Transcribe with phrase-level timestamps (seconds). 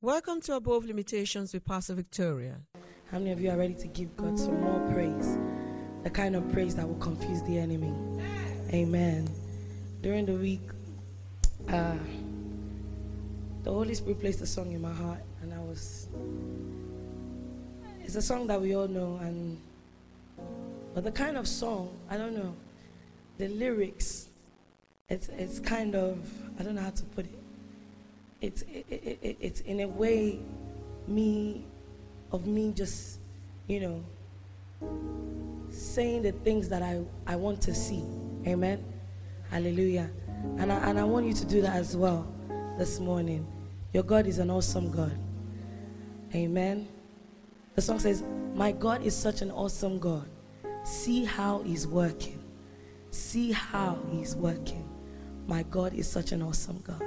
[0.00, 2.60] Welcome to Above Limitations with Pastor Victoria.
[3.10, 5.36] How many of you are ready to give God some more praise?
[6.04, 7.92] The kind of praise that will confuse the enemy.
[8.72, 9.28] Amen.
[10.00, 10.60] During the week,
[11.68, 11.96] uh,
[13.64, 16.06] the Holy Spirit placed a song in my heart, and I was.
[18.04, 19.60] It's a song that we all know, and
[20.94, 22.54] but the kind of song I don't know.
[23.38, 24.28] The lyrics,
[25.08, 26.20] it's it's kind of
[26.56, 27.37] I don't know how to put it
[28.40, 30.40] it's it, it, it's in a way
[31.06, 31.64] me
[32.30, 33.18] of me just
[33.66, 34.04] you know
[35.70, 38.02] saying the things that I, I want to see.
[38.46, 38.84] Amen.
[39.50, 40.10] Hallelujah.
[40.58, 42.26] And I, and I want you to do that as well
[42.78, 43.46] this morning.
[43.92, 45.16] Your God is an awesome God.
[46.34, 46.88] Amen.
[47.74, 48.22] The song says,
[48.54, 50.28] My God is such an awesome God.
[50.84, 52.42] See how He's working.
[53.10, 54.88] See how He's working.
[55.46, 57.02] My God is such an awesome God.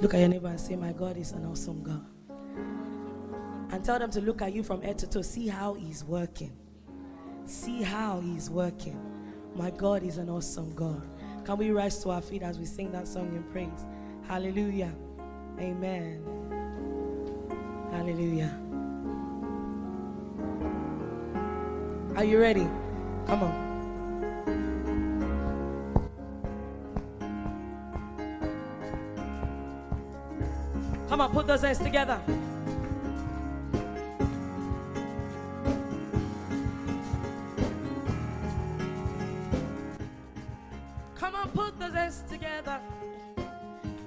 [0.00, 2.04] Look at your neighbor and say, My God is an awesome God.
[3.70, 5.22] And tell them to look at you from head to toe.
[5.22, 6.52] See how He's working.
[7.46, 9.00] See how He's working.
[9.54, 11.02] My God is an awesome God.
[11.44, 13.86] Can we rise to our feet as we sing that song in praise?
[14.26, 14.92] Hallelujah.
[15.60, 16.24] Amen.
[17.92, 18.60] Hallelujah.
[22.16, 22.68] Are you ready?
[23.26, 23.73] Come on.
[31.14, 32.20] I'm going to put those hands together.
[41.14, 42.80] Come on, put those hands together.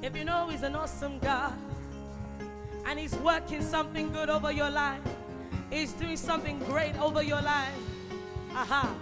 [0.01, 1.53] If you know He's an awesome God
[2.85, 4.99] and He's working something good over your life,
[5.71, 7.71] He's doing something great over your life.
[8.51, 8.93] Aha.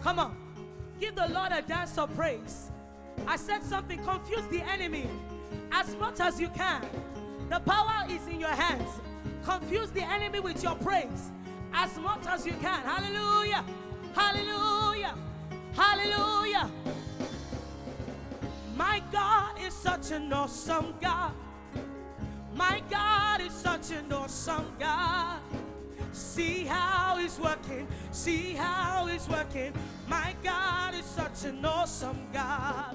[0.00, 0.34] Come on.
[0.98, 2.70] Give the Lord a dance of praise.
[3.26, 5.10] I said something, confuse the enemy
[5.70, 6.88] as much as you can.
[7.50, 8.88] The power is in your hands.
[9.44, 11.32] Confuse the enemy with your praise
[11.74, 12.80] as much as you can.
[12.84, 13.64] Hallelujah.
[14.14, 15.14] Hallelujah.
[15.72, 16.70] Hallelujah.
[18.76, 21.32] My God is such an awesome God.
[22.54, 25.40] My God is such an awesome God.
[26.12, 27.88] See how He's working.
[28.12, 29.72] See how He's working.
[30.06, 32.94] My God is such an awesome God.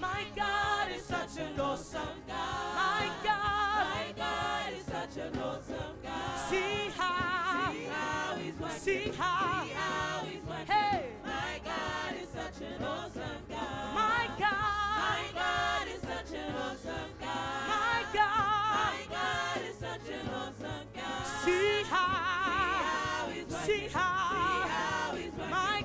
[0.00, 2.74] My God is such an awesome God.
[2.74, 6.48] My God, my God is such an awesome God.
[6.48, 8.78] See how, see how he's working.
[8.78, 10.66] See how, see how he's working.
[10.66, 13.94] Hey, my God is such an awesome God.
[13.94, 14.54] My God,
[14.96, 17.68] my God is such an awesome God.
[17.68, 21.26] My God, my God is such an awesome God.
[21.44, 23.66] See how, see how he's working.
[23.66, 25.50] See how, see how he's working.
[25.50, 25.84] My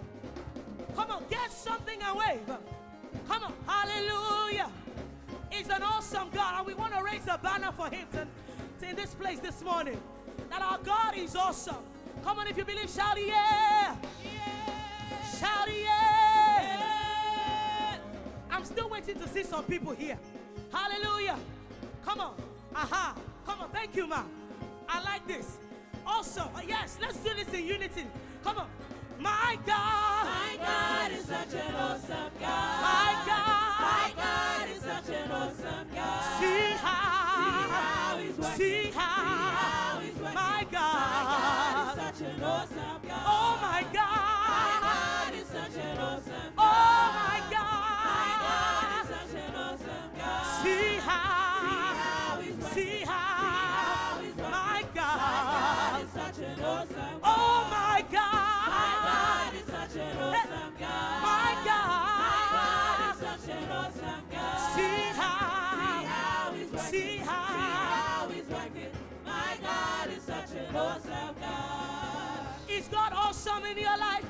[1.91, 2.57] Sing and wave.
[3.27, 3.53] Come on.
[3.67, 4.69] Hallelujah.
[5.49, 6.59] He's an awesome God.
[6.59, 8.27] And we want to raise a banner for him to,
[8.79, 9.99] to in this place this morning.
[10.49, 11.83] That our God is awesome.
[12.23, 13.95] Come on, if you believe, shout yeah.
[14.23, 14.71] yeah.
[15.37, 16.79] Shout yeah.
[16.79, 17.97] yeah.
[18.49, 20.17] I'm still waiting to see some people here.
[20.71, 21.37] Hallelujah.
[22.05, 22.35] Come on.
[22.73, 23.15] Aha.
[23.45, 23.69] Come on.
[23.69, 24.23] Thank you, ma.
[24.87, 25.57] I like this.
[26.07, 28.05] Also, yes, let's do this in unity.
[28.43, 28.67] Come on.
[29.21, 30.25] My God.
[30.25, 32.81] My God is such an awesome God.
[32.81, 33.81] My God.
[33.81, 36.39] My God is such an awesome God.
[36.39, 37.31] See how.
[37.37, 38.55] See how he's working.
[38.57, 38.90] See
[73.61, 74.25] awesome in your life?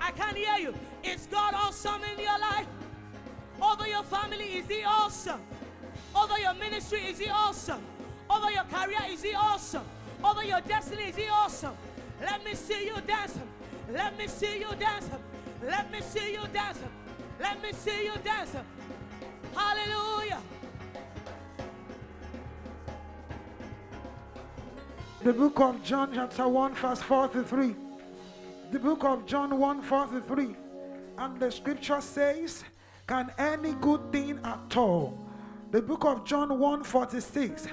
[0.00, 0.74] I can't hear you.
[1.04, 2.66] Is God awesome in your life?
[3.60, 5.40] Over your family, is He awesome?
[6.14, 7.80] Over your ministry, is He awesome?
[8.30, 9.84] Over your career, is He awesome?
[10.22, 11.74] Over your destiny, is He awesome?
[12.20, 13.38] Let me see you dance.
[13.92, 15.08] Let me see you dance.
[15.62, 16.78] Let me see you dance.
[17.40, 18.50] Let me see you dance.
[19.54, 20.40] Hallelujah.
[25.22, 27.87] The book of John, chapter 1, verse 4 to 3.
[28.70, 30.54] The book of John 1, 43.
[31.16, 32.64] And the scripture says,
[33.06, 35.18] Can any good thing at all?
[35.70, 37.66] The book of John 1, 46.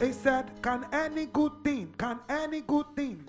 [0.00, 3.24] It said, Can any good thing, can any good thing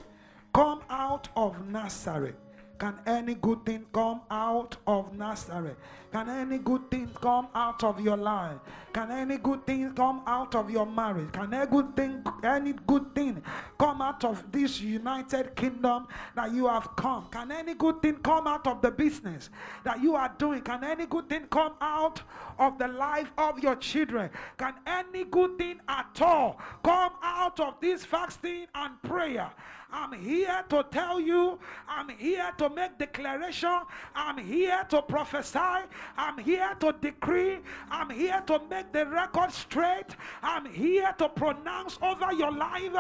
[0.54, 2.36] come out of Nazareth?
[2.80, 5.78] Can any good thing come out of Nazareth?
[6.12, 8.58] Can any good thing come out of your life?
[8.94, 11.32] Can any good thing come out of your marriage?
[11.32, 13.42] Can any good thing, any good thing
[13.80, 17.28] come out of this united kingdom that you have come?
[17.32, 19.50] Can any good thing come out of the business
[19.84, 20.62] that you are doing?
[20.62, 22.22] Can any good thing come out
[22.60, 24.30] of the life of your children?
[24.58, 29.50] Can any good thing at all come out of this fasting and prayer?
[29.92, 31.58] I'm here to tell you,
[31.88, 33.80] I'm here to make declaration,
[34.14, 35.86] I'm here to prophesy,
[36.18, 40.08] I'm here to decree, I'm here to make the record straight,
[40.44, 42.92] I'm here to pronounce over your life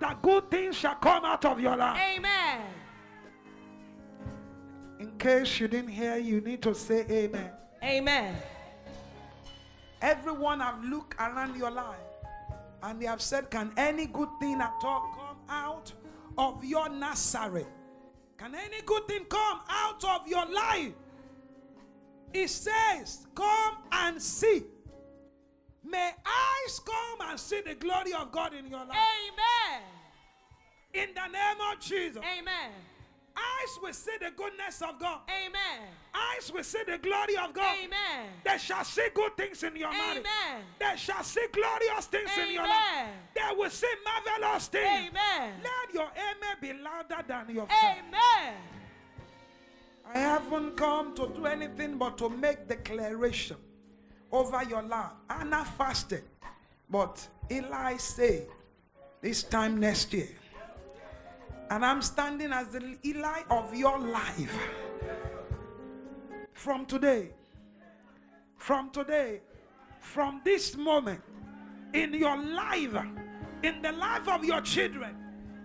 [0.00, 2.00] that good things shall come out of your life.
[2.16, 2.60] Amen.
[4.98, 7.50] In case you didn't hear, you need to say amen.
[7.84, 8.36] Amen.
[10.00, 11.96] Everyone have looked around your life
[12.82, 15.92] and they have said, Can any good thing at all come out
[16.38, 17.66] of your Nazareth?
[18.38, 20.92] Can any good thing come out of your life?
[22.32, 24.64] It says, Come and see.
[25.84, 28.96] May eyes come and see the glory of God in your life.
[28.96, 29.82] Amen.
[30.94, 32.22] In the name of Jesus.
[32.38, 32.72] Amen.
[33.36, 35.20] Eyes will see the goodness of God.
[35.28, 35.88] Amen.
[36.14, 37.74] Eyes will see the glory of God.
[37.82, 38.28] Amen.
[38.44, 40.26] They shall see good things in your marriage.
[40.26, 40.64] Amen.
[40.78, 43.08] They shall see glorious things in your life.
[43.34, 45.10] They will see marvelous things.
[45.10, 45.54] Amen.
[45.62, 47.66] Let your amen be louder than your.
[47.70, 48.54] Amen.
[50.04, 53.56] I haven't come to do anything but to make declaration
[54.30, 55.12] over your life.
[55.30, 56.24] Anna fasted,
[56.90, 58.46] but Eli said,
[59.20, 60.28] this time next year.
[61.72, 64.58] And I'm standing as the Eli of your life.
[66.52, 67.30] From today,
[68.58, 69.40] from today,
[69.98, 71.22] from this moment,
[71.94, 72.94] in your life,
[73.62, 75.16] in the life of your children,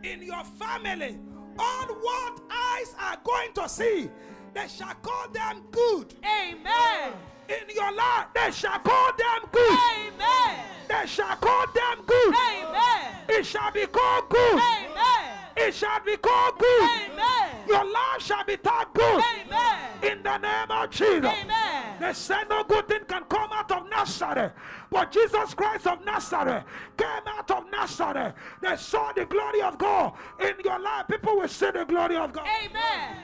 [0.02, 1.20] in your family,
[1.60, 4.10] all what eyes are going to see,
[4.54, 6.16] they shall call them good.
[6.24, 7.12] Amen.
[7.50, 9.80] In your life, they shall call them good.
[10.00, 10.60] Amen.
[10.88, 12.34] They shall call them good.
[12.34, 13.16] Amen.
[13.28, 14.54] It shall be called good.
[14.54, 15.37] Amen.
[15.58, 16.90] It shall be called good.
[17.12, 17.68] Amen.
[17.68, 19.24] Your life shall be taught good.
[19.42, 19.78] Amen.
[20.04, 21.26] In the name of Jesus.
[21.26, 21.96] Amen.
[22.00, 24.52] They said no good thing can come out of Nazareth.
[24.92, 26.64] But Jesus Christ of Nazareth
[26.96, 28.36] came out of Nazareth.
[28.62, 30.14] They saw the glory of God.
[30.40, 32.48] In your life, people will see the glory of God.
[32.64, 33.18] Amen.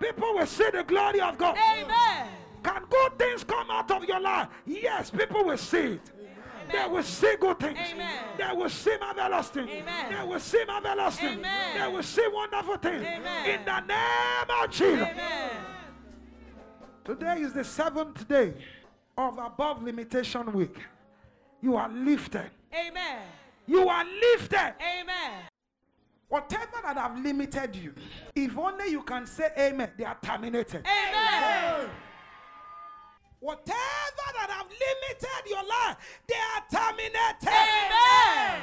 [0.00, 1.56] People will see the glory of God.
[1.56, 2.28] Amen.
[2.64, 4.48] Can good things come out of your life?
[4.66, 6.11] Yes, people will see it.
[6.72, 7.78] They will see good things.
[7.92, 8.24] Amen.
[8.38, 9.70] They will see marvelous things.
[9.70, 10.12] Amen.
[10.12, 11.38] They will see marvelous things.
[11.38, 11.78] Amen.
[11.78, 13.04] They will see wonderful things.
[13.04, 13.50] Amen.
[13.50, 15.08] In the name of Jesus.
[15.08, 15.50] Amen.
[17.04, 18.54] Today is the seventh day
[19.18, 20.76] of above limitation week.
[21.60, 22.50] You are lifted.
[22.72, 23.22] Amen.
[23.66, 24.74] You are lifted.
[24.80, 25.42] Amen.
[26.28, 27.92] Whatever that have limited you,
[28.34, 30.86] if only you can say amen, they are terminated.
[30.86, 31.90] Amen.
[33.42, 35.98] Whatever that have limited your life,
[36.30, 37.50] they are terminated.
[37.50, 38.62] Amen.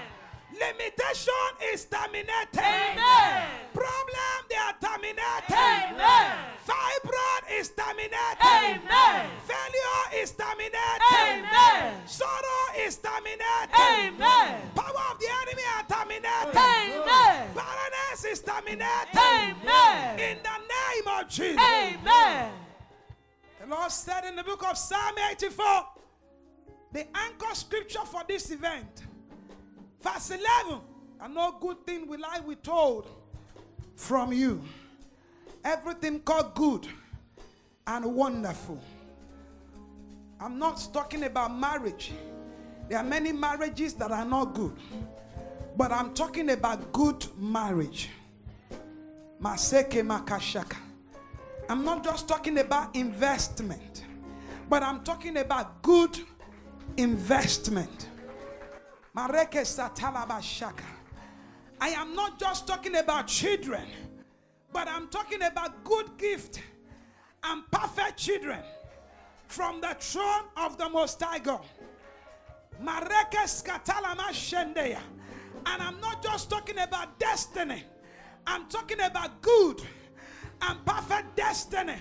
[0.55, 2.63] Limitation is terminated.
[2.63, 3.43] Amen.
[3.75, 5.51] Problem, they are terminated.
[5.51, 6.31] Amen.
[6.63, 8.39] Fibroid is terminated.
[8.39, 9.27] Amen.
[9.43, 11.03] Failure is terminated.
[11.11, 12.07] Amen.
[12.07, 13.75] Sorrow is terminated.
[13.75, 14.63] Amen.
[14.79, 16.55] Power of the enemy are terminated.
[16.55, 17.51] Amen.
[17.51, 19.11] Barrenness is terminated.
[19.11, 20.19] Amen.
[20.23, 21.59] In the name of Jesus.
[21.59, 22.68] Amen.
[23.69, 25.65] Lord said in the book of Psalm 84,
[26.91, 29.03] the anchor scripture for this event,
[30.01, 30.79] verse 11,
[31.21, 33.07] and no good thing will I withhold
[33.95, 34.61] from you.
[35.63, 36.87] Everything called good
[37.85, 38.81] and wonderful.
[40.39, 42.11] I'm not talking about marriage.
[42.87, 44.75] There are many marriages that are not good.
[45.77, 48.09] But I'm talking about good marriage.
[49.41, 50.77] Maseke makashaka.
[51.69, 54.05] I'm not just talking about investment,
[54.67, 56.17] but I'm talking about good
[56.97, 58.09] investment.
[59.15, 59.27] I
[61.89, 63.85] am not just talking about children,
[64.73, 66.59] but I'm talking about good gift
[67.43, 68.63] and perfect children
[69.45, 71.65] from the throne of the Most High God.
[72.79, 72.89] And
[75.67, 77.83] I'm not just talking about destiny,
[78.47, 79.83] I'm talking about good
[80.61, 81.95] and perfect destiny.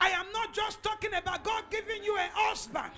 [0.00, 2.92] I am not just talking about God giving you a husband,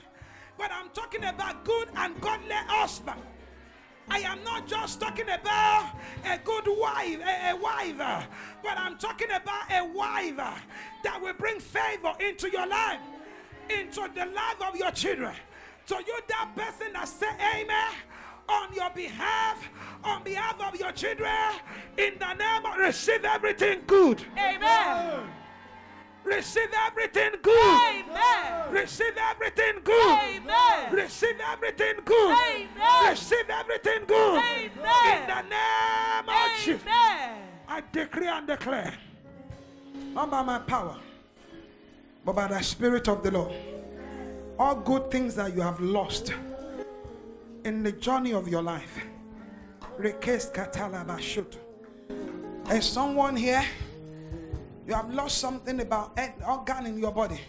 [0.56, 3.20] but I'm talking about good and godly husband.
[4.08, 8.28] I am not just talking about a good wife, a, a wife,
[8.62, 10.36] but I'm talking about a wife
[11.02, 13.00] that will bring favor into your life,
[13.70, 15.34] into the life of your children.
[15.86, 17.94] So you, that person that say amen
[18.48, 19.68] on your behalf,
[20.04, 21.30] on behalf of your children,
[21.96, 24.24] in the name of receive everything good.
[24.36, 25.28] Amen.
[26.24, 27.80] Receive everything good.
[27.94, 28.72] Amen.
[28.72, 30.18] Receive everything good.
[30.18, 30.92] Amen.
[30.92, 32.38] Receive everything good.
[32.38, 33.10] Amen.
[33.10, 34.38] Receive everything good.
[34.38, 34.66] Amen.
[34.66, 36.82] In the name of Jesus.
[37.68, 38.94] I decree and declare,
[40.12, 40.96] not by my power,
[42.24, 43.52] but by the Spirit of the Lord,
[44.58, 46.34] all good things that you have lost
[47.64, 48.98] in the journey of your life.
[52.64, 53.64] There's someone here,
[54.86, 57.40] you have lost something about an organ in your body,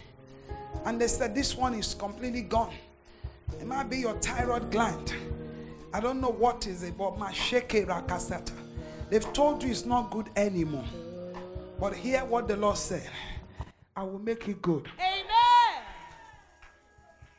[0.84, 2.74] and they said this one is completely gone.
[3.60, 5.14] It might be your thyroid gland.
[5.92, 8.52] I don't know what is it, but my sheke rakasata.
[9.10, 10.84] They've told you it's not good anymore.
[11.78, 13.08] But hear what the Lord said.
[13.96, 14.88] I will make it good.
[14.98, 15.23] Amen.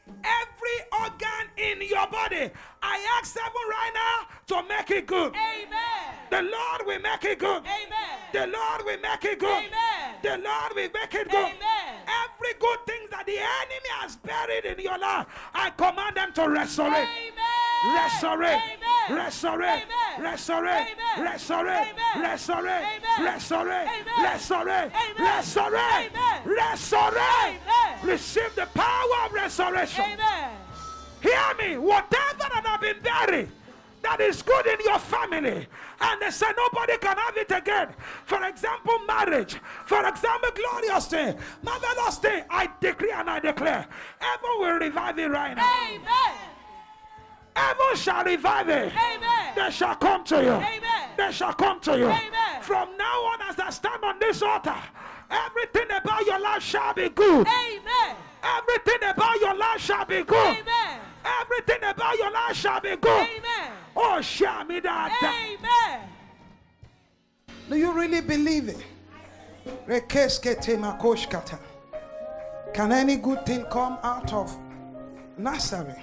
[0.07, 5.33] Every organ in your body, I ask heaven right now to make it good.
[5.35, 6.15] Amen.
[6.29, 7.63] The Lord will make it good.
[7.63, 8.17] Amen.
[8.33, 9.49] The Lord will make it good.
[9.49, 9.94] Amen.
[10.21, 11.35] The Lord will make it good.
[11.35, 11.95] Amen.
[12.07, 16.49] Every good thing that the enemy has buried in your life, I command them to
[16.49, 17.09] resurrect.
[17.85, 18.61] Resurrect,
[19.09, 19.87] resurrect,
[20.19, 28.03] resurrect, resurrect, resurrect, resurrect, resurrect, resurrect, resurrect.
[28.03, 30.05] Receive the power of resurrection.
[30.05, 30.51] Amen.
[31.21, 31.77] Hear me.
[31.77, 33.49] Whatever that have been buried
[34.05, 35.67] that is good in your family,
[36.01, 37.87] and they say nobody can have it again.
[38.25, 39.57] For example, marriage.
[39.87, 42.43] For example, glorious day, marvelous day.
[42.49, 43.87] I decree and I declare,
[44.19, 45.71] heaven will revive it right now.
[45.89, 46.35] Amen.
[47.55, 48.93] Heaven shall revive it.
[48.93, 49.53] Amen.
[49.55, 50.51] They shall come to you.
[50.51, 51.09] Amen.
[51.17, 52.05] They shall come to you.
[52.05, 52.61] Amen.
[52.61, 54.75] From now on, as I stand on this altar,
[55.31, 57.47] everything about your life shall be good.
[57.47, 58.15] Amen.
[58.43, 60.57] Everything about your life shall be good.
[60.57, 60.99] Amen.
[61.41, 63.27] Everything about your life shall be good.
[63.27, 63.71] Amen.
[63.95, 65.57] Oh, shall me that.
[65.57, 66.09] Amen.
[67.69, 68.83] Do you really believe it?
[72.73, 74.55] Can any good thing come out of
[75.37, 75.97] Nazareth?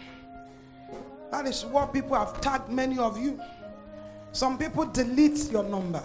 [1.31, 3.41] That is what people have tagged many of you.
[4.33, 6.03] Some people delete your number.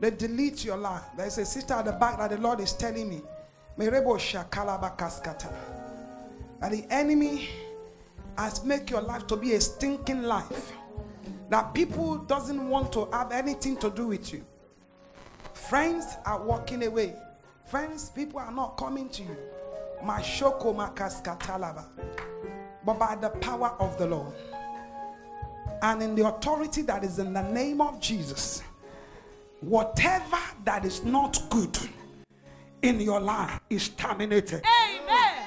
[0.00, 1.02] They delete your life.
[1.16, 3.20] There's a sister at the back that the Lord is telling me.
[3.76, 5.52] Merebo shakalaba kaskata.
[6.60, 7.48] That the enemy
[8.38, 10.72] has made your life to be a stinking life.
[11.50, 14.44] That people doesn't want to have anything to do with you.
[15.52, 17.14] Friends are walking away.
[17.66, 19.36] Friends, people are not coming to you.
[20.04, 21.84] Mashoko makaskatalaba.
[22.84, 24.32] But by the power of the Lord
[25.82, 28.62] and in the authority that is in the name of Jesus,
[29.60, 31.76] whatever that is not good
[32.82, 34.64] in your life is terminated.
[34.64, 35.37] Amen.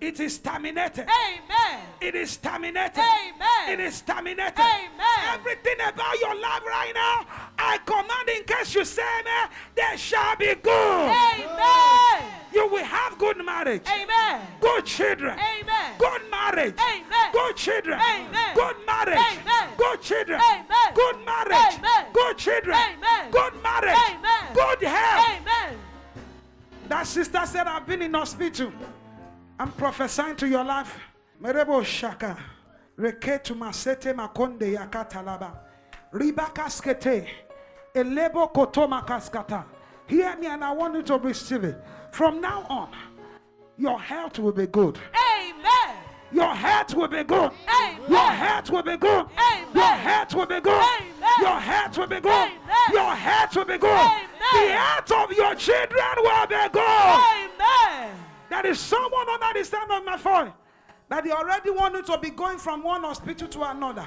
[0.00, 1.06] It is terminated.
[1.06, 1.80] Amen.
[2.00, 3.04] It is terminated.
[3.04, 3.68] Amen.
[3.68, 4.58] It is terminated.
[4.58, 5.34] Amen.
[5.34, 7.26] Everything about your life right now,
[7.58, 11.12] I command in case you say me, there shall be good.
[11.12, 12.32] Amen.
[12.52, 14.40] You will have good marriage, Amen.
[14.60, 15.92] good children, Amen.
[15.98, 17.32] good marriage, Amen.
[17.32, 18.54] good children, Amen.
[18.54, 19.68] good marriage, Amen.
[19.76, 20.92] good children, Amen.
[20.94, 22.06] good marriage, Amen.
[22.12, 23.30] good children, Amen.
[23.30, 24.54] good marriage, Amen.
[24.54, 25.26] good health.
[25.40, 25.78] Amen.
[26.88, 28.72] That sister said, I've been in hospital.
[29.60, 30.98] I'm prophesying to your life.
[31.42, 32.34] Merebo shaka.
[32.98, 35.52] Reketu masete makonde yakatalaba.
[36.14, 37.28] Ribakaskete.
[37.94, 39.66] Elebo koto makaskata.
[40.06, 41.76] Hear me and I want you to receive it.
[42.10, 42.88] From now on,
[43.76, 44.98] your health will be good.
[45.14, 45.96] Amen.
[46.32, 47.52] Your health will be good.
[47.68, 48.00] Amen.
[48.08, 49.26] Your health will be good.
[49.26, 49.74] Amen.
[49.74, 50.72] Your health will be good.
[50.72, 51.30] Amen.
[51.42, 52.30] Your health will be good.
[52.30, 52.92] Amen.
[52.92, 53.90] Your health will be good.
[53.90, 54.26] Amen.
[54.54, 56.80] The health of your children will be good.
[56.80, 58.19] Amen.
[58.50, 60.52] There is someone under the sound of my voice
[61.08, 64.06] that they already wanted to be going from one hospital to another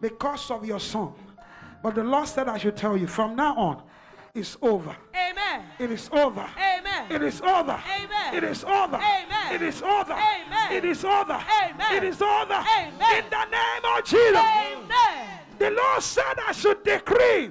[0.00, 1.12] because of your son.
[1.82, 3.82] But the Lord said, I should tell you, from now on,
[4.34, 4.94] it's over.
[5.14, 5.64] Amen.
[5.78, 6.46] It is over.
[6.56, 7.10] Amen.
[7.10, 7.72] It is over.
[7.72, 8.34] Amen.
[8.34, 8.96] It is over.
[8.96, 9.54] Amen.
[9.54, 10.12] It is over.
[10.12, 10.72] Amen.
[10.72, 11.32] It is over.
[11.32, 11.96] Amen.
[11.96, 12.52] It is over.
[12.52, 13.24] Amen.
[13.24, 14.36] In the name of Jesus.
[14.36, 15.40] Amen.
[15.58, 17.50] The Lord said I should decree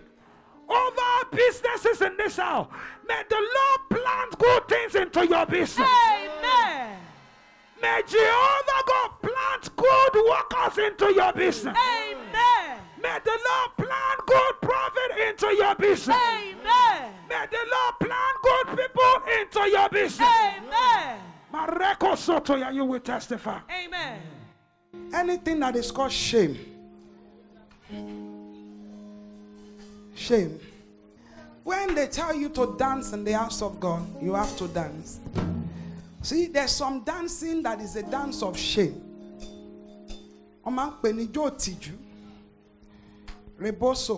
[0.69, 2.67] over our businesses in this house.
[3.07, 5.87] May the Lord plant good things into your business.
[5.87, 6.97] Amen.
[7.81, 11.77] May Jehovah God plant good workers into your business.
[11.77, 12.79] Amen.
[13.01, 16.17] May the Lord plant good profit into your business.
[16.17, 17.13] Amen.
[17.29, 20.29] May the Lord plant good people into your business.
[20.29, 21.19] Amen.
[21.53, 23.59] Mareko Sotoya, you will testify.
[23.71, 24.21] Amen.
[25.13, 26.57] Anything that is called shame,
[30.19, 30.59] shame.
[31.63, 35.19] When they tell you to dance in the house of God, you have to dance.
[36.21, 39.05] See, there's some dancing that is a dance of shame.
[40.65, 41.27] Ọmọ ń pè ní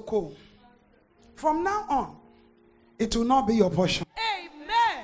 [0.01, 0.35] ijó
[1.35, 2.15] From now on,
[2.99, 4.05] it will not be your portion.
[4.17, 5.03] Amen.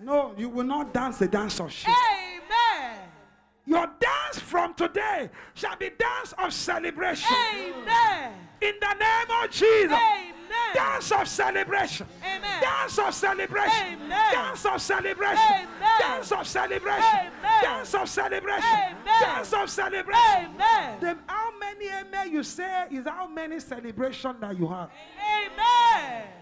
[0.00, 1.94] No, you will not dance the dance of shame.
[1.94, 2.98] Amen.
[3.66, 7.34] Your dance from today shall be dance of celebration.
[7.54, 8.32] Amen.
[8.62, 9.92] In the name of Jesus.
[9.92, 10.32] Amen.
[10.74, 12.06] Dance of celebration.
[12.22, 12.62] Amen.
[12.62, 13.86] Dance of celebration.
[13.94, 14.32] Amen.
[14.32, 15.54] Dance of celebration.
[15.54, 16.00] Amen.
[16.00, 17.18] Dance of celebration.
[17.18, 17.62] Amen.
[17.62, 18.64] Dance of celebration.
[18.64, 18.96] Amen.
[19.20, 20.54] Dance of celebration.
[20.54, 20.98] Amen.
[21.00, 24.90] Then how many amen you say is how many celebration that you have.
[25.18, 26.41] Amen.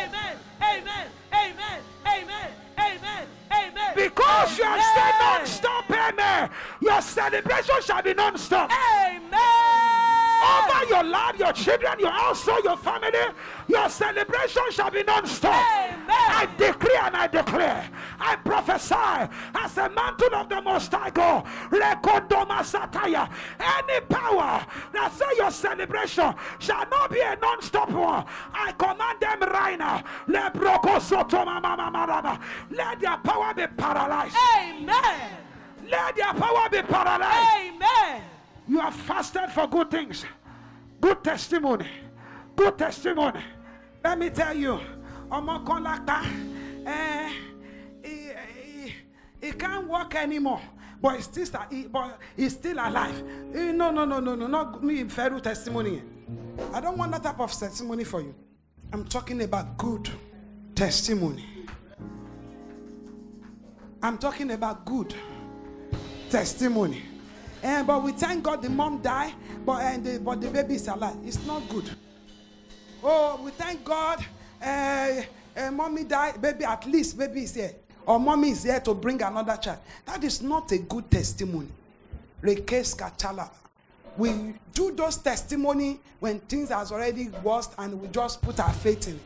[0.00, 0.36] Amen.
[0.62, 1.06] Amen.
[1.32, 1.82] Amen.
[2.06, 2.50] Amen.
[2.78, 3.26] Amen.
[3.52, 3.92] Amen.
[3.94, 8.70] Because you have said non-stop amen, your celebration shall be non-stop.
[8.70, 9.99] Amen.
[10.50, 13.10] Over your life, your children, your household, your family,
[13.68, 15.52] your celebration shall be non-stop.
[15.54, 16.06] Amen.
[16.08, 17.88] I decree and I declare,
[18.18, 18.94] I prophesy
[19.54, 21.46] as a mantle of the Most High God.
[22.60, 23.30] Sataya.
[23.58, 29.40] Any power that say your celebration shall not be a non-stop one, I command them
[29.50, 30.02] right now.
[30.28, 32.40] Lebroko sotoma mama.
[32.70, 34.36] Let their power be paralyzed.
[34.58, 35.30] Amen.
[35.88, 37.50] Let their power be paralyzed.
[37.58, 38.22] Amen.
[38.68, 40.24] You have fasted for good things,
[41.00, 41.86] good testimony,
[42.56, 43.40] good testimony.
[44.04, 44.80] Let me tell you,
[45.30, 46.24] ọmọ kan lápá,
[48.02, 48.30] he,
[48.62, 48.94] he,
[49.40, 50.60] he can't walk anymore.
[51.02, 53.22] But he's still, he, but he's still alive.
[53.54, 56.02] Eh, no, no, no, no, no, not me federal testimony.
[56.74, 58.34] I don't want that type of testimony for you.
[58.92, 60.10] I'm talking about good
[60.74, 61.46] testimony.
[64.02, 65.14] I'm talking about good
[66.28, 67.02] testimony.
[67.62, 69.34] Eh, but we thank God the mom died,
[69.66, 71.16] but, and the, but the baby is alive.
[71.24, 71.90] It's not good.
[73.02, 74.24] Oh, we thank God.
[74.62, 75.22] Uh,
[75.56, 77.72] uh, mommy died, baby at least baby is here.
[78.06, 79.78] Or mommy is here to bring another child.
[80.06, 81.68] That is not a good testimony.
[84.16, 89.08] We do those testimony when things has already worse and we just put our faith
[89.08, 89.20] in it.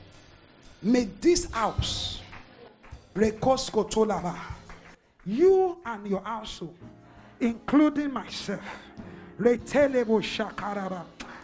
[0.82, 2.20] May this house,
[5.26, 6.74] you and your household,
[7.40, 8.62] including myself.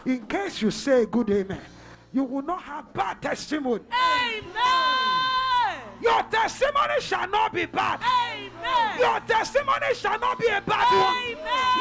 [0.05, 1.61] In case you say good amen,
[2.13, 3.83] you will not have bad testimony.
[3.91, 4.51] Amen.
[6.01, 7.99] Your testimony shall not be bad.
[8.01, 8.50] Amen.
[8.99, 11.15] Your testimony shall not be a bad one.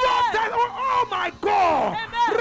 [0.02, 1.92] Your te- oh, oh my God.
[1.94, 2.38] Amen.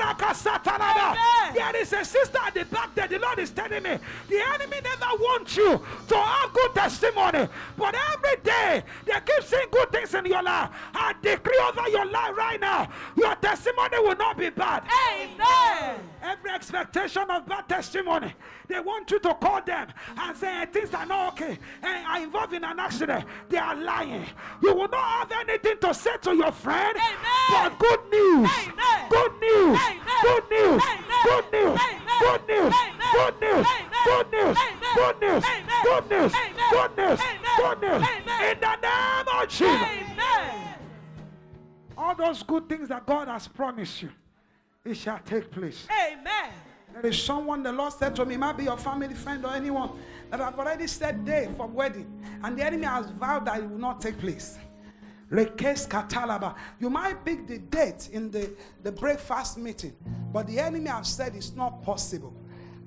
[1.12, 1.54] Amen.
[1.56, 3.08] There is a sister at the back there.
[3.08, 3.98] The Lord is telling me
[4.28, 7.48] the enemy never wants you to have good testimony.
[7.78, 10.70] But every day they keep saying good things in your life.
[10.94, 12.88] I decree over your life right now.
[13.16, 14.84] Your testimony will not be bad.
[15.20, 16.00] Amen.
[16.22, 18.34] Every expectation of bad testimony,
[18.68, 22.22] they want you to call them and say "Eh, things are not okay and are
[22.22, 23.26] involved in an accident.
[23.50, 24.26] They are lying.
[24.62, 27.18] You will not have anything to say to your friend, Amen.
[27.50, 28.50] but good news.
[28.50, 29.10] Amen.
[29.10, 29.80] Good news.
[29.80, 30.20] Amen.
[30.22, 30.82] Good news.
[31.24, 31.80] Good news.
[32.20, 32.74] Good news.
[33.12, 33.66] Good news.
[33.66, 33.96] Amen.
[34.06, 34.56] Good news.
[34.56, 34.90] Amen.
[35.04, 35.46] Good news.
[35.46, 35.84] Amen.
[35.84, 36.34] Good news.
[36.34, 36.70] Amen.
[36.72, 37.20] Good news.
[37.58, 38.08] Good news.
[38.40, 39.68] In the name of Jesus.
[39.68, 40.76] Amen.
[41.98, 44.10] All those good things that God has promised you,
[44.86, 45.88] it shall take place.
[45.90, 46.52] Amen.
[46.94, 49.54] There is someone the Lord said to me, it might be your family friend or
[49.54, 49.92] anyone,
[50.30, 52.08] that I've already set day for wedding,
[52.44, 54.58] and the enemy has vowed that it will not take place.
[55.32, 56.56] Rekes katalaba.
[56.80, 58.52] You might pick the date in the,
[58.84, 59.96] the breakfast meeting,
[60.34, 62.34] but the enemy has said it's not possible.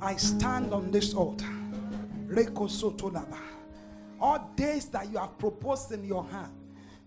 [0.00, 1.46] I stand on this altar.
[2.26, 3.38] Reko sotolaba.
[4.20, 6.52] All days that you have proposed in your hand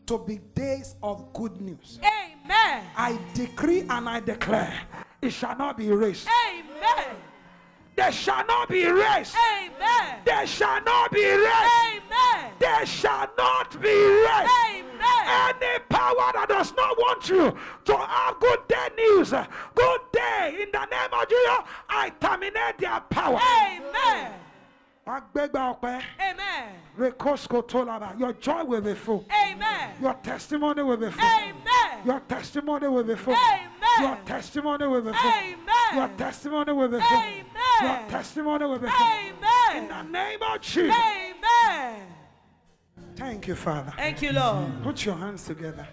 [0.05, 1.99] to be days of good news.
[2.03, 2.83] Amen.
[2.95, 4.73] I decree and I declare
[5.21, 6.27] it shall not be erased.
[6.49, 7.15] Amen.
[7.95, 9.35] They shall not be erased.
[9.35, 10.19] Amen.
[10.25, 11.71] They shall not be erased.
[11.95, 12.51] Amen.
[12.59, 14.51] They shall not be erased.
[14.69, 14.91] Amen.
[15.27, 19.31] Any power that does not want you to have good day news,
[19.73, 23.39] good day in the name of Jesus, I terminate their power.
[23.39, 24.33] Amen.
[25.07, 26.71] Amen.
[28.17, 29.25] Your joy will be full.
[29.47, 29.91] Amen.
[30.01, 31.23] Your testimony will be full.
[31.23, 32.05] Amen.
[32.05, 33.35] Your testimony will be full.
[33.35, 34.01] Amen.
[34.01, 35.31] Your testimony will be full.
[35.31, 35.95] Amen.
[35.95, 37.17] Your testimony will be full.
[37.17, 37.45] Amen.
[37.81, 39.05] Your testimony will be full.
[39.05, 39.83] Amen.
[39.83, 40.95] In the name of Jesus.
[40.95, 42.01] Amen.
[43.15, 43.93] Thank you, Father.
[43.95, 44.83] Thank you, Lord.
[44.83, 45.87] Put your hands together.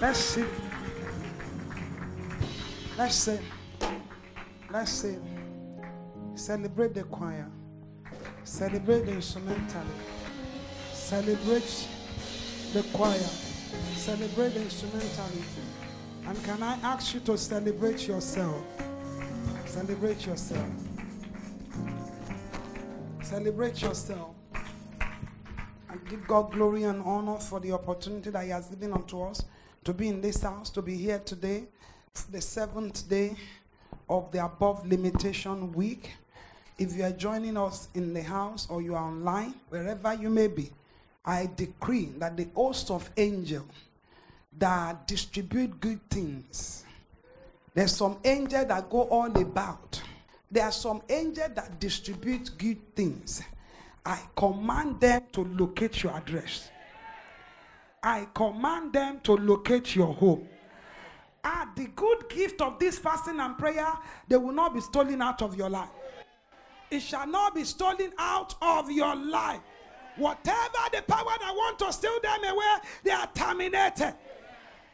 [0.00, 0.48] Let's sing.
[2.96, 3.40] Let's sing.
[4.70, 5.22] Let's sing.
[6.34, 7.50] Celebrate the choir.
[8.44, 9.82] Celebrate the instrumental.
[10.92, 11.88] Celebrate
[12.72, 13.18] the choir.
[13.94, 15.30] Celebrate the instrumental.
[16.26, 18.62] And can I ask you to celebrate yourself?
[19.66, 20.68] Celebrate yourself.
[23.22, 24.30] Celebrate yourself.
[25.90, 29.44] And give God glory and honor for the opportunity that He has given unto us
[29.84, 31.64] to be in this house, to be here today,
[32.30, 33.36] the seventh day
[34.08, 36.12] of the above limitation week.
[36.76, 40.48] If you are joining us in the house or you are online, wherever you may
[40.48, 40.72] be,
[41.24, 43.70] I decree that the host of angels
[44.58, 46.84] that distribute good things,
[47.74, 50.02] there's some angels that go all about.
[50.50, 53.42] There are some angels that distribute good things.
[54.04, 56.70] I command them to locate your address.
[58.02, 60.46] I command them to locate your home.
[61.42, 63.86] Ah, the good gift of this fasting and prayer,
[64.28, 65.88] they will not be stolen out of your life.
[66.94, 69.58] It shall not be stolen out of your life.
[70.16, 74.14] Whatever the power that want to steal them away, they are terminated.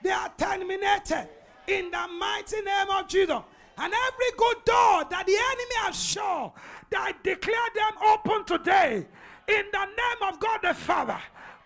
[0.03, 1.29] They are terminated
[1.67, 3.43] in the mighty name of Jesus.
[3.77, 6.55] And every good door that the enemy has shut,
[6.89, 9.07] that I declare them open today
[9.47, 11.19] in the name of God the Father.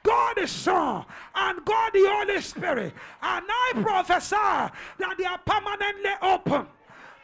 [0.02, 1.04] God the Son
[1.36, 2.92] and God the Holy Spirit.
[3.22, 6.66] And I prophesy that they are permanently open.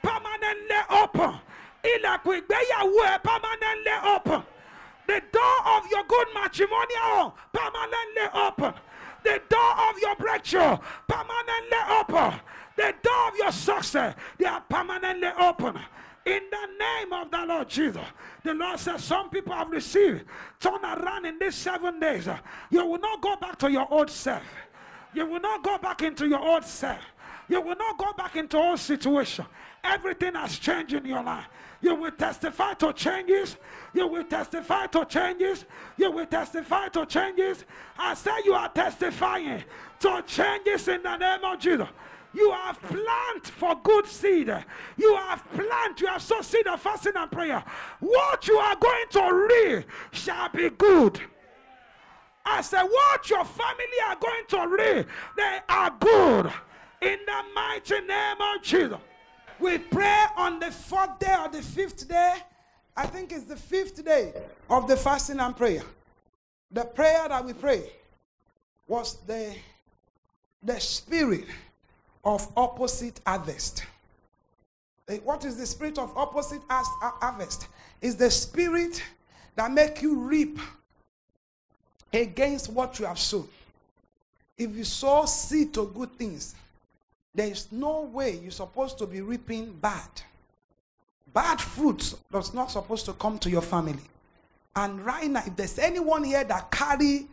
[0.01, 1.41] Permanently open.
[3.23, 4.43] Permanently open.
[5.07, 8.75] The door of your good matrimonial permanently open.
[9.25, 12.41] The door of your breakthrough permanently open.
[12.77, 15.79] The door of your success they are permanently open.
[16.27, 18.05] In the name of the Lord Jesus,
[18.45, 20.25] the Lord says some people have received.
[20.61, 22.29] Turn around in these seven days.
[22.71, 24.43] You will not go back to your old self.
[25.15, 27.01] You will not go back into your old self.
[27.49, 29.45] You will not go back into old situation.
[29.83, 31.47] Everything has changed in your life.
[31.83, 33.57] You will testify to changes.
[33.95, 35.65] You will testify to changes.
[35.97, 37.65] You will testify to changes.
[37.99, 39.65] I say you are testifying
[40.01, 41.89] to changes in the name of Jesus.
[42.33, 44.55] You have planted for good seed.
[44.97, 47.65] You have planted, you have sowed seed of fasting and prayer.
[47.99, 51.21] What you are going to reap shall be good.
[52.45, 56.53] I said, what your family are going to reap, they are good.
[57.03, 58.99] In the mighty name of Jesus.
[59.61, 62.35] We pray on the fourth day or the fifth day.
[62.97, 64.33] I think it's the fifth day
[64.69, 65.83] of the fasting and prayer.
[66.71, 67.85] The prayer that we pray
[68.87, 69.55] was the,
[70.63, 71.45] the spirit
[72.25, 73.85] of opposite harvest.
[75.09, 77.69] Eh, What is the spirit of opposite harvest?
[78.01, 79.03] Is the spirit
[79.57, 80.59] that make you reap
[82.13, 83.49] against what you have sown.
[84.57, 86.55] If you sow seed to good things,
[87.35, 90.09] there is no way you're supposed to be reaping bad.
[91.33, 94.03] Bad fruits does not supposed to come to your family.
[94.75, 97.29] And right now, if there's anyone here that carry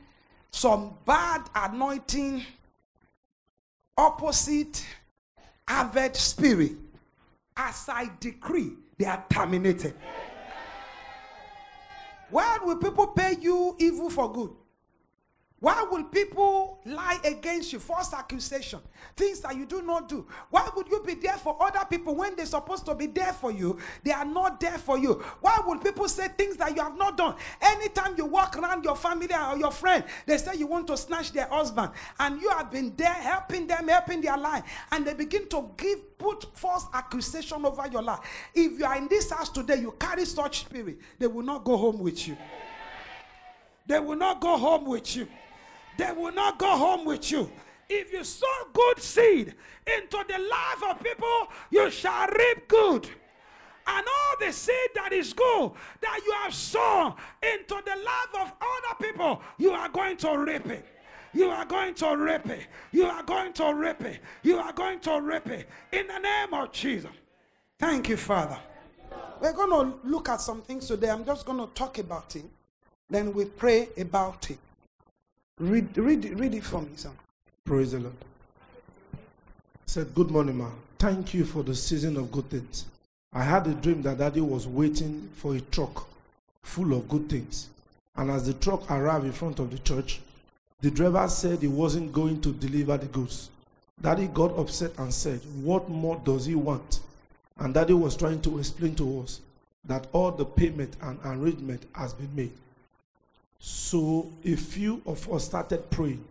[0.51, 2.43] some bad anointing,
[3.97, 4.85] opposite
[5.67, 6.73] harvest spirit,
[7.55, 9.95] as I decree, they are terminated.
[12.29, 14.51] Why will people pay you evil for good?
[15.59, 17.79] Why will people lie against you?
[17.79, 18.79] False accusation.
[19.15, 20.27] Things that you do not do.
[20.51, 23.51] Why would you be there for other people when they're supposed to be there for
[23.51, 23.79] you?
[24.03, 25.13] They are not there for you.
[25.41, 27.35] Why would people say things that you have not done?
[27.59, 31.31] Anytime you walk around your family or your friend, they say you want to snatch
[31.31, 35.49] their husband, and you have been there helping them, helping their life, and they begin
[35.49, 38.19] to give put false accusation over your life.
[38.53, 41.77] If you are in this house today, you carry such spirit, they will not go
[41.77, 42.37] home with you.
[43.87, 45.27] They will not go home with you.
[45.97, 47.49] They will not go home with you.
[47.89, 49.53] If you sow good seed
[49.85, 53.07] into the life of people, you shall reap good.
[53.89, 58.51] And all the seed that is good that you have sown into the life of
[58.61, 60.85] other people, you are going to reap it.
[61.33, 62.67] You are going to reap it.
[62.91, 64.19] You are going to reap it.
[64.43, 65.69] You are going to reap it.
[65.91, 67.11] In the name of Jesus.
[67.79, 68.57] Thank you, Father.
[69.39, 71.09] We're going to look at some things today.
[71.09, 72.45] I'm just going to talk about it.
[73.09, 74.57] Then we pray about it.
[75.59, 77.13] Read, read, read it for me, son.
[77.65, 78.13] Praise the Lord.
[79.87, 80.69] Said, Good morning, ma.
[80.99, 82.85] Thank you for the season of good things.
[83.33, 86.07] I had a dream that daddy was waiting for a truck
[86.61, 87.69] full of good things.
[88.15, 90.19] And as the truck arrived in front of the church,
[90.81, 93.49] the driver said he wasn't going to deliver the goods.
[93.99, 96.99] Daddy got upset and said, What more does he want?
[97.57, 99.41] And daddy was trying to explain to us
[99.85, 102.51] that all the payment and arrangement has been made.
[103.59, 106.23] So a few of us started praying,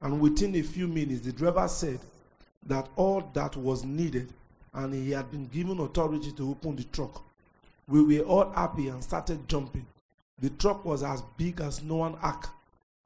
[0.00, 1.98] and within a few minutes, the driver said
[2.66, 4.32] that all that was needed,
[4.74, 7.22] and he had been given authority to open the truck.
[7.88, 9.86] We were all happy and started jumping.
[10.40, 12.48] The truck was as big as Noah's Ark,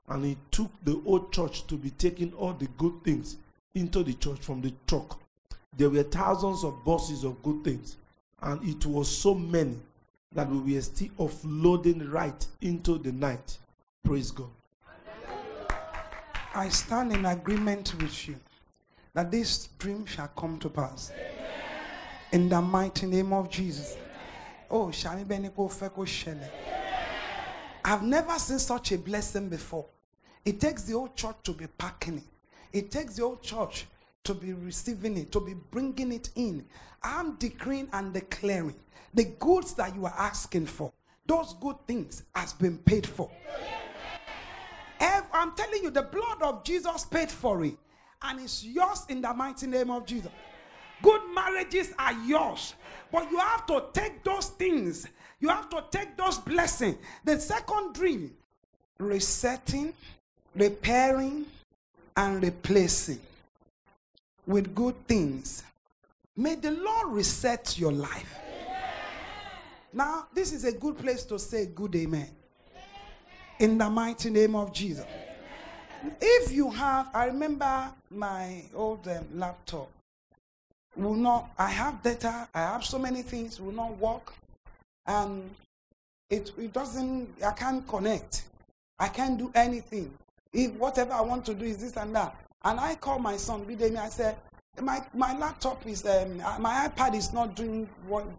[0.08, 3.36] and it took the old church to be taking all the good things
[3.74, 5.18] into the church from the truck.
[5.76, 7.96] There were thousands of boxes of good things,
[8.42, 9.76] and it was so many
[10.32, 13.58] that we were still offloading right into the night.
[14.04, 14.50] Praise God.
[16.54, 18.36] I stand in agreement with you
[19.14, 21.12] that this dream shall come to pass.
[22.32, 23.96] In the mighty name of Jesus.
[24.70, 26.48] Oh, Shami Beniko Feko Shele.
[27.84, 29.86] I've never seen such a blessing before.
[30.44, 32.24] It takes the old church to be packing it.
[32.72, 33.86] It takes the old church
[34.24, 36.64] to be receiving it, to be bringing it in.
[37.02, 38.76] I'm decreeing and declaring
[39.14, 40.92] the goods that you are asking for,
[41.26, 43.30] those good things has been paid for.
[43.30, 43.91] Ev-
[45.32, 47.74] I'm telling you, the blood of Jesus paid for it,
[48.22, 50.30] and it's yours in the mighty name of Jesus.
[51.02, 52.74] Good marriages are yours,
[53.10, 55.08] but you have to take those things.
[55.40, 56.96] You have to take those blessings.
[57.24, 58.32] The second dream,
[58.98, 59.92] resetting,
[60.54, 61.46] repairing,
[62.16, 63.18] and replacing
[64.46, 65.64] with good things.
[66.36, 68.38] May the Lord reset your life.
[69.92, 72.28] Now, this is a good place to say good amen.
[73.62, 75.06] In the mighty name of Jesus.
[76.20, 79.88] If you have, I remember my old um, laptop
[80.96, 84.34] will not, I have data, I have so many things, will not work.
[85.06, 85.48] And
[86.28, 88.46] it, it doesn't, I can't connect.
[88.98, 90.12] I can't do anything.
[90.52, 92.34] If whatever I want to do is this and that.
[92.64, 94.38] And I call my son, Bidemi, I said,
[94.80, 97.88] my, my laptop is, um, uh, my iPad is not doing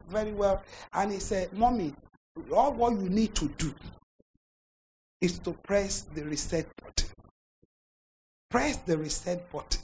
[0.10, 0.62] very well.
[0.92, 1.94] And he said, Mommy,
[2.54, 3.74] all what you need to do
[5.24, 7.08] is to press the reset button.
[8.52, 9.82] Press the reset button.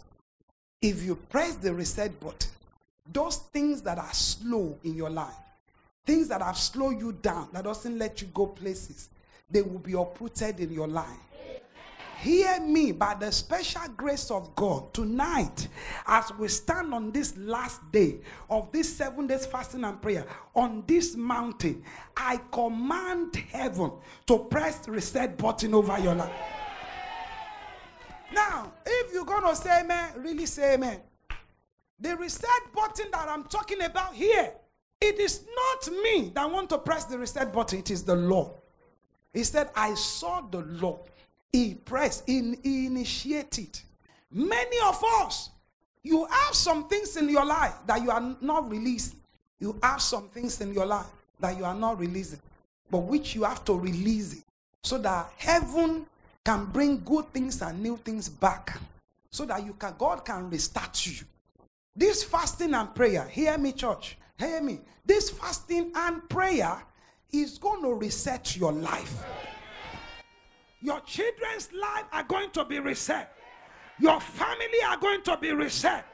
[0.81, 2.51] If you press the reset button,
[3.11, 5.33] those things that are slow in your life,
[6.05, 9.07] things that have slowed you down, that doesn't let you go places,
[9.49, 11.07] they will be uprooted in your life.
[12.21, 15.69] Hear me by the special grace of God tonight
[16.05, 20.83] as we stand on this last day of this seven days fasting and prayer on
[20.85, 21.81] this mountain.
[22.17, 23.93] I command heaven
[24.27, 26.31] to press reset button over your life.
[28.33, 30.99] Now, if you're going to say amen, really say amen.
[32.01, 34.51] The reset button that I'm talking about here,
[34.99, 38.51] it is not me that want to press the reset button, it is the Lord.
[39.33, 40.99] He said, I saw the Lord.
[41.51, 43.79] He pressed, he, he initiated.
[44.31, 45.49] Many of us,
[46.03, 49.19] you have some things in your life that you are not releasing.
[49.59, 51.07] You have some things in your life
[51.39, 52.39] that you are not releasing,
[52.89, 54.43] but which you have to release it
[54.83, 56.05] so that heaven
[56.45, 58.79] can bring good things and new things back
[59.29, 61.25] so that you can God can restart you.
[61.95, 64.79] This fasting and prayer, hear me, church, hear me.
[65.05, 66.81] This fasting and prayer
[67.31, 69.23] is going to reset your life.
[70.81, 73.35] Your children's life are going to be reset.
[73.99, 76.05] Your family are going to be reset.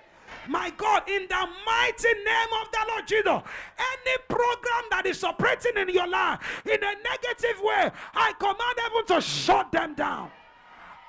[0.48, 5.78] My God, in the mighty name of the Lord Jesus, any program that is operating
[5.78, 10.32] in your life in a negative way, I command heaven to shut them down.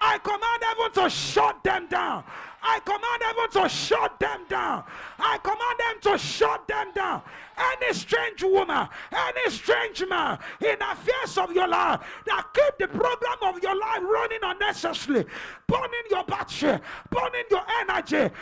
[0.00, 2.24] I command heaven to shut them down.
[2.68, 4.82] I command heaven to shut them down.
[5.18, 7.22] I command them to shut them down.
[7.56, 13.38] Any strange woman, any strange man in affairs of your life that keep the program
[13.42, 15.24] of your life running unnecessarily,
[15.68, 18.34] burning your battery, burning your energy.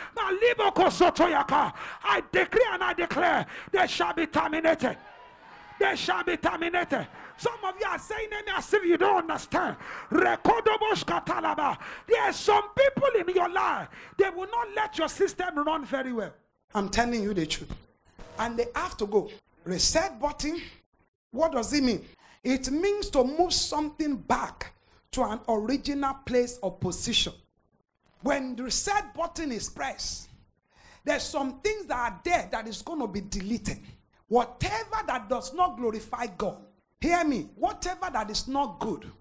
[2.03, 4.97] I decree and I declare they shall be terminated
[5.79, 7.07] they shall be terminated.
[7.37, 9.77] Some of you are saying them as if you don't understand.
[10.09, 10.27] There
[12.21, 16.33] are some people in your life, they will not let your system run very well.
[16.73, 17.73] I'm telling you the truth.
[18.39, 19.29] And they have to go.
[19.63, 20.61] Reset button.
[21.31, 22.05] What does it mean?
[22.43, 24.73] It means to move something back
[25.11, 27.33] to an original place or position.
[28.21, 30.29] When the reset button is pressed,
[31.03, 33.77] there's some things that are there that is going to be deleted.
[34.27, 36.64] Whatever that does not glorify God,
[37.01, 39.11] hear me, whatever that is not good,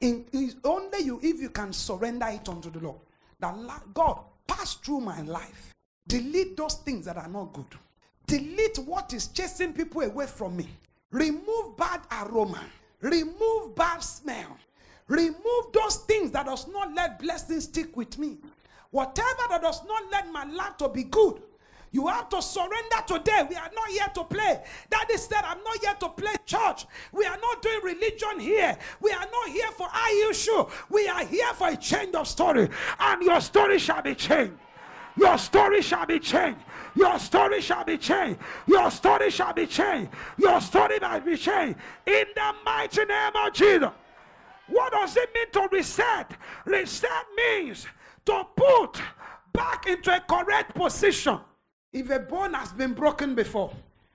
[0.00, 2.98] in, is only you if you can surrender it unto the Lord.
[3.40, 5.74] That la- God pass through my life,
[6.06, 7.66] delete those things that are not good,
[8.26, 10.68] delete what is chasing people away from me,
[11.10, 12.64] remove bad aroma,
[13.00, 14.56] remove bad smell,
[15.06, 18.38] remove those things that does not let blessings stick with me.
[18.90, 21.42] Whatever that does not let my life to be good,
[21.90, 23.46] You have to surrender today.
[23.48, 24.62] We are not here to play.
[24.90, 26.86] Daddy said, I'm not here to play church.
[27.12, 28.76] We are not doing religion here.
[29.00, 29.88] We are not here for
[30.30, 30.64] issue.
[30.90, 32.68] We are here for a change of story.
[33.00, 34.54] And your story shall be changed.
[35.16, 36.60] Your story shall be changed.
[36.94, 38.40] Your story shall be changed.
[38.66, 40.10] Your story shall be changed.
[40.36, 41.78] Your story shall be changed.
[42.06, 43.90] In the mighty name of Jesus.
[44.68, 46.32] What does it mean to reset?
[46.64, 47.86] Reset means
[48.26, 49.00] to put
[49.52, 51.40] back into a correct position.
[51.92, 53.72] If a bone has been broken before,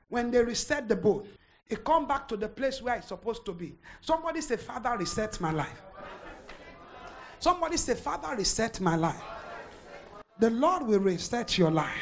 [0.09, 1.27] when they reset the bone,
[1.67, 3.75] it come back to the place where it's supposed to be.
[4.01, 5.81] Somebody say, Father, reset my life.
[7.39, 9.21] Somebody say, Father, reset my life.
[10.39, 11.97] The Lord will reset your life.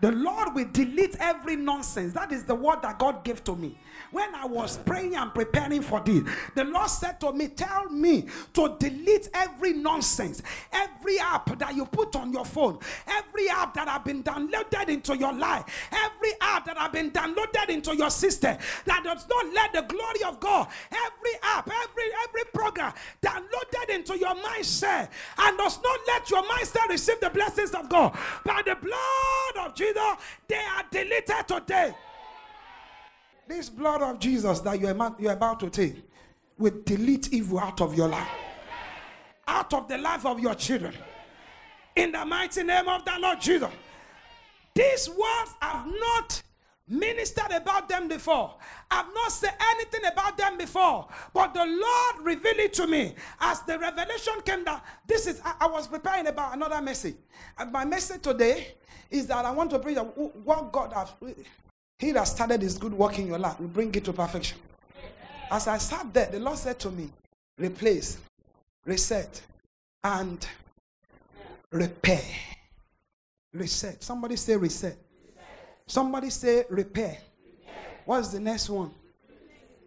[0.00, 2.12] The Lord will delete every nonsense.
[2.12, 3.78] That is the word that God gave to me.
[4.10, 6.22] When I was praying and preparing for this,
[6.54, 11.86] the Lord said to me, Tell me to delete every nonsense, every app that you
[11.86, 16.66] put on your phone, every app that have been downloaded into your life, every app
[16.66, 20.68] that have been downloaded into your system that does not let the glory of God,
[20.90, 26.88] every app, every every program downloaded into your mindset and does not let your mindset
[26.88, 28.16] receive the blessings of God.
[28.44, 29.85] By the blood of Jesus,
[30.48, 31.94] they are deleted today.
[33.48, 36.02] This blood of Jesus that you're about, you're about to take
[36.58, 38.28] will delete evil out of your life,
[39.46, 40.94] out of the life of your children.
[41.94, 43.70] In the mighty name of the Lord Jesus.
[44.74, 46.42] These words have not
[46.88, 48.54] ministered about them before.
[48.90, 51.08] I've not said anything about them before.
[51.32, 54.80] But the Lord revealed it to me as the revelation came down.
[55.06, 57.16] This is, I, I was preparing about another message.
[57.58, 58.74] And my message today
[59.10, 61.12] is that I want to bring what God has
[61.98, 64.58] he that started his good work in your life will bring it to perfection.
[65.50, 67.08] As I sat there, the Lord said to me,
[67.58, 68.18] replace,
[68.84, 69.40] reset,
[70.04, 70.46] and
[71.70, 72.22] repair.
[73.54, 74.02] Reset.
[74.02, 74.98] Somebody say reset.
[75.88, 77.16] Somebody say repair.
[78.04, 78.90] What's the next one?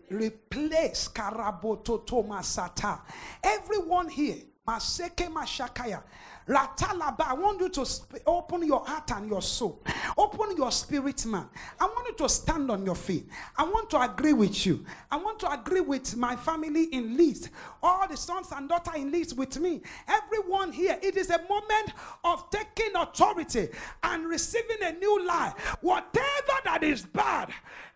[0.10, 3.02] Replace Karaboto masata.
[3.44, 6.02] Everyone here, maseke mashakaya.
[6.50, 9.84] Ratalaba, I want you to sp- open your heart and your soul.
[10.18, 11.48] Open your spirit, man.
[11.80, 13.28] I want you to stand on your feet.
[13.56, 14.84] I want to agree with you.
[15.12, 17.50] I want to agree with my family in Leeds.
[17.84, 19.82] All the sons and daughters in Leeds with me.
[20.08, 20.98] Everyone here.
[21.04, 23.70] It is a moment of taking authority
[24.02, 25.54] and receiving a new life.
[25.82, 27.52] Whatever that is bad,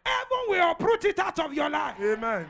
[0.05, 1.95] heaven will uproot it out of your life.
[1.99, 2.45] Amen.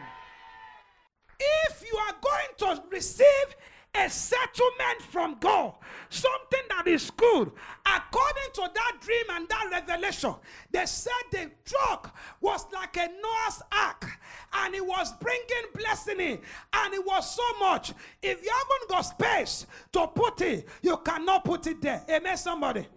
[1.40, 3.56] If you are going to receive
[3.96, 5.74] a settlement from God,
[6.10, 7.52] something that is good.
[7.86, 10.36] According to that dream and that revelation,
[10.72, 14.10] they said the truck was like a Noah's ark
[14.54, 15.44] and it was bringing
[15.76, 16.40] blessing in,
[16.74, 17.94] and it was so much.
[18.22, 22.04] If you haven't got space to put it, you cannot put it there.
[22.10, 22.88] Amen, somebody.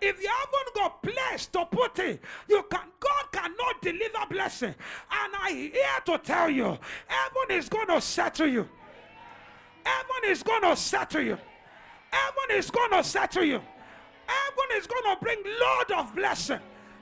[0.00, 4.74] If you haven't got place to put it, you can God cannot deliver blessing.
[5.10, 8.68] And I here to tell you, heaven is going to settle you.
[9.84, 11.38] Heaven is going to settle you.
[12.10, 13.60] Heaven is going to settle you.
[14.26, 16.60] Heaven is going to bring load of blessing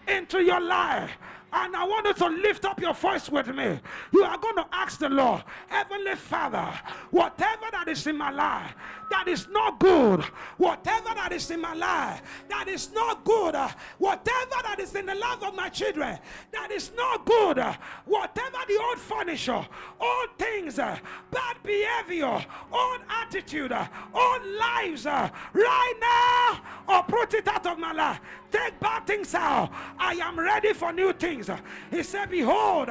[0.09, 1.11] into your life.
[1.55, 3.79] And I want you to lift up your voice with me.
[4.13, 6.73] You are going to ask the Lord, Heavenly Father,
[7.11, 8.75] whatever that is in my life
[9.11, 10.23] that is not good,
[10.57, 13.55] whatever that is in my life that is not good,
[13.99, 16.19] whatever that is in the life of my children
[16.51, 17.59] that is not good,
[18.07, 19.67] whatever the old furniture,
[20.01, 23.73] old things, bad behavior, old attitude,
[24.15, 28.21] old lives, right now, uproot it out of my life.
[28.51, 29.71] Take bad things out.
[29.99, 31.42] I am ready for new things.
[31.91, 32.91] He said, Behold,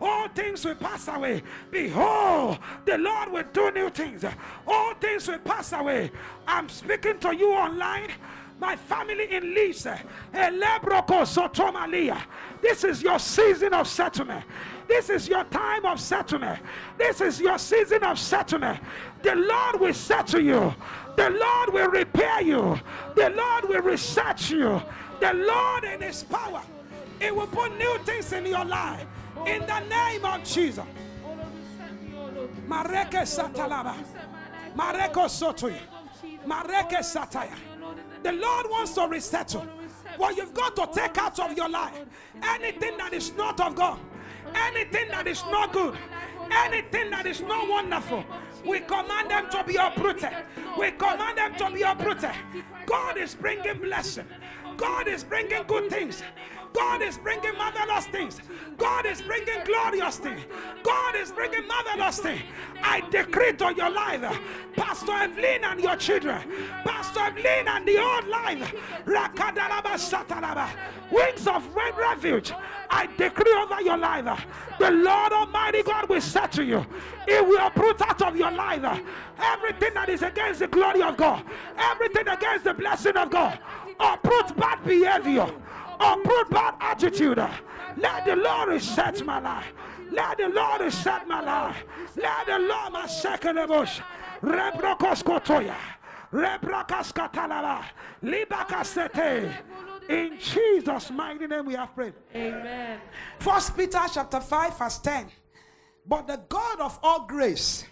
[0.00, 1.42] all things will pass away.
[1.70, 4.24] Behold, the Lord will do new things.
[4.66, 6.10] All things will pass away.
[6.46, 8.10] I'm speaking to you online
[8.60, 9.86] my family in Leeds,
[12.60, 14.44] This is your season of settlement.
[14.86, 16.60] This is your time of settlement.
[16.98, 18.80] This is your season of settlement.
[19.22, 20.74] The Lord will settle you.
[21.16, 22.78] The Lord will repair you.
[23.16, 24.82] The Lord will research you.
[25.20, 26.62] The Lord in His power,
[27.20, 29.06] He will put new things in your life.
[29.46, 30.84] In the name of Jesus.
[32.66, 33.94] Mareke satalaba.
[34.74, 35.76] Mareko sotoy.
[36.46, 37.54] Mareke sataya.
[38.22, 39.66] The Lord wants to resettle.
[40.16, 42.00] What you've got to take out of your life.
[42.42, 43.98] Anything that is not of God.
[44.54, 45.96] Anything that is not good.
[46.50, 48.24] Anything that is not wonderful.
[48.64, 50.30] We command them to be uprooted.
[50.78, 52.32] We command them to be uprooted.
[52.86, 54.26] God is bringing blessing.
[54.76, 56.22] God is bringing good things.
[56.72, 58.40] God is bringing marvelous things.
[58.76, 60.40] God is bringing glorious things.
[60.82, 62.42] God is bringing marvelous things.
[62.82, 64.38] I decree to your life,
[64.76, 66.40] Pastor Evelyn and your children,
[66.84, 70.70] Pastor Evelyn and the old life, Rakadalaba Satalaba,
[71.10, 72.52] wings of red refuge.
[72.88, 74.46] I decree over your life,
[74.78, 76.86] the Lord Almighty God will set to you.
[77.28, 79.02] He will uproot out of your life
[79.38, 81.44] everything that is against the glory of God,
[81.76, 83.58] everything against the blessing of God.
[83.98, 85.52] Uproot bad behavior,
[86.00, 87.38] uproot bad attitude.
[87.96, 89.72] Let the Lord reset my life.
[90.10, 91.84] Let the Lord reset my life.
[92.16, 94.00] Let the Lord my second bush.
[94.42, 95.76] Rebrokos kotoya.
[96.32, 97.84] Rebrakas katalaba.
[98.22, 99.52] Libakasete.
[100.08, 102.14] In Jesus' mighty name we have prayed.
[102.34, 103.00] Amen.
[103.38, 105.26] First Peter chapter 5, verse 10.
[106.06, 107.84] But the God of all grace,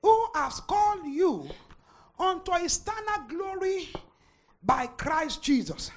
[0.00, 1.48] who has called you
[2.18, 3.90] unto a eternal glory
[4.62, 5.90] by Christ Jesus,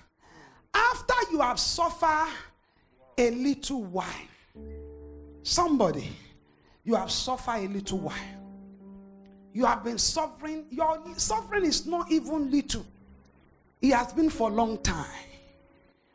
[0.77, 2.29] after you have suffered
[3.17, 4.07] a little while.
[5.43, 6.09] Somebody,
[6.83, 8.15] you have suffered a little while.
[9.53, 10.65] You have been suffering.
[10.69, 12.85] Your suffering is not even little.
[13.81, 15.05] It has been for a long time.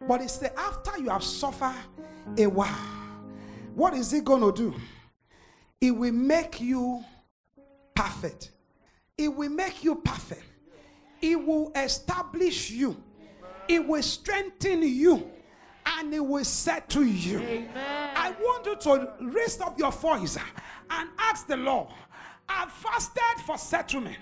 [0.07, 1.75] But it's the after you have suffered
[2.37, 2.69] a while,
[3.75, 4.75] what is it going to do?
[5.81, 7.05] It will make you
[7.95, 8.51] perfect.
[9.17, 10.45] It will make you perfect.
[11.21, 12.97] It will establish you.
[13.69, 15.31] It will strengthen you.
[15.85, 17.67] And it will settle you.
[18.15, 20.39] I want you to raise up your voice
[20.91, 21.89] and ask the Lord.
[22.49, 24.19] I fasted for settlement.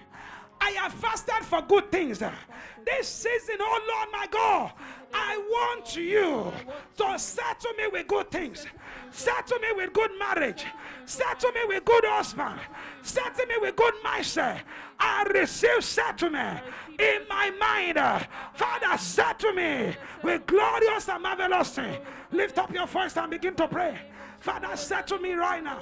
[0.60, 2.18] I have fasted for good things.
[2.18, 4.72] This season, oh Lord my God,
[5.12, 6.52] I want you
[6.98, 8.66] to settle me with good things.
[9.10, 10.64] Settle me with good marriage.
[11.04, 12.60] Settle me with good husband.
[13.02, 14.60] Settle me with good mindset.
[14.98, 16.60] I receive settlement
[17.00, 17.98] in my mind.
[17.98, 18.20] Uh,
[18.54, 21.98] Father, said to me with glorious and marvelous things.
[22.30, 23.98] Lift up your voice and begin to pray.
[24.38, 25.80] Father, said to me right now.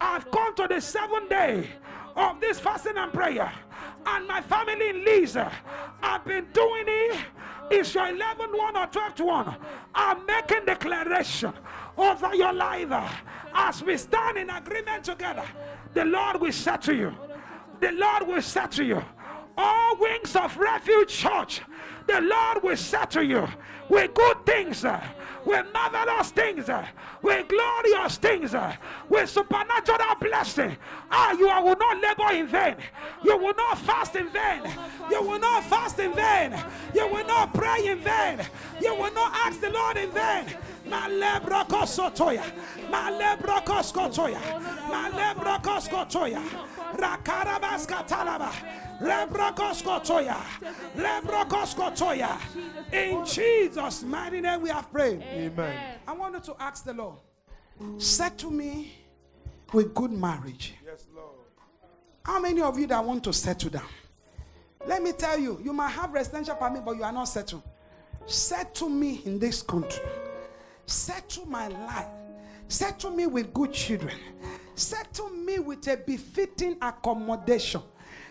[0.00, 1.68] I've come to the seventh day
[2.16, 3.50] of this fasting and prayer.
[4.06, 5.50] And my family in Leeds, uh,
[6.02, 7.18] I've been doing it.
[7.70, 9.56] It's your 11th one or 12th one.
[9.94, 11.52] I'm making declaration
[11.96, 12.90] over your life.
[12.90, 13.08] Uh,
[13.54, 15.44] as we stand in agreement together,
[15.94, 17.14] the Lord will settle you.
[17.80, 19.04] The Lord will settle you.
[19.56, 21.62] All wings of refuge church,
[22.06, 23.46] the Lord will settle you
[23.88, 25.00] with good things, uh,
[25.44, 26.86] with marvelous things, uh,
[27.22, 28.74] with glorious things, uh,
[29.08, 30.76] with supernatural blessing.
[31.10, 32.76] Ah, you will not labor in vain.
[33.22, 34.62] You will not fast in vain.
[35.10, 36.54] You will not fast in vain.
[36.94, 38.40] You will not pray in vain.
[38.80, 40.46] You will not ask the Lord in vain.
[40.88, 42.44] Malebrokosotoya.
[42.90, 44.40] Malebrokoskotoya.
[44.90, 46.42] Malebrokoskotoya.
[46.96, 48.52] Rakarabaskatalaba.
[49.00, 50.40] Lebrokoskotoya.
[50.96, 52.38] Lebrokoskotoya.
[52.92, 55.22] In Jesus' mighty name we have prayed.
[55.22, 55.98] Amen.
[56.06, 57.16] I wanted to ask the Lord,
[57.98, 58.92] settle me
[59.72, 60.74] with good marriage.
[60.84, 61.28] Yes, Lord.
[62.24, 63.88] How many of you that want to settle down?
[64.86, 67.62] Let me tell you, you might have residential permit, but you are not settled.
[68.26, 70.02] Settle me in this country.
[70.86, 72.06] Settle my life.
[72.68, 74.16] Settle me with good children.
[74.74, 77.82] Settle me with a befitting accommodation.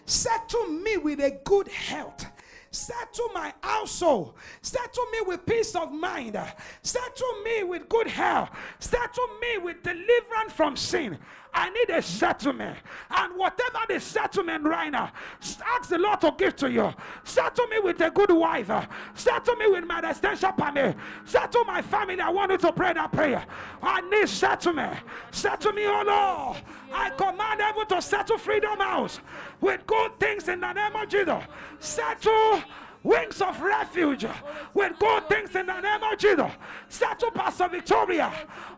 [0.06, 2.26] Settle me with a good health.
[2.72, 4.34] Settle my household.
[4.62, 6.40] Settle me with peace of mind.
[6.82, 8.50] Settle me with good health.
[8.80, 11.20] Settle me with deliverance from sin.
[11.54, 12.78] I need a settlement.
[13.12, 16.94] And whatever the settlement right now, ask the Lord to give to you.
[17.24, 18.72] Settle me with a good wife.
[19.14, 20.96] Settle me with my residential permit.
[21.26, 22.20] Settle my family.
[22.20, 23.46] I want you to pray that prayer.
[23.82, 24.98] I need settlement.
[25.32, 26.64] Settle me, oh Lord.
[26.94, 29.20] I command heaven to settle freedom house
[29.62, 31.44] with good things in the name of Jesus.
[31.80, 32.62] Settle
[33.04, 34.26] wings of refuge
[34.74, 36.52] with good things in the name of Jesus.
[36.90, 38.32] Settle Pastor Victoria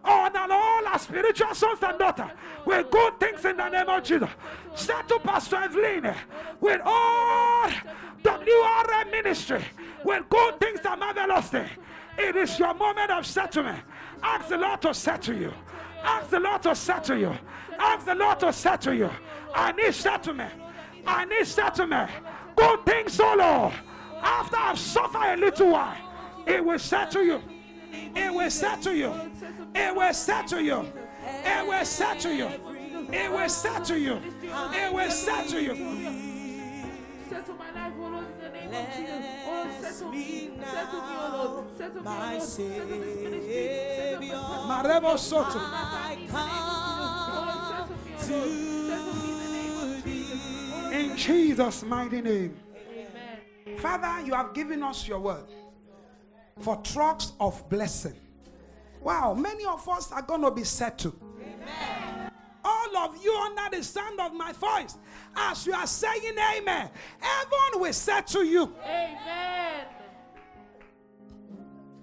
[0.04, 2.32] on and all our spiritual sons and daughters
[2.66, 4.30] with good things in the name of Jesus.
[4.74, 6.14] Settle Pastor Evelyn
[6.60, 7.70] with all
[8.24, 9.64] the WRM ministry
[10.04, 11.70] with good things and marvelous things.
[12.18, 13.80] It is your moment of settlement.
[14.24, 15.54] Ask the Lord to settle you.
[16.04, 17.36] Ask the Lord to settle you.
[17.78, 19.10] Ask the Lord to settle you.
[19.54, 20.54] I need settlement.
[21.06, 22.10] I need settlement.
[22.56, 23.74] Good things, oh Lord.
[24.26, 25.96] After I've suffered a little while,
[26.48, 27.42] it will settle you.
[28.16, 29.14] It will settle you.
[29.76, 30.86] It will settle you.
[31.46, 32.48] It will settle you.
[33.14, 34.16] It will settle you.
[34.74, 35.76] It will settle you.
[37.30, 39.26] Settle my life, oh Lord, in the name of Jesus.
[39.48, 40.50] Oh, settle me.
[40.60, 41.78] Settle me, oh Lord.
[41.78, 42.40] Settle me, oh Lord.
[42.40, 43.46] Settle this ministry.
[43.96, 44.90] Settle my family.
[44.90, 45.50] Marebo Soto.
[45.50, 46.26] Settle me,
[47.36, 47.70] Lord.
[48.18, 50.42] Settle me in the name of Jesus.
[50.74, 52.65] Oh in Jesus' mighty name.
[53.80, 55.46] Father, you have given us your word.
[56.62, 58.16] for trucks of blessing.
[59.02, 61.20] Wow, many of us are going to be settled.
[61.40, 62.32] Amen.
[62.64, 64.98] All of you under the sound of my voice,
[65.36, 68.74] as you are saying amen, heaven will settle you.
[68.84, 69.86] Amen.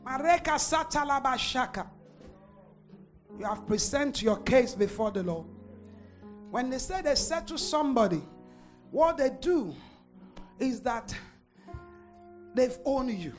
[0.07, 1.89] Mareka satalabashaka.
[3.39, 5.47] You have presented your case before the Lord.
[6.51, 8.23] When they say they settle somebody,
[8.91, 9.75] what they do
[10.61, 11.15] is that
[12.55, 13.35] they've owned you.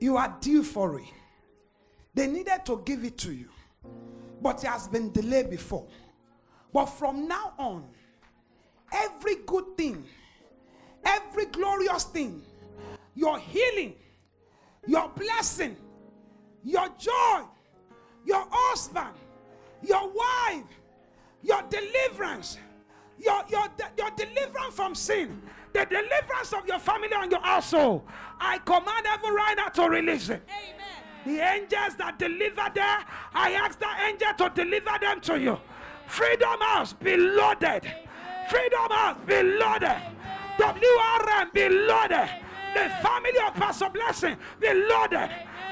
[0.00, 1.06] You are due for it.
[2.14, 3.48] They needed to give it to you,
[4.40, 5.86] but it has been delayed before.
[6.72, 7.84] But from now on,
[8.92, 10.04] every good thing,
[11.04, 12.42] every glorious thing,
[13.14, 13.94] your healing,
[14.86, 15.76] your blessing,
[16.62, 17.42] your joy,
[18.24, 19.14] your husband,
[19.82, 20.64] your wife,
[21.42, 22.58] your deliverance,
[23.18, 23.66] your, your,
[23.96, 25.40] your deliverance from sin,
[25.74, 28.02] the deliverance of your family and your household.
[28.40, 30.48] I command every now to release it.
[31.26, 33.04] The angels that deliver there,
[33.34, 35.58] I ask the angel to deliver them to you.
[36.06, 37.82] Freedom House be loaded.
[38.48, 40.00] Freedom House be loaded.
[40.58, 42.30] WRM be loaded.
[42.74, 45.30] The family of Pastor Blessing be loaded.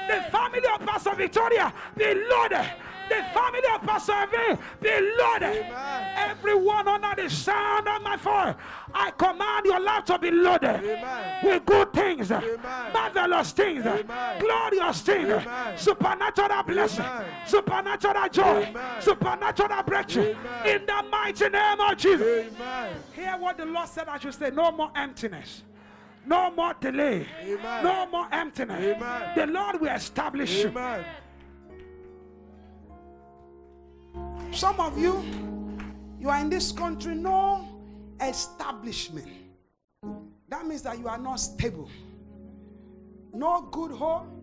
[0.09, 2.65] The family of Pastor Victoria be loaded.
[3.09, 5.65] The family of Pastor Evan be loaded.
[6.15, 8.55] Everyone under the sound of my voice,
[8.93, 11.45] I command your life to be loaded Amen.
[11.45, 12.59] with good things, Amen.
[12.93, 14.39] marvelous things, Amen.
[14.39, 15.77] glorious things, Amen.
[15.77, 17.47] supernatural blessing, Amen.
[17.47, 19.01] supernatural joy, Amen.
[19.01, 20.35] supernatural breakthrough.
[20.65, 22.47] In the mighty name of Jesus.
[22.55, 22.95] Amen.
[23.13, 24.49] Hear what the Lord said I should say.
[24.51, 25.63] No more emptiness.
[26.25, 27.27] No more delay.
[27.41, 27.83] Amen.
[27.83, 28.95] No more emptiness.
[28.95, 29.31] Amen.
[29.35, 30.71] The Lord will establish you.
[34.53, 35.23] Some of you,
[36.19, 37.67] you are in this country, no
[38.21, 39.27] establishment.
[40.47, 41.89] That means that you are not stable.
[43.33, 44.41] No good home,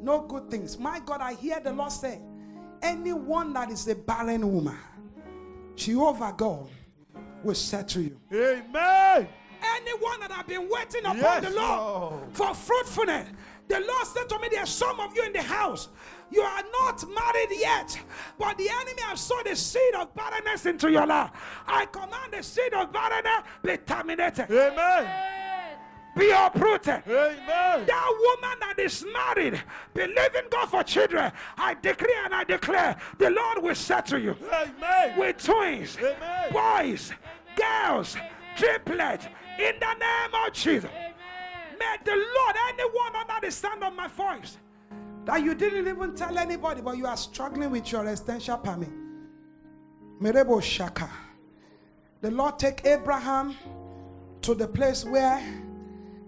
[0.00, 0.78] no good things.
[0.78, 2.20] My God, I hear the Lord say,
[2.80, 4.78] anyone that is a barren woman,
[5.74, 6.68] she Jehovah God
[7.42, 8.20] will settle you.
[8.32, 9.28] Amen.
[9.76, 12.22] Anyone that have been waiting upon Yes, the Lord Lord.
[12.32, 13.28] for fruitfulness,
[13.66, 15.88] the Lord said to me, There are some of you in the house.
[16.34, 17.96] You are not married yet,
[18.36, 21.30] but the enemy has sowed the seed of barrenness into your life.
[21.66, 25.78] I command the seed of barrenness be terminated, Amen.
[26.18, 27.04] be uprooted.
[27.06, 27.86] Amen.
[27.86, 29.62] That woman that is married,
[29.94, 35.16] believing God for children, I decree and I declare the Lord will settle you Amen.
[35.16, 36.52] with twins, Amen.
[36.52, 37.12] boys,
[37.54, 38.16] girls,
[38.56, 39.26] triplets,
[39.60, 40.90] in the name of Jesus.
[40.90, 41.12] Amen.
[41.78, 44.58] May the Lord, anyone under the sound of my voice,
[45.24, 48.90] that you didn't even tell anybody, but you are struggling with your residential permit.
[50.20, 51.08] Merebo Shaka.
[52.20, 53.54] The Lord take Abraham
[54.42, 55.42] to the place where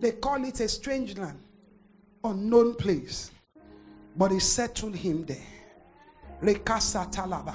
[0.01, 1.39] they call it a strange land,
[2.25, 3.31] unknown place.
[4.17, 5.37] But he settled him there.
[6.43, 7.55] Rekasa Talaba.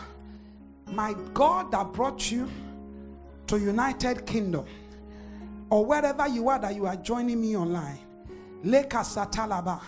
[0.87, 2.49] My God that brought you
[3.47, 4.65] to United Kingdom
[5.69, 7.99] or wherever you are that you are joining me online.
[8.63, 9.81] Leka Satalaba.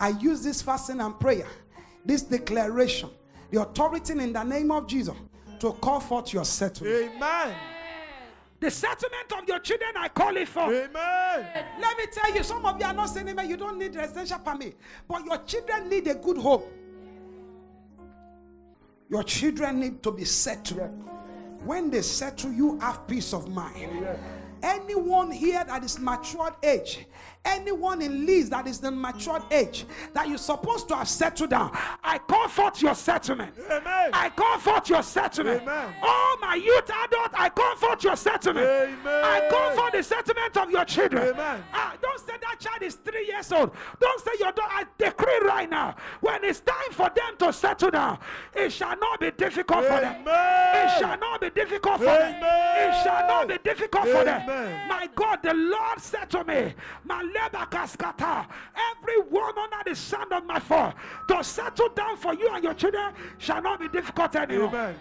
[0.00, 1.46] I use this fasting and prayer,
[2.04, 3.10] this declaration,
[3.50, 5.14] the authority in the name of Jesus
[5.60, 7.12] to call forth your settlement.
[7.16, 7.54] Amen.
[8.60, 10.64] The settlement of your children, I call it for.
[10.64, 11.66] Amen.
[11.80, 13.48] Let me tell you, some of you are not saying amen.
[13.48, 14.76] You don't need residential permit,
[15.06, 16.62] but your children need a good home.
[19.08, 20.90] Your children need to be settled.
[21.64, 24.06] When they settle, you have peace of mind.
[24.62, 27.06] Anyone here that is matured age,
[27.44, 31.70] anyone in Leeds that is the matured age, that you're supposed to have settled down,
[32.02, 33.54] I call forth your settlement.
[33.66, 34.10] Amen.
[34.12, 35.62] I call forth your settlement.
[35.62, 35.94] Amen.
[36.02, 38.66] Oh, my youth adult, I call forth your settlement.
[38.66, 39.24] Amen.
[39.24, 41.28] I call for the settlement of your children.
[41.28, 41.64] Amen.
[41.72, 43.70] Ah, don't say that child is three years old.
[43.98, 44.68] Don't say your daughter.
[44.70, 48.18] I decree right now, when it's time for them to settle down,
[48.54, 50.22] it shall not be difficult for them.
[50.26, 52.36] It shall not be difficult for them.
[52.42, 54.46] It shall not be difficult for them.
[54.88, 56.74] My God, the Lord said to me,
[57.08, 57.29] kaskata,
[59.00, 60.94] everyone under the sound of my voice,
[61.28, 64.68] to settle down for you and your children shall not be difficult anymore.
[64.68, 64.94] Amen.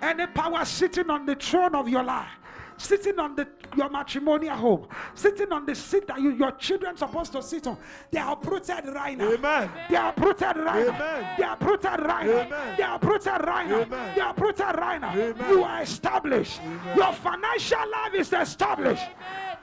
[0.00, 2.28] Any power sitting on the throne of your life,
[2.76, 7.32] sitting on the your matrimonial home, sitting on the seat that you, your children supposed
[7.32, 7.78] to sit on,
[8.10, 9.32] they are uprooted right now.
[9.32, 9.70] Amen.
[9.88, 11.36] They are uprooted right now.
[11.38, 12.76] They are uprooted right now.
[12.76, 14.12] They are uprooted right now.
[14.14, 15.12] They are uprooted right now.
[15.12, 15.50] Amen.
[15.50, 16.60] You are established.
[16.96, 19.04] Your financial life is established.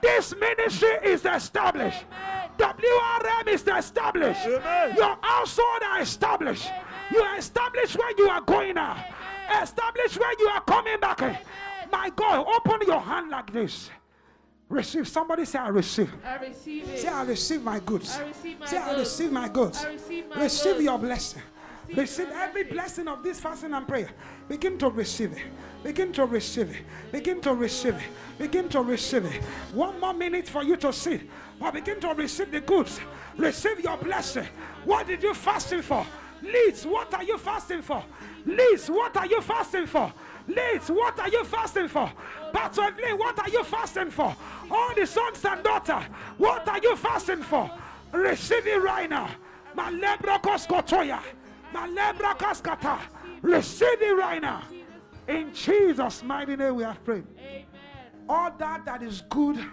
[0.01, 2.05] This ministry is established.
[2.57, 4.45] WRM is established.
[4.45, 4.95] Amen.
[4.95, 6.69] Your household are established.
[7.11, 9.03] You are established where you are going now.
[9.61, 11.19] Established where you are coming back.
[11.91, 13.89] My God, open your hand like this.
[14.69, 15.07] Receive.
[15.07, 16.11] Somebody say, I receive.
[16.23, 16.99] I receive it.
[16.99, 18.15] Say, I receive my goods.
[18.17, 18.99] I receive my Say, I goods.
[18.99, 19.83] receive my goods.
[19.83, 20.83] I receive my Receive goods.
[20.83, 21.41] your blessing.
[21.87, 22.75] Receive Receive every blessing.
[22.75, 24.09] blessing of this fasting and prayer.
[24.47, 25.39] Begin to receive it.
[25.83, 27.11] Begin to receive it.
[27.11, 28.09] Begin to receive it.
[28.37, 29.41] Begin to receive it.
[29.73, 31.21] One more minute for you to see.
[31.59, 32.99] But begin to receive the goods.
[33.37, 34.47] Receive your blessing.
[34.85, 36.05] What did you fasting for?
[36.41, 38.03] Leeds, what are you fasting for?
[38.45, 40.11] Leeds, what are you fasting for?
[40.47, 42.11] Leeds, what are you fasting for?
[42.99, 44.35] Evelyn, what are you fasting for?
[44.71, 46.03] All the sons and daughters,
[46.37, 47.69] what are you fasting for?
[48.11, 49.29] Receive it right now.
[49.75, 51.19] Malebra koskotoya.
[51.73, 52.99] Malebra koskata.
[53.41, 54.63] Receive it right now.
[55.29, 57.23] In Jesus' mighty name we have prayed.
[57.37, 57.65] Amen.
[58.27, 59.63] All that that is good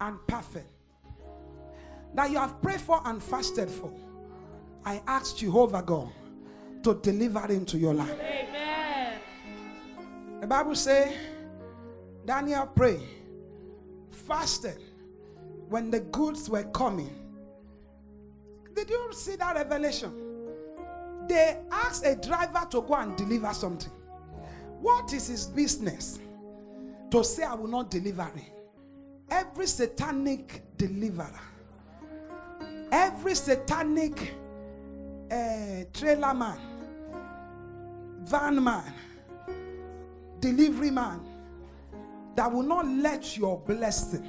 [0.00, 0.68] and perfect
[2.14, 3.92] that you have prayed for and fasted for,
[4.84, 6.10] I ask Jehovah God
[6.82, 8.18] to deliver into your life.
[8.20, 9.18] Amen.
[10.40, 11.14] The Bible says
[12.26, 13.00] Daniel prayed,
[14.10, 14.82] fasted
[15.70, 17.14] when the goods were coming.
[18.74, 20.12] Did you see that revelation?
[21.26, 23.92] They asked a driver to go and deliver something.
[24.86, 26.20] What is his business?
[27.10, 28.52] To say, I will not deliver it.
[29.28, 31.40] Every satanic deliverer,
[32.92, 34.34] every satanic
[35.28, 36.60] uh, trailer man,
[38.20, 38.92] van man,
[40.38, 41.20] delivery man
[42.36, 44.24] that will not let your blessing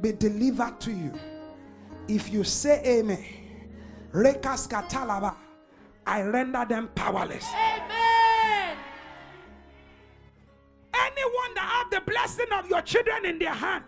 [0.00, 1.12] be delivered to you.
[2.06, 3.24] If you say amen,
[4.12, 5.34] Rekas katalaba,
[6.06, 7.44] I render them powerless.
[7.52, 8.07] Amen.
[11.10, 13.84] Anyone that have the blessing of your children in their hand,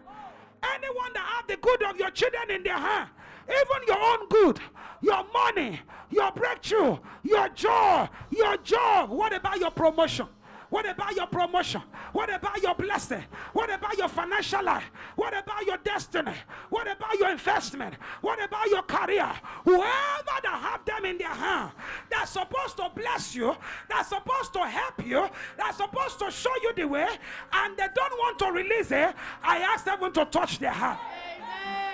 [0.63, 3.11] anyone that have the good of your children in their hand,
[3.49, 4.61] even your own good,
[5.03, 9.11] your money, your breakthrough, your joy, your job.
[9.11, 10.27] What about your promotion?
[10.71, 11.83] What about your promotion?
[12.13, 13.25] What about your blessing?
[13.53, 14.89] What about your financial life?
[15.17, 16.33] What about your destiny?
[16.69, 17.95] What about your investment?
[18.21, 19.33] What about your career?
[19.65, 21.73] Whoever that have them in their hand,
[22.09, 23.57] that's supposed to bless you,
[23.89, 27.09] that's supposed to help you, that's supposed to show you the way,
[27.53, 30.99] and they don't want to release it, I ask them to touch their hand.
[31.37, 31.91] Amen.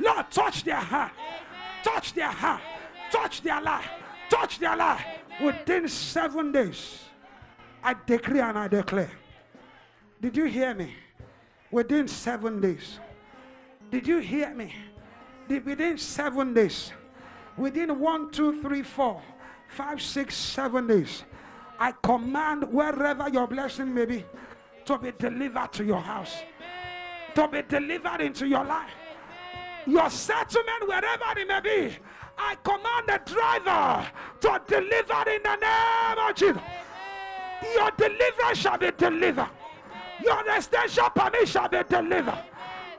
[0.00, 1.12] Lord, touch their hand.
[1.84, 2.62] Touch their hand.
[3.12, 3.88] Touch their life.
[4.28, 5.04] Touch their life.
[5.42, 7.04] Within seven days,
[7.82, 9.10] I decree and I declare.
[10.20, 10.94] Did you hear me?
[11.70, 12.98] Within seven days.
[13.90, 14.74] Did you hear me?
[15.48, 16.92] Within seven days.
[17.56, 19.20] Within one, two, three, four,
[19.68, 21.24] five, six, seven days.
[21.78, 24.24] I command wherever your blessing may be
[24.84, 26.36] to be delivered to your house,
[27.34, 28.90] to be delivered into your life
[29.86, 31.96] your settlement wherever it may be.
[32.38, 34.06] I command the driver
[34.40, 36.62] to deliver in the name of Jesus.
[37.74, 39.48] Your deliverance shall be delivered.
[40.22, 42.38] Your residential permit shall be delivered.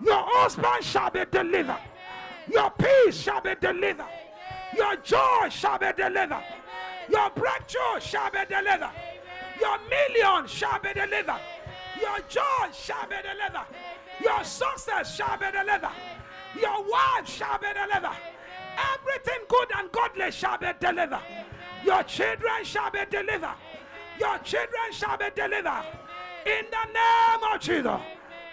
[0.02, 1.80] Your husband shall be delivered.
[2.52, 4.06] Your peace shall be delivered.
[4.76, 6.44] Your joy shall be delivered.
[7.10, 8.92] Your breakthrough shall be delivered.
[9.60, 11.40] Your million shall be delivered.
[12.02, 13.68] Your joy shall be delivered.
[14.22, 15.96] Your success shall be delivered.
[16.60, 18.18] Your wife shall be delivered.
[18.94, 21.22] Everything good and godly shall be delivered.
[21.86, 23.56] Your children shall be delivered.
[24.20, 25.86] Your children shall be delivered.
[26.46, 28.00] In the name of Jesus.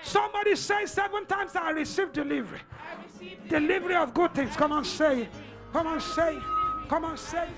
[0.03, 2.61] Somebody say seven times I receive delivery.
[3.49, 4.57] Delivery of good things.
[4.57, 5.29] Come on, say.
[5.73, 6.39] Come on, say.
[6.89, 7.49] Come on, say.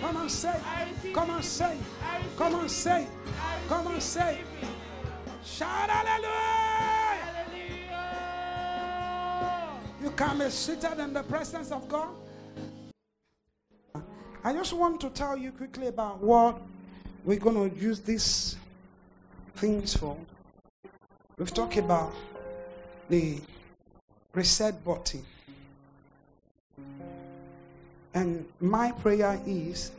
[0.00, 0.60] Come on, say.
[1.12, 1.76] Come on, say.
[2.36, 3.06] Come on, say.
[3.68, 4.40] Come on, say.
[5.44, 5.90] Shout.
[5.90, 6.58] Hallelujah.
[10.02, 12.08] You can be seated in the presence of God.
[14.44, 16.62] I just want to tell you quickly about what
[17.28, 18.56] we're going to use these
[19.56, 20.16] things for.
[21.36, 22.14] We've talked about
[23.10, 23.42] the
[24.32, 25.22] reset button.
[28.14, 29.92] And my prayer is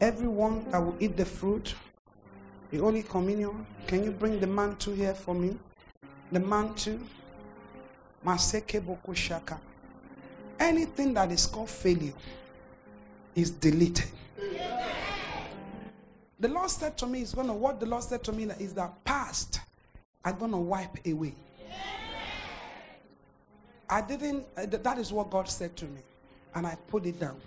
[0.00, 1.74] everyone that will eat the fruit,
[2.70, 5.58] the Holy Communion, can you bring the mantle here for me?
[6.32, 7.00] The mantle.
[8.24, 9.60] Maseke Boko Shaka.
[10.58, 12.14] Anything that is called failure
[13.34, 14.08] is deleted.
[16.38, 19.04] The Lord said to me, is gonna what the Lord said to me is that
[19.04, 19.60] past
[20.24, 21.34] I'm gonna wipe away.
[23.88, 26.00] I didn't, uh, that is what God said to me,
[26.54, 27.40] and I put it down.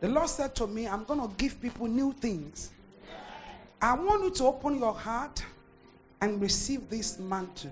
[0.00, 2.72] The Lord said to me, I'm gonna give people new things.
[3.80, 5.44] I want you to open your heart
[6.20, 7.70] and receive this mantle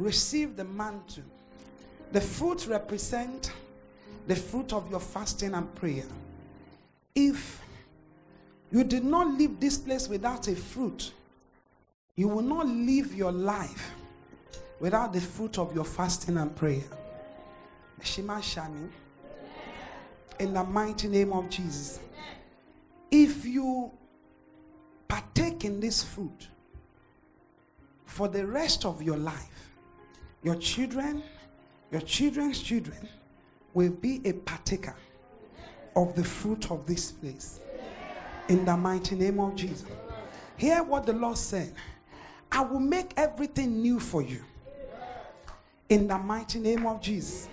[0.00, 1.22] receive the mantle.
[2.12, 3.52] The fruit represent
[4.26, 6.06] the fruit of your fasting and prayer.
[7.14, 7.60] If
[8.70, 11.12] you did not leave this place without a fruit,
[12.14, 13.92] you will not live your life
[14.78, 16.82] without the fruit of your fasting and prayer.
[18.02, 18.88] Shema Shani.
[20.38, 22.00] In the mighty name of Jesus.
[23.10, 23.90] If you
[25.08, 26.48] partake in this fruit
[28.06, 29.70] for the rest of your life,
[30.42, 31.22] your children,
[31.90, 33.08] your children's children
[33.74, 34.96] will be a partaker
[35.96, 37.60] of the fruit of this place.
[38.50, 39.84] In the mighty name of Jesus.
[40.56, 41.72] Hear what the Lord said.
[42.50, 44.42] I will make everything new for you.
[45.88, 47.48] In the mighty name of Jesus.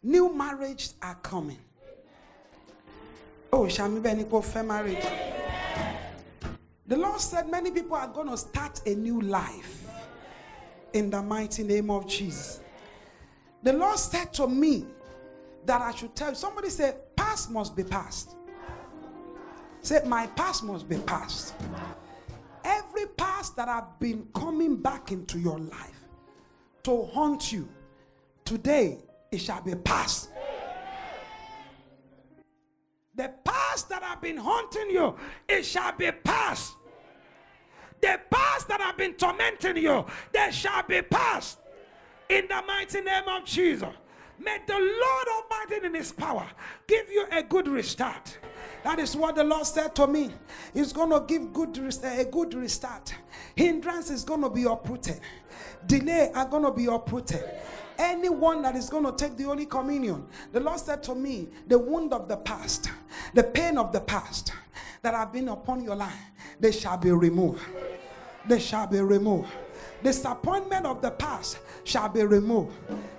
[0.00, 1.58] New marriages are coming.
[3.52, 5.04] Oh, Shami Beniko fair marriage.
[6.86, 9.88] The Lord said many people are going to start a new life.
[10.92, 12.60] In the mighty name of Jesus.
[13.64, 14.86] The Lord said to me
[15.66, 16.32] that I should tell.
[16.36, 18.36] Somebody said, past must be past.
[19.88, 21.54] Say, my past must be past.
[22.62, 26.04] Every past that have been coming back into your life
[26.82, 27.66] to haunt you,
[28.44, 28.98] today
[29.32, 30.28] it shall be past.
[33.14, 35.16] The past that have been haunting you,
[35.48, 36.74] it shall be past.
[38.02, 41.60] The past that have been tormenting you, they shall be past.
[42.28, 43.88] In the mighty name of Jesus.
[44.38, 46.46] May the Lord Almighty in His power
[46.86, 48.36] give you a good restart.
[48.88, 50.30] That is what the Lord said to me.
[50.72, 53.14] He's going to give good a good restart.
[53.54, 55.20] Hindrance is going to be uprooted.
[55.86, 57.44] Delay are going to be uprooted.
[57.98, 61.78] Anyone that is going to take the Holy Communion, the Lord said to me, the
[61.78, 62.90] wound of the past,
[63.34, 64.54] the pain of the past
[65.02, 66.16] that have been upon your life,
[66.58, 67.60] they shall be removed.
[68.46, 69.50] They shall be removed.
[70.02, 72.72] Disappointment of the past shall be removed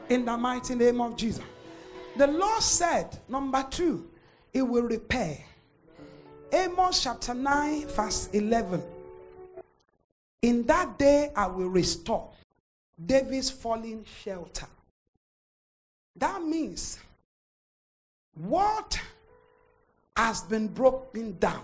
[0.09, 1.43] in the mighty name of Jesus.
[2.17, 4.09] The Lord said, number two,
[4.51, 5.45] it will repair.
[6.51, 8.81] Amos chapter 9, verse 11.
[10.41, 12.29] In that day I will restore
[13.05, 14.67] David's fallen shelter.
[16.15, 16.99] That means
[18.33, 18.99] what
[20.15, 21.63] has been broken down,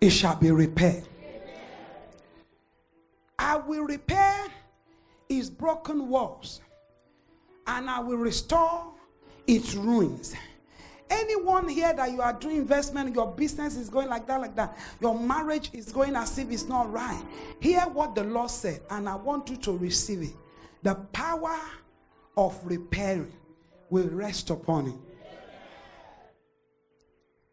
[0.00, 1.04] it shall be repaired.
[3.38, 4.46] I will repair
[5.28, 6.60] his broken walls
[7.66, 8.92] and I will restore
[9.46, 10.34] its ruins.
[11.10, 14.76] Anyone here that you are doing investment, your business is going like that, like that,
[15.00, 17.22] your marriage is going as if it's not right.
[17.60, 20.36] Hear what the Lord said, and I want you to receive it.
[20.82, 21.58] The power
[22.36, 23.32] of repairing
[23.90, 24.94] will rest upon it.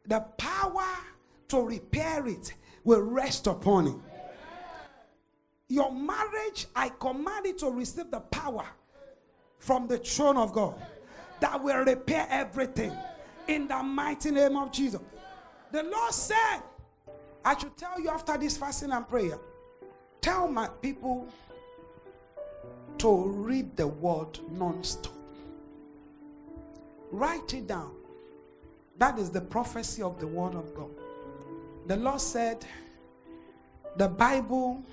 [0.07, 0.85] The power
[1.47, 2.53] to repair it
[2.83, 3.95] will rest upon it.
[5.67, 8.65] Your marriage, I command it to receive the power
[9.57, 10.75] from the throne of God
[11.39, 12.95] that will repair everything
[13.47, 15.01] in the mighty name of Jesus.
[15.71, 16.61] The Lord said,
[17.43, 19.37] I should tell you after this fasting and prayer,
[20.21, 21.27] tell my people
[22.97, 25.13] to read the word non-stop.
[27.11, 27.91] Write it down.
[28.97, 30.89] That is the prophecy of the word of God.
[31.87, 32.65] The Lord said,
[33.97, 34.83] the Bible,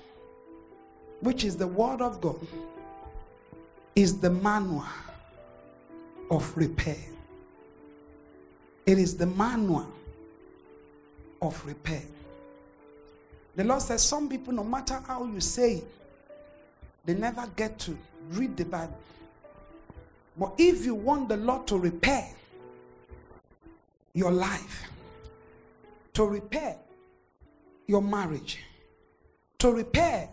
[1.21, 2.39] which is the word of God,
[3.95, 4.85] is the manual
[6.29, 6.97] of repair.
[8.85, 9.87] It is the manual
[11.41, 12.03] of repair.
[13.55, 15.87] The Lord says some people, no matter how you say it,
[17.05, 17.97] they never get to
[18.31, 18.97] read the Bible.
[20.37, 22.27] But if you want the Lord to repair
[24.13, 24.83] your life,
[26.13, 26.77] to repair
[27.87, 28.59] your marriage,
[29.59, 30.29] to repair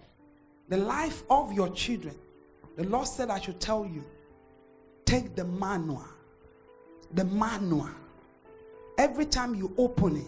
[0.68, 2.14] the life of your children,
[2.76, 4.04] the Lord said, I should tell you
[5.04, 6.04] take the manual.
[7.12, 7.90] The manual.
[9.00, 10.26] Every time you open it,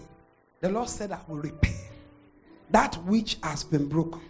[0.63, 1.91] the Lord said, I will repair
[2.71, 4.23] that which has been broken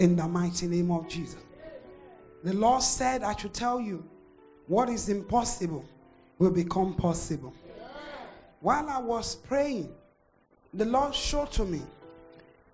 [0.00, 1.40] in the mighty name of Jesus.
[2.42, 4.04] The Lord said, I should tell you
[4.66, 5.84] what is impossible
[6.40, 7.54] will become possible.
[8.58, 9.94] While I was praying,
[10.74, 11.82] the Lord showed to me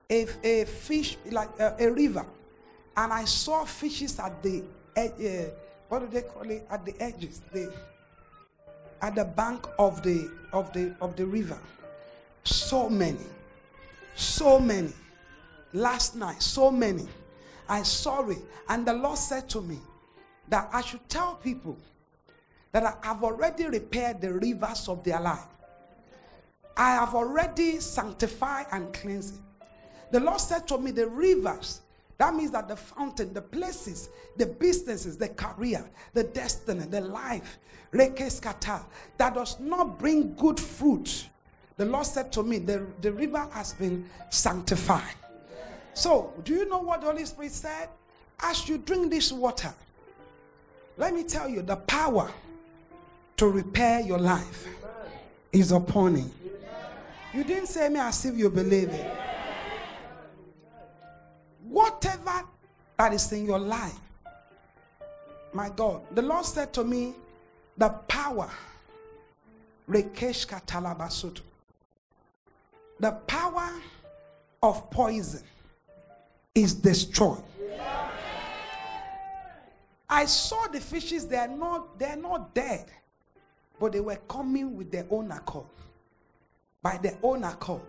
[0.08, 2.24] a, a fish, like a, a river,
[2.96, 4.64] and I saw fishes at the
[4.96, 5.50] uh,
[5.90, 6.66] what do they call it?
[6.70, 7.70] At the edges, the
[9.02, 11.58] at the bank of the of the of the river.
[12.44, 13.26] So many,
[14.14, 14.92] so many.
[15.72, 17.08] Last night, so many.
[17.68, 18.38] I saw it,
[18.68, 19.78] and the Lord said to me
[20.48, 21.76] that I should tell people
[22.72, 25.46] that I have already repaired the rivers of their life.
[26.76, 29.66] I have already sanctified and cleansed it.
[30.10, 31.80] The Lord said to me, the rivers
[32.18, 37.58] that means that the fountain, the places, the businesses, the career, the destiny, the life,
[37.92, 41.28] that does not bring good fruit.
[41.76, 45.14] The Lord said to me, the, the river has been sanctified.
[45.92, 47.88] So, do you know what the Holy Spirit said?
[48.40, 49.72] As you drink this water,
[50.96, 52.30] let me tell you the power
[53.36, 54.66] to repair your life
[55.52, 56.30] is upon you.
[57.32, 59.23] You didn't say me as if you believe it.
[61.68, 62.44] Whatever
[62.98, 63.98] that is in your life,
[65.52, 67.14] my God, the Lord said to me,
[67.76, 68.50] the power,
[69.88, 71.40] Rekeshka Talabasutu,
[73.00, 73.70] the power
[74.62, 75.42] of poison
[76.54, 77.42] is destroyed.
[80.08, 82.86] I saw the fishes, they're not, they're not dead,
[83.80, 85.66] but they were coming with their own accord.
[86.82, 87.82] By their own accord.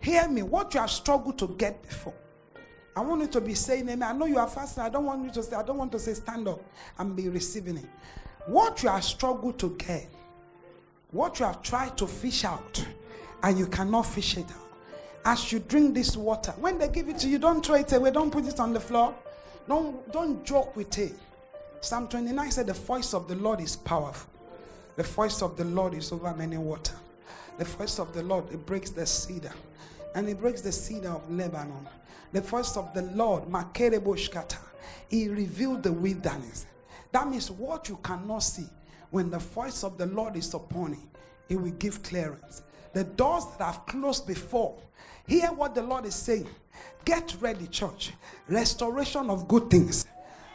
[0.00, 2.14] Hear me, what you have struggled to get before.
[2.96, 4.02] I want you to be saying amen.
[4.02, 4.82] I know you are fasting.
[4.82, 6.62] I don't want you to say, I don't want to say stand up
[6.98, 7.84] and be receiving it.
[8.46, 10.08] What you have struggled to get,
[11.10, 12.86] what you have tried to fish out,
[13.42, 14.62] and you cannot fish it out.
[15.26, 18.12] As you drink this water, when they give it to you, don't throw it away,
[18.12, 19.14] don't put it on the floor.
[19.68, 21.14] Don't, don't joke with it.
[21.80, 24.30] Psalm 29 said, The voice of the Lord is powerful.
[24.96, 26.94] The voice of the Lord is over many water.
[27.58, 29.52] The voice of the Lord, it breaks the cedar.
[30.14, 31.86] And it breaks the cedar of Lebanon.
[32.32, 34.58] The voice of the Lord, Makereboshkata,
[35.08, 36.66] he revealed the wilderness.
[37.12, 38.66] That means what you cannot see,
[39.10, 40.98] when the voice of the Lord is upon it,
[41.48, 42.62] it will give clearance.
[42.92, 44.76] The doors that have closed before,
[45.26, 46.48] hear what the Lord is saying.
[47.04, 48.12] Get ready, church.
[48.48, 50.06] Restoration of good things.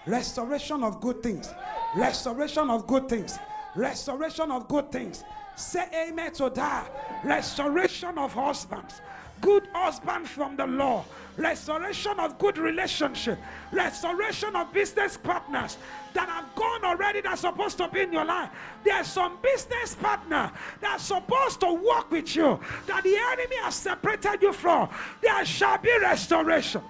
[0.05, 1.53] Restoration of good things.
[1.95, 3.39] Restoration of good things.
[3.76, 5.24] Restoration of good things.
[5.55, 7.22] Say amen to that.
[7.24, 9.01] Restoration of husbands.
[9.42, 11.04] Good husband from the law.
[11.36, 13.39] Restoration of good relationship.
[13.72, 15.78] Restoration of business partners
[16.14, 18.50] that have gone already that's supposed to be in your life.
[18.84, 24.42] There's some business partner that's supposed to work with you that the enemy has separated
[24.42, 24.89] you from.
[25.22, 26.82] There shall be restoration.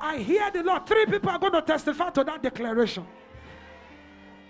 [0.00, 0.86] I hear the Lord.
[0.86, 3.06] Three people are going to testify to that declaration.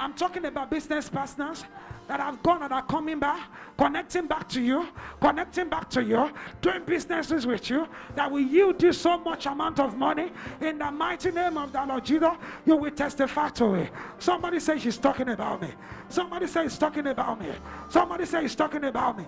[0.01, 1.65] I'm talking about business partners
[2.09, 4.89] that have gone and are coming back, connecting back to you,
[5.21, 6.31] connecting back to you,
[6.61, 10.31] doing businesses with you that will yield you so much amount of money
[10.61, 12.33] in the mighty name of the Lord Jesus.
[12.67, 13.91] You will testify to it.
[14.19, 15.69] Somebody say she's talking about me.
[16.09, 17.49] Somebody say he's talking about me.
[17.89, 19.25] Somebody say he's talking about me.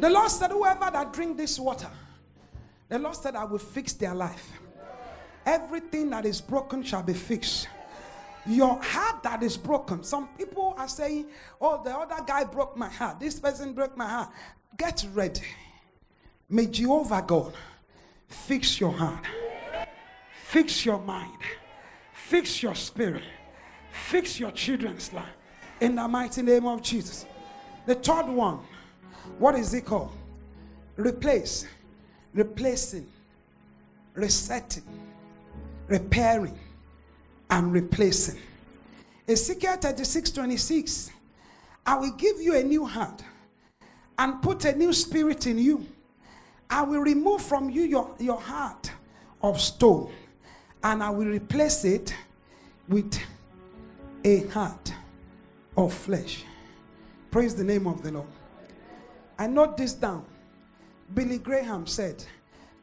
[0.00, 1.90] The Lord said, Whoever that drink this water,
[2.88, 4.52] the Lord said, I will fix their life.
[5.44, 7.68] Everything that is broken shall be fixed
[8.48, 10.02] your heart that is broken.
[10.02, 11.26] Some people are saying,
[11.60, 13.20] Oh, the other guy broke my heart.
[13.20, 14.30] This person broke my heart.
[14.76, 15.42] Get ready.
[16.48, 17.52] May Jehovah God
[18.26, 19.24] fix your heart,
[20.46, 21.38] fix your mind,
[22.12, 23.24] fix your spirit,
[23.90, 25.26] fix your children's life
[25.80, 27.26] in the mighty name of Jesus.
[27.84, 28.60] The third one,
[29.38, 30.12] what is it called?
[30.96, 31.66] Replace,
[32.32, 33.06] replacing,
[34.14, 34.84] resetting,
[35.86, 36.58] repairing
[37.50, 38.38] and replacing.
[39.26, 41.10] Ezekiel 36 26.
[41.86, 43.22] I will give you a new heart
[44.18, 45.86] and put a new spirit in you.
[46.68, 48.90] I will remove from you your, your heart
[49.42, 50.12] of stone
[50.82, 52.14] and I will replace it
[52.88, 53.18] with
[54.24, 54.92] a heart
[55.76, 56.44] of flesh.
[57.30, 58.28] Praise the name of the Lord.
[59.38, 60.24] I note this down.
[61.14, 62.22] Billy Graham said,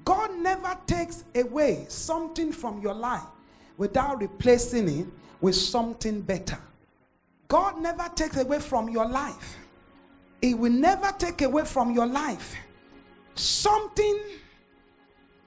[0.04, 3.24] God never takes away something from your life
[3.78, 5.08] without replacing it
[5.42, 6.58] with something better.
[7.48, 9.58] God never takes away from your life.
[10.42, 12.56] He will never take away from your life
[13.36, 14.20] something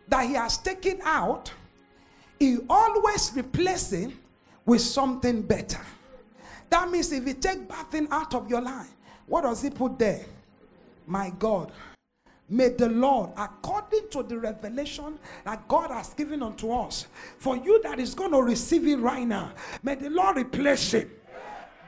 [0.09, 1.53] that He has taken out.
[2.39, 4.13] He always replaces
[4.65, 5.81] with something better.
[6.71, 8.95] That means if He take bad thing out of your life,
[9.27, 10.25] what does He put there?
[11.07, 11.73] My God,
[12.51, 17.83] May the Lord, according to the revelation that God has given unto us, for you
[17.83, 21.11] that is going to receive it right now, may the Lord replace it.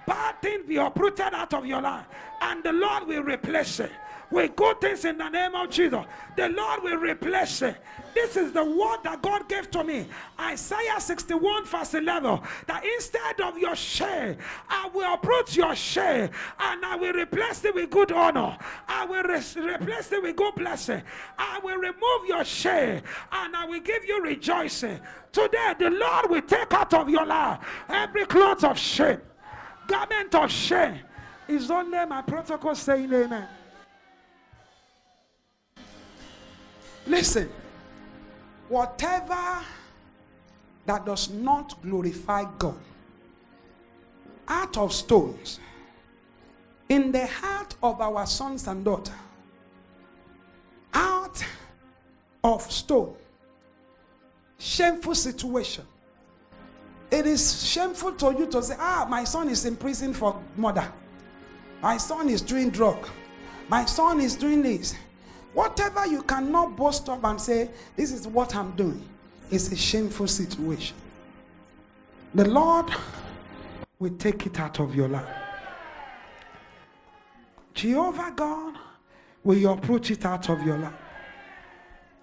[0.06, 2.06] Bad things be uprooted out of your life,
[2.42, 3.90] and the Lord will replace it
[4.30, 6.04] with good things in the name of Jesus.
[6.36, 7.76] The Lord will replace it.
[8.14, 10.06] This is the word that God gave to me.
[10.38, 12.40] Isaiah 61, verse 11.
[12.66, 14.36] That instead of your shame,
[14.68, 18.56] I will uproot your shame and I will replace it with good honor.
[18.88, 21.02] I will re- replace it with good blessing.
[21.38, 23.02] I will remove your shame
[23.32, 25.00] and I will give you rejoicing.
[25.32, 29.20] Today, the Lord will take out of your life every cloth of shame,
[29.86, 31.00] garment of shame.
[31.48, 33.48] Is only my protocol saying amen.
[37.10, 37.50] Listen,
[38.68, 39.64] whatever
[40.86, 42.78] that does not glorify God
[44.46, 45.58] out of stones
[46.88, 49.12] in the heart of our sons and daughters
[50.94, 51.44] out
[52.44, 53.16] of stone
[54.58, 55.84] shameful situation.
[57.10, 60.86] It is shameful to you to say, ah, my son is in prison for murder.
[61.82, 63.04] My son is doing drug.
[63.68, 64.94] My son is doing this.
[65.52, 69.04] Whatever you cannot boast of and say, this is what I'm doing,
[69.50, 70.96] is a shameful situation.
[72.34, 72.90] The Lord
[73.98, 75.28] will take it out of your life.
[77.74, 78.74] Jehovah God
[79.42, 80.92] will approach it out of your life.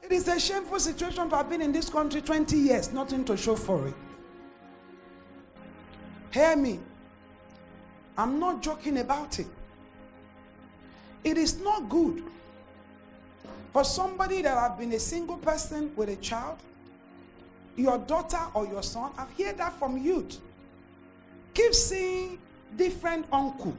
[0.01, 3.35] It is a shameful situation to have been in this country 20 years, nothing to
[3.35, 3.93] show for it.
[6.31, 6.79] Hear me.
[8.17, 9.47] I'm not joking about it.
[11.23, 12.23] It is not good
[13.73, 16.57] for somebody that have been a single person with a child,
[17.75, 19.11] your daughter or your son.
[19.17, 20.39] I've heard that from youth.
[21.53, 22.39] Keep seeing
[22.75, 23.75] different uncle.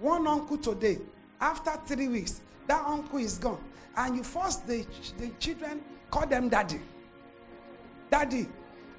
[0.00, 0.98] One uncle today,
[1.40, 3.62] after three weeks, that uncle is gone.
[3.96, 4.86] And you force the,
[5.18, 6.80] the children, call them daddy.
[8.10, 8.48] Daddy.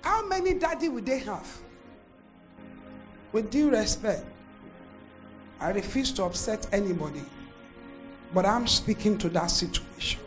[0.01, 1.47] How many daddy would they have?
[3.32, 4.24] With due respect,
[5.59, 7.24] I refuse to upset anybody.
[8.34, 10.19] But I'm speaking to that situation.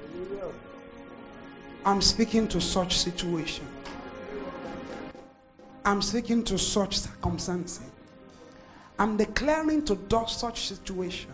[1.85, 3.67] I'm speaking to such situation.
[5.85, 7.91] I'm speaking to such circumstances.
[8.99, 11.31] I'm declaring to do such situation.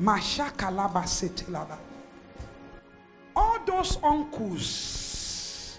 [0.00, 1.78] Mashakalaba.
[3.34, 5.78] All those uncles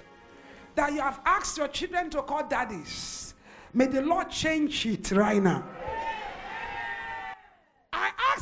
[0.75, 3.33] that you have asked your children to call daddies,
[3.73, 5.63] may the Lord change it right now.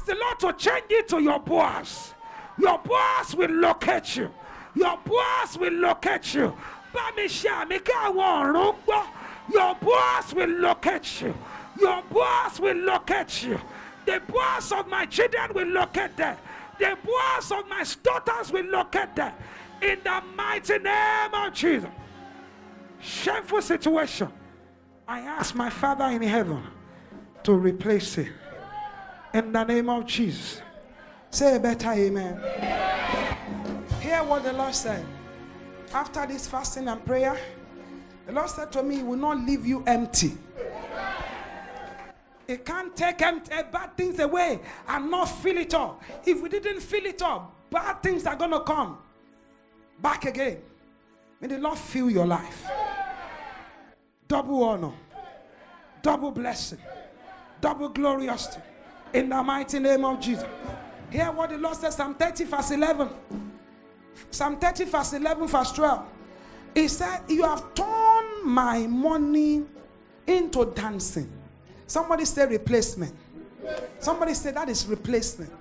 [0.06, 2.14] Ask the Lord to change it to your boss.
[2.60, 4.30] Your boss will locate you.
[4.76, 6.54] Your boss will locate you.
[9.52, 11.34] Your boss will locate you.
[11.82, 13.60] Your boss will locate you.
[14.06, 16.38] The boss of my children will locate them.
[16.78, 19.34] The boss of my daughters will locate them.
[19.82, 21.90] In the mighty name of Jesus.
[23.02, 24.32] Shameful situation.
[25.08, 26.62] I ask my Father in heaven
[27.44, 28.28] to replace it.
[29.36, 30.62] In the name of Jesus.
[31.30, 32.40] Say a better amen.
[34.00, 35.06] Hear what the Lord said.
[35.94, 37.38] After this fasting and prayer,
[38.26, 40.38] the Lord said to me, He will not leave you empty.
[42.48, 46.02] It can't take empty, eh, bad things away and not fill it up.
[46.26, 49.00] If we didn't fill it up, bad things are going to come
[50.02, 50.62] back again.
[51.42, 52.66] May the Lord fill your life.
[54.30, 54.94] Double honor,
[56.02, 56.80] double blessing,
[57.60, 58.58] double glorious.
[59.16, 60.46] In the mighty name of Jesus.
[61.10, 63.10] Hear what the Lord says, Psalm 30, verse 11.
[64.30, 66.06] Psalm 30, verse 11, verse 12.
[66.74, 69.64] He said, You have turned my money
[70.28, 71.32] into dancing.
[71.88, 73.16] Somebody say replacement.
[74.00, 75.54] Somebody said that is replacement.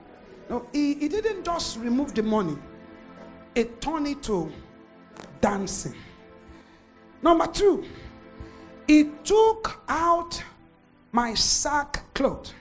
[0.50, 2.58] No, he, he didn't just remove the money,
[3.54, 4.50] it turned it to
[5.40, 5.94] dancing.
[7.22, 7.84] Number two,
[8.88, 10.42] he took out
[11.12, 12.52] my sackcloth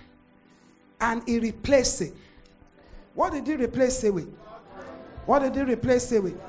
[1.04, 2.14] and he replaced it.
[3.14, 4.34] What did he replace it with?
[5.26, 6.40] What did he replace it with?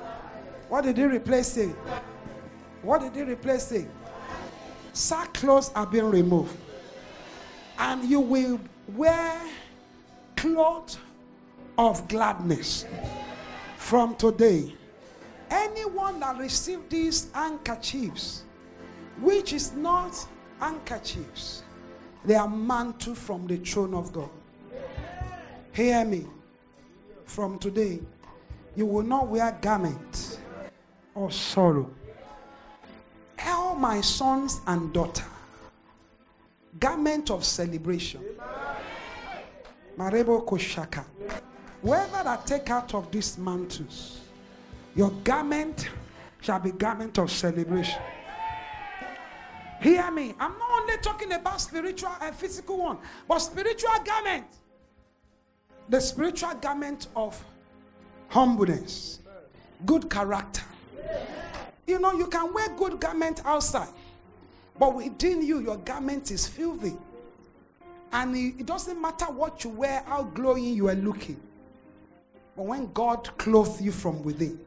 [0.69, 1.67] What did he replace it?
[1.67, 1.77] with?
[2.81, 3.89] What did he replace it?
[4.93, 6.55] Sackcloths are being removed.
[7.77, 8.61] And you will
[8.95, 9.41] wear
[10.37, 10.97] cloth
[11.77, 12.85] of gladness
[13.77, 14.73] from today.
[15.49, 18.43] Anyone that received these handkerchiefs,
[19.19, 20.15] which is not
[20.61, 21.63] handkerchiefs,
[22.23, 24.29] they are mantle from the throne of God.
[25.75, 26.25] Hear me.
[27.25, 27.99] From today,
[28.77, 30.39] you will not wear garment
[31.13, 31.91] of sorrow.
[33.45, 35.25] All my sons and daughter,
[36.79, 38.23] garment of celebration.
[39.97, 41.03] Marebo Koshaka.
[41.81, 44.21] Whoever that take out of these mantles,
[44.95, 45.89] your garment
[46.39, 48.01] shall be garment of celebration.
[49.81, 50.35] Hear me.
[50.39, 52.97] I'm not only talking about spiritual and physical one,
[53.27, 54.45] but spiritual garment.
[55.89, 57.43] The spiritual garment of
[58.29, 59.19] humbleness,
[59.85, 60.63] good character.
[61.85, 63.93] You know, you can wear good garment outside,
[64.79, 66.93] but within you, your garment is filthy.
[68.11, 71.39] And it doesn't matter what you wear, how glowing you are looking.
[72.55, 74.59] But when God clothes you from within,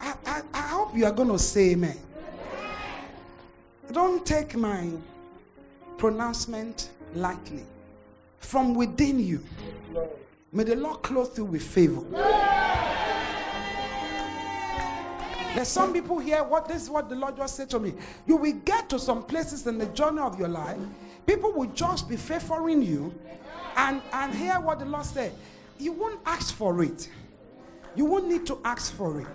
[0.00, 1.96] I, I, I hope you are going to say amen.
[3.90, 4.90] Don't take my
[5.98, 7.64] pronouncement lightly.
[8.38, 9.42] From within you,
[10.54, 12.02] may the Lord clothe you with favor.
[15.54, 17.94] There's some people here, what this is what the Lord just said to me.
[18.26, 20.78] You will get to some places in the journey of your life,
[21.26, 23.14] people will just be favoring you,
[23.76, 25.32] and, and hear what the Lord said.
[25.78, 27.08] You won't ask for it.
[27.96, 29.26] You won't need to ask for it.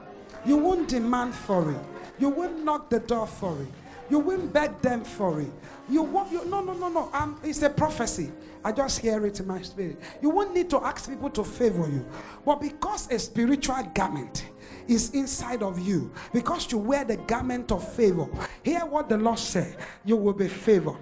[0.45, 1.79] You won't demand for it.
[2.17, 3.67] You won't knock the door for it.
[4.09, 5.51] You won't beg them for it.
[5.89, 6.31] You won't.
[6.31, 7.09] You, no, no, no, no.
[7.13, 8.31] Um, it's a prophecy.
[8.63, 9.99] I just hear it in my spirit.
[10.21, 12.05] You won't need to ask people to favor you,
[12.45, 14.49] but because a spiritual garment
[14.87, 18.27] is inside of you, because you wear the garment of favor.
[18.63, 19.77] Hear what the Lord said.
[20.03, 20.97] You will be favored.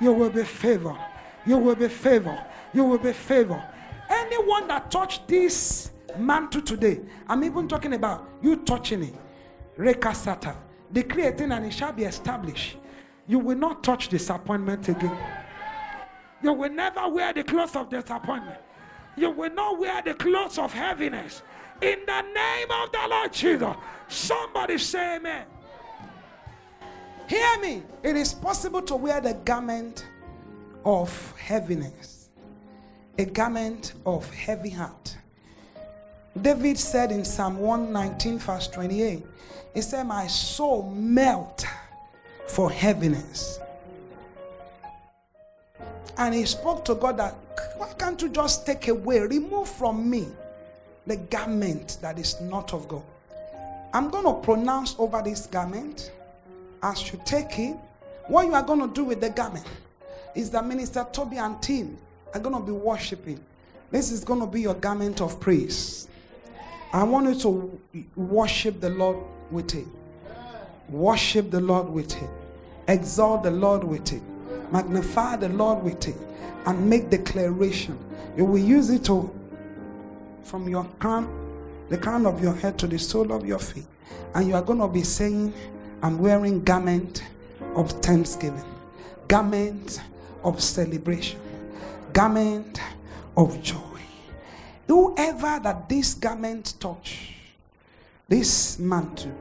[0.00, 0.98] You will be favored.
[1.46, 2.44] You will be favored.
[2.72, 3.62] You will be favored.
[4.08, 9.14] Anyone that touched this mantle today, I'm even talking about you touching it.
[9.78, 10.56] Rekasata.
[10.92, 12.76] Decree a thing and it shall be established.
[13.26, 15.16] You will not touch disappointment again.
[16.42, 18.58] You will never wear the clothes of disappointment.
[19.16, 21.42] You will not wear the clothes of heaviness.
[21.80, 23.74] In the name of the Lord Jesus.
[24.08, 25.46] Somebody say amen.
[27.28, 27.82] Hear me.
[28.02, 30.06] It is possible to wear the garment
[30.84, 32.28] of heaviness,
[33.18, 35.16] a garment of heavy heart.
[36.40, 39.24] David said in Psalm 119, verse 28,
[39.74, 41.66] he said, My soul melt
[42.46, 43.58] for heaviness.
[46.18, 47.34] And he spoke to God that,
[47.76, 50.26] why can't you just take away, remove from me
[51.06, 53.02] the garment that is not of God?
[53.92, 56.10] I'm going to pronounce over this garment
[56.82, 57.76] as you take it.
[58.28, 59.66] What you are going to do with the garment
[60.34, 61.96] is that Minister Toby and team
[62.34, 63.40] are going to be worshiping.
[63.90, 66.08] This is going to be your garment of praise.
[66.92, 67.80] I want you to
[68.16, 69.18] worship the Lord
[69.50, 69.86] with it.
[70.88, 72.30] Worship the Lord with it.
[72.88, 74.22] Exalt the Lord with it.
[74.72, 76.16] Magnify the Lord with it.
[76.66, 77.98] And make declaration.
[78.36, 79.32] You will use it to
[80.42, 81.28] from your crown,
[81.88, 83.86] the crown of your head to the sole of your feet.
[84.34, 85.52] And you are going to be saying,
[86.02, 87.22] I'm wearing garment
[87.74, 88.64] of thanksgiving,
[89.28, 90.00] garment
[90.44, 91.40] of celebration,
[92.12, 92.80] garment
[93.36, 93.80] of joy.
[94.86, 97.32] Whoever that this garment touch,
[98.28, 99.32] this mantle,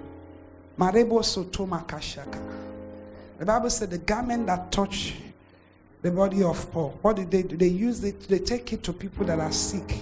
[0.77, 2.64] Marebo Sotoma Kashaka.
[3.37, 5.13] The Bible said the garment that touch
[6.01, 6.97] the body of Paul.
[7.01, 7.57] What did they do?
[7.57, 9.99] They use it, they take it to people that are sick.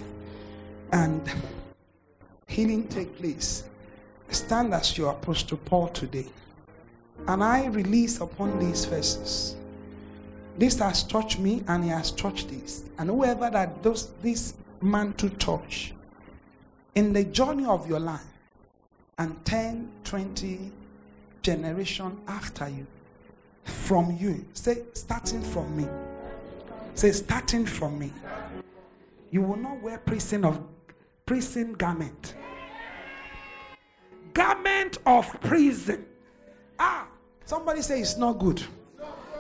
[0.91, 1.21] And
[2.47, 3.63] healing take place.
[4.29, 6.27] Stand as your apostle Paul today.
[7.27, 9.55] And I release upon these verses.
[10.57, 12.83] This has touched me and he has touched this.
[12.99, 15.93] And whoever that does this man to touch
[16.95, 18.21] in the journey of your life
[19.17, 20.71] and 10, 20
[21.41, 22.85] generation after you,
[23.63, 25.87] from you, say, starting from me.
[26.95, 28.11] Say, starting from me.
[29.31, 30.59] You will not wear prison of
[31.25, 32.35] prison garment.
[34.33, 36.05] Garment of prison.
[36.77, 37.07] Ah,
[37.45, 38.61] somebody say it's not good.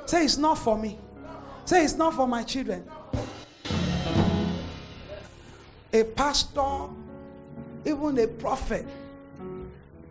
[0.05, 0.97] Say it's not for me.
[1.65, 2.83] Say it's not for my children.
[5.93, 6.89] A pastor,
[7.85, 8.85] even a prophet,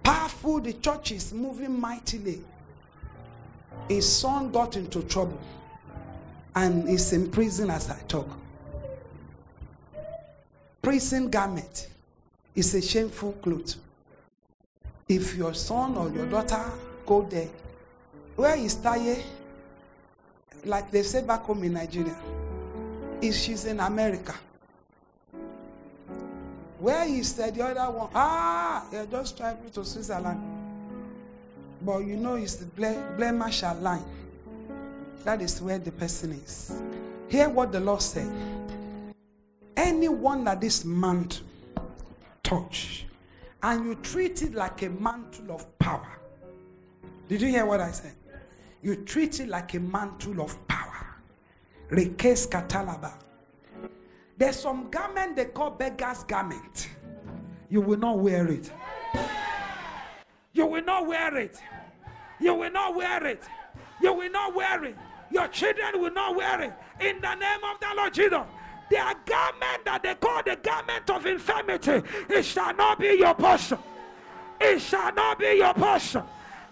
[0.03, 2.41] powerful, the church is moving mightily.
[3.89, 5.39] His son got into trouble
[6.55, 8.28] and is in prison as I talk.
[10.80, 11.89] Prison garment
[12.55, 13.76] is a shameful cloth.
[15.09, 16.64] If your son or your daughter
[17.07, 17.49] go there,
[18.37, 19.22] where is Taye?
[20.64, 22.16] Like they say back home in Nigeria,
[23.20, 24.35] is she's in America.
[26.78, 28.11] Where is the other one?
[28.14, 30.52] Ah, you're just traveling to Switzerland.
[31.85, 34.05] But you know it's the Blair Marshall line.
[35.24, 36.80] That is where the person is.
[37.28, 38.30] Hear what the Lord said.
[39.77, 41.47] Anyone that this mantle
[42.43, 43.07] touch,
[43.62, 46.19] and you treat it like a mantle of power.
[47.28, 48.15] Did you hear what I said?
[48.82, 51.16] You treat it like a mantle of power.
[51.90, 53.12] Rekes katalaba.
[54.36, 56.89] There's some garment they call beggar's garment.
[57.70, 58.70] You will not wear it.
[60.53, 61.59] You will not wear it.
[62.41, 63.43] You will not wear it.
[64.01, 64.97] You will not wear it.
[65.31, 66.73] Your children will not wear it.
[67.01, 68.41] In the name of the Lord Jesus.
[68.91, 73.79] Their garment that they call the garment of infirmity, it shall not be your portion.
[74.61, 76.23] It shall not be your portion.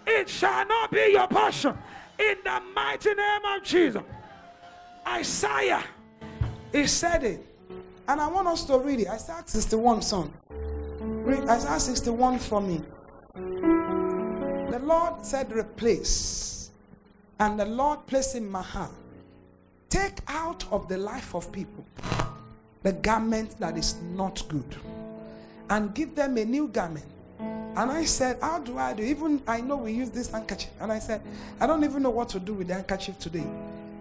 [0.05, 1.75] It shall not be your portion.
[2.19, 4.03] In the mighty name of Jesus.
[5.07, 5.83] Isaiah,
[6.71, 7.45] he said it.
[8.07, 9.07] And I want us to read it.
[9.07, 10.31] Isaiah 61, son.
[10.99, 12.81] Read Isaiah 61 for me.
[14.71, 16.69] The Lord said, replace.
[17.41, 18.93] And the Lord placed in my hand.
[19.89, 21.85] Take out of the life of people
[22.81, 24.75] the garment that is not good
[25.69, 27.05] and give them a new garment.
[27.39, 29.03] And I said, How do I do?
[29.03, 30.71] Even I know we use this handkerchief.
[30.79, 31.21] And I said,
[31.59, 33.45] I don't even know what to do with the handkerchief today.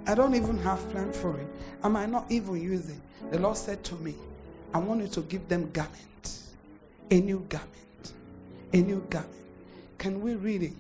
[0.07, 1.47] I don't even have plan for it.
[1.83, 3.33] Am I might not even use it.
[3.33, 4.15] The Lord said to me,
[4.73, 6.39] I want you to give them garment,
[7.11, 8.13] a new garment,
[8.73, 9.40] A new garment.
[10.01, 10.73] Can we read it?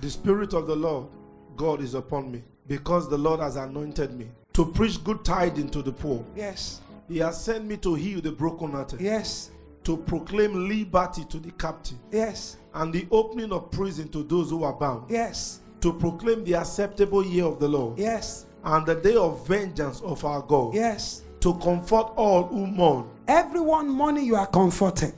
[0.00, 1.08] The Spirit of the Lord
[1.56, 5.82] God is upon me, because the Lord has anointed me to preach good tidings to
[5.82, 6.24] the poor.
[6.36, 6.80] Yes.
[7.08, 9.50] He has sent me to heal the brokenhearted, Yes.
[9.82, 12.56] to proclaim liberty to the captive, Yes.
[12.72, 15.58] and the opening of prison to those who are bound, Yes.
[15.80, 18.46] to proclaim the acceptable year of the Lord, Yes.
[18.62, 21.22] and the day of vengeance of our God, Yes.
[21.40, 23.06] to comfort all who mourn.
[23.26, 25.14] Everyone morning you are comforted.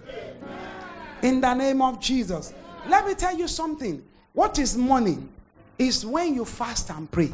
[1.20, 2.55] In the name of Jesus.
[2.91, 4.03] Let me tell you something.
[4.33, 5.29] What is morning?
[5.79, 7.31] Is when you fast and pray.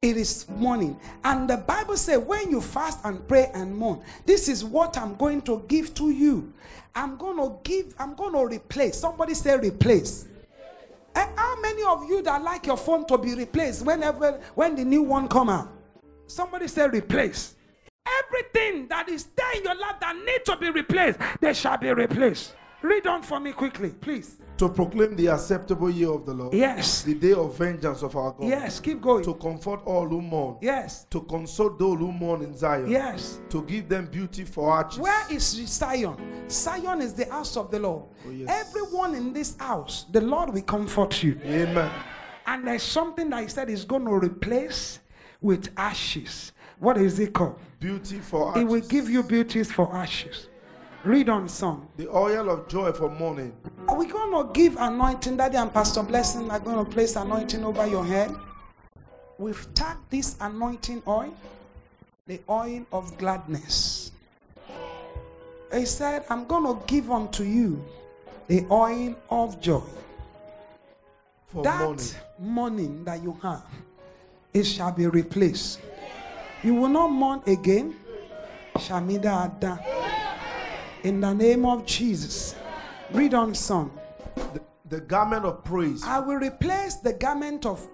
[0.00, 0.98] It is morning.
[1.22, 5.14] And the Bible says, when you fast and pray and mourn, this is what I'm
[5.16, 6.52] going to give to you.
[6.94, 8.96] I'm going to give, I'm going to replace.
[8.98, 10.26] Somebody say replace.
[11.14, 14.84] Eh, How many of you that like your phone to be replaced whenever when the
[14.84, 15.68] new one come out?
[16.28, 17.56] Somebody say replace.
[18.24, 21.92] Everything that is there in your life that need to be replaced, they shall be
[21.92, 22.54] replaced.
[22.80, 24.38] Read on for me quickly, please.
[24.58, 27.02] To proclaim the acceptable year of the Lord, Yes.
[27.02, 29.22] the day of vengeance of our God, Yes, keep going.
[29.22, 31.06] to comfort all who mourn, Yes.
[31.10, 33.38] to console those who mourn in Zion, Yes.
[33.50, 34.98] to give them beauty for ashes.
[34.98, 36.16] Where is Zion?
[36.50, 38.06] Zion is the house of the Lord.
[38.26, 38.48] Oh, yes.
[38.66, 41.38] Everyone in this house, the Lord will comfort you.
[41.44, 41.90] Amen.
[42.44, 44.98] And there's something that He said is going to replace
[45.40, 46.50] with ashes.
[46.80, 47.60] What is it called?
[47.78, 48.58] Beauty for ashes.
[48.60, 50.48] He will give you beauties for ashes.
[51.04, 51.86] Read on, son.
[51.96, 53.52] the oil of joy for mourning,
[53.88, 55.36] Are we going to give anointing?
[55.36, 58.34] Daddy and Pastor Blessing are going to place anointing over your head.
[59.38, 61.32] We've tagged this anointing oil,
[62.26, 64.10] the oil of gladness.
[65.72, 67.84] He said, I'm going to give unto you
[68.48, 69.82] the oil of joy.
[71.46, 72.04] for that mourning.
[72.38, 73.64] morning that you have,
[74.52, 75.80] it shall be replaced.
[76.64, 77.94] You will not mourn again.
[78.76, 79.97] Shamida Ada.
[81.04, 82.54] In the name of Jesus.
[83.12, 83.90] Read on, son.
[84.34, 87.86] The, the garment of praise I will replace the garment of,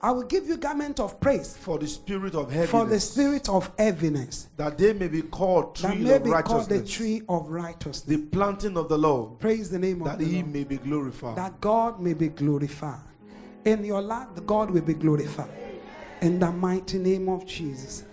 [0.00, 3.48] I will give you garment of praise for the spirit of heaviness, for the spirit
[3.48, 7.22] of heaviness that they may be called tree that may of be called the tree
[7.28, 8.02] of righteousness.
[8.02, 10.52] the planting of the Lord, Praise the name of that the He Lord.
[10.52, 11.36] may be glorified.
[11.36, 13.00] that God may be glorified.
[13.64, 15.50] In your life, the God will be glorified.
[16.20, 18.04] In the mighty name of Jesus.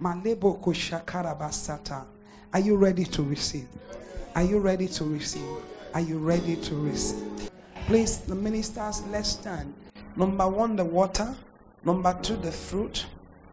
[0.00, 2.04] Malebo koshakarabasata.
[2.52, 3.68] Are you ready to receive?
[4.34, 5.46] Are you ready to receive?
[5.94, 7.48] Are you ready to receive?
[7.86, 9.72] Please, the ministers, let's stand.
[10.16, 11.32] Number one, the water.
[11.84, 13.06] Number two, the fruit.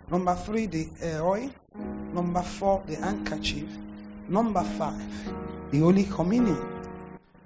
[0.10, 1.52] Number three, the uh, oil.
[2.12, 3.70] Number four, the handkerchief.
[4.28, 5.32] Number five,
[5.70, 6.58] the Holy Communion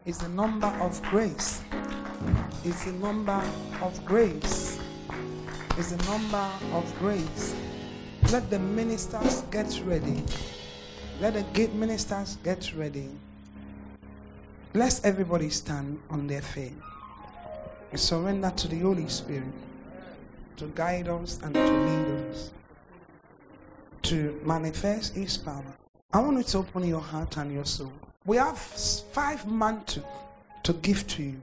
[0.06, 1.62] is the number of grace.
[2.64, 3.44] It's the number
[3.82, 4.80] of grace.
[5.78, 7.56] It's the number of grace.
[8.32, 10.24] Let the ministers get ready.
[11.22, 13.08] Let the gate ministers get ready.
[14.74, 16.74] Bless everybody stand on their feet.
[17.92, 19.54] We surrender to the Holy Spirit
[20.58, 22.50] to guide us and to lead us,
[24.02, 25.64] to manifest His power.
[26.12, 27.94] I want you to open your heart and your soul.
[28.26, 30.04] We have five mantles
[30.64, 31.42] to give to you.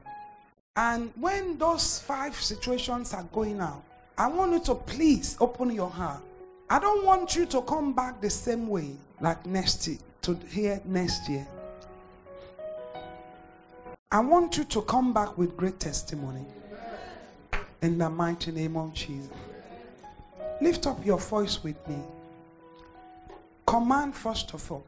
[0.75, 3.85] And when those five situations are going out,
[4.19, 6.25] I want you to please open your heart.
[6.69, 10.81] I don't want you to come back the same way like next year, to here
[10.85, 11.47] next year.
[14.11, 16.45] I want you to come back with great testimony.
[17.82, 19.31] In the mighty name of Jesus.
[20.61, 21.99] Lift up your voice with me.
[23.66, 24.85] Command, first of all,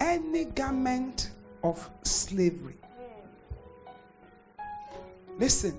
[0.00, 1.30] any garment
[1.62, 2.76] of slavery.
[5.38, 5.78] Listen,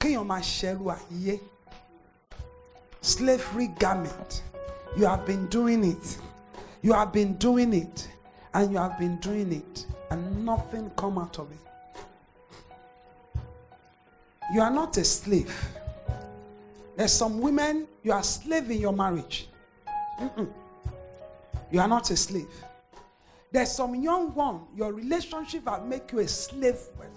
[0.00, 1.40] máa ṣẹrú.
[3.00, 4.42] Slavery garment.
[4.96, 6.18] You have been doing it.
[6.82, 8.08] You have been doing it.
[8.54, 9.86] And you have been doing it.
[10.10, 11.58] And nothing come out of it.
[14.54, 15.54] You are not a slave.
[16.96, 19.48] There's some women, you are slave in your marriage.
[20.18, 20.48] Mm-mm.
[21.70, 22.48] You are not a slave.
[23.52, 27.12] There's some young one, your relationship will make you a slave person.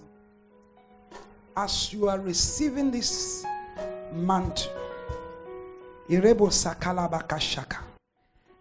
[1.56, 3.46] As you are receiving this
[4.14, 4.72] mantle.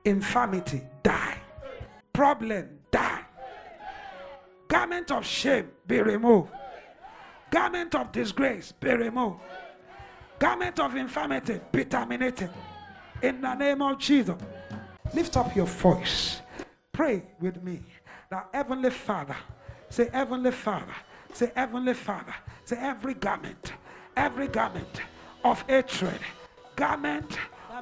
[0.04, 1.38] Infirmity, die.
[2.12, 3.20] Problem, die.
[4.68, 6.50] Garment of shame, be removed.
[7.50, 9.40] Garment of disgrace, be removed.
[10.38, 12.50] Garment of infirmity, be terminated.
[13.22, 14.36] In the name of Jesus.
[15.14, 16.42] Lift up your voice.
[16.92, 17.80] Pray with me.
[18.30, 19.36] Now, Heavenly Father,
[19.88, 20.94] say, Heavenly Father,
[21.32, 22.34] say, Heavenly Father,
[22.64, 23.72] say, every garment,
[24.16, 25.00] every garment
[25.44, 26.20] of hatred,
[26.78, 27.36] garment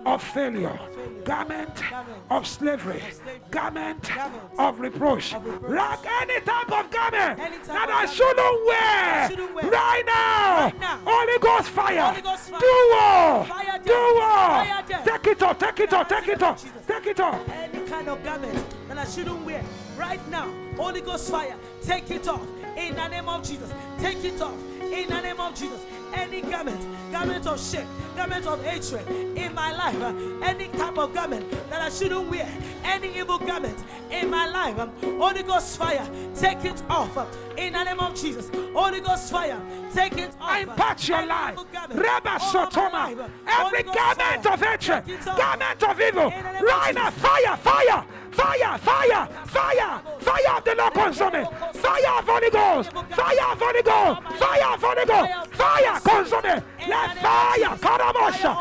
[0.06, 0.78] of failure,
[1.24, 1.82] garment
[2.30, 3.02] of slavery,
[3.50, 4.10] garment
[4.58, 5.34] of reproach,
[5.68, 10.72] like any type of garment that I shouldn't wear right now.
[11.04, 12.58] Holy Ghost fire, Holy Ghost fire.
[12.58, 13.46] do war,
[13.84, 15.04] do war.
[15.04, 17.48] Take it off, take it off, take it off, take it off.
[17.50, 19.62] any kind of garment that I shouldn't wear
[19.98, 20.50] right now.
[20.78, 22.46] Holy Ghost fire, take it off.
[22.78, 23.70] In the name of Jesus.
[23.98, 24.56] Take it off.
[24.80, 25.80] In the name of Jesus.
[26.16, 26.80] Any garment,
[27.12, 27.86] garment of shame,
[28.16, 29.06] garment of hatred
[29.36, 32.48] in my life, uh, any type of garment that I shouldn't wear,
[32.84, 33.78] any evil garment
[34.10, 34.90] in my life, um,
[35.20, 37.26] Holy Ghost fire, take it off uh,
[37.58, 38.50] in the name of Jesus.
[38.72, 39.60] Holy Ghost fire,
[39.92, 40.50] take it off.
[40.50, 41.58] I impact your life.
[41.90, 43.28] Reba Sotoma.
[43.46, 45.38] Every garment of hatred, take it off.
[45.38, 48.04] garment of evil, name of right now, fire, fire,
[48.36, 51.46] fire, fire, fire, fire of the Lord consume it.
[51.76, 56.64] Fire of Holy Ghost, fire of Holy Ghost, fire of Holy Ghost, fire consume it.
[56.88, 58.52] Let fire, Karamosha,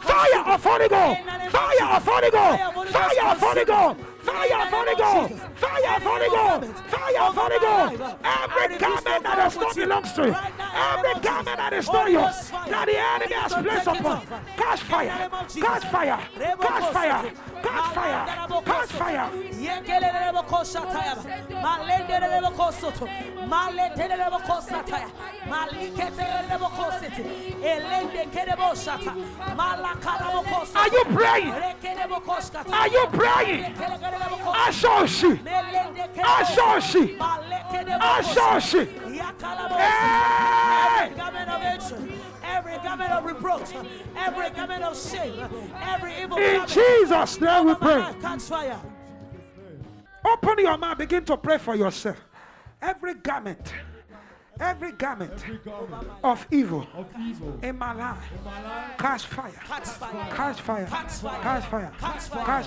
[0.00, 1.20] fire of Holy Ghost,
[1.50, 6.28] fire of Holy Ghost, fire of Holy Ghost, fire of Holy Ghost, fire of Holy
[6.36, 8.16] Ghost, fire of Holy Ghost.
[8.24, 10.36] Every garment that does not belongs to you,
[10.74, 15.84] every garment that is not yours, that the enemy has placed upon, catch fire, catch
[15.90, 16.20] fire,
[16.60, 17.32] catch fire,
[17.64, 18.24] catch fire,
[18.64, 19.30] catch fire.
[30.76, 31.52] Are you praying?
[32.72, 33.74] Are you praying?
[34.64, 35.38] Ashoshi,
[36.16, 37.18] Ashoshi,
[38.00, 38.88] Ashoshi.
[39.76, 41.10] Hey!
[42.46, 43.74] Every garment of hatred, every garment of reproach,
[44.16, 45.48] every garment of shame,
[45.82, 46.66] every evil In.
[46.66, 47.98] Jesus' name we pray.
[47.98, 48.80] life, Catch fire.
[50.24, 52.16] Open your mouth, begin to pray for yourself.
[52.80, 53.72] Every garment,
[54.60, 55.32] every garment
[56.22, 56.86] of evil
[57.62, 58.18] in my life,
[58.98, 60.28] catch fire, Catch fire.
[60.30, 61.66] catch fire, Catch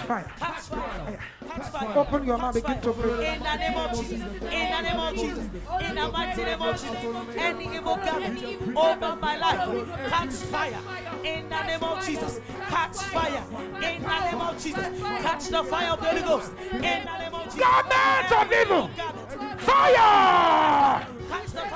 [0.02, 0.32] fire.
[0.38, 1.98] catch fire.
[1.98, 3.34] Open your mouth, begin to pray.
[3.36, 4.12] In the name of Jesus.
[4.12, 5.50] In the name of Jesus.
[5.82, 7.36] In the mighty name of Jesus.
[7.38, 8.44] Any evil garment
[8.76, 10.80] over my life, catch fire.
[11.24, 12.40] In the name of Jesus.
[12.68, 13.44] Catch fire.
[13.58, 13.72] In
[14.04, 15.02] the name of Jesus.
[15.22, 16.52] Catch the fire of the Holy Ghost.
[16.72, 17.60] In the name of Jesus.
[17.60, 18.90] Garment of Every evil.
[18.98, 21.08] garment, Fire!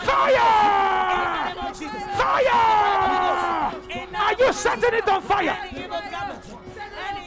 [0.03, 1.53] Fire.
[2.17, 2.81] Fire!
[4.15, 5.57] Are you setting it on fire?
[5.61, 5.83] Any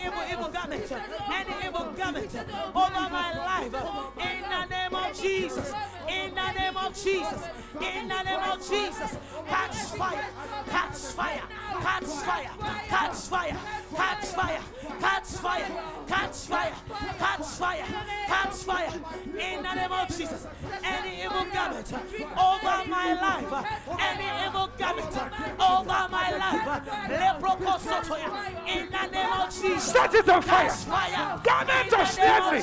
[0.07, 0.93] evil, evil garment,
[1.33, 2.35] any evil garment
[2.75, 3.75] over my life,
[4.19, 5.73] in the name of Jesus,
[6.35, 7.43] in the name of Jesus,
[7.81, 9.17] in the name of Jesus,
[9.47, 10.25] catch fire,
[10.69, 11.43] catch fire,
[11.81, 12.51] catch fire,
[12.89, 13.57] catch fire,
[13.95, 14.61] catch fire,
[15.01, 15.67] catch fire,
[16.09, 16.75] catch fire,
[17.19, 17.85] catch fire,
[18.27, 18.93] catch fire,
[19.39, 20.47] in the name of Jesus,
[20.83, 23.67] any evil garment over my life,
[24.01, 25.17] any evil garment
[25.61, 26.65] over my life,
[28.67, 29.85] in the name of Jesus.
[29.85, 31.41] Set it on fire.
[31.45, 32.63] Garment of slavery.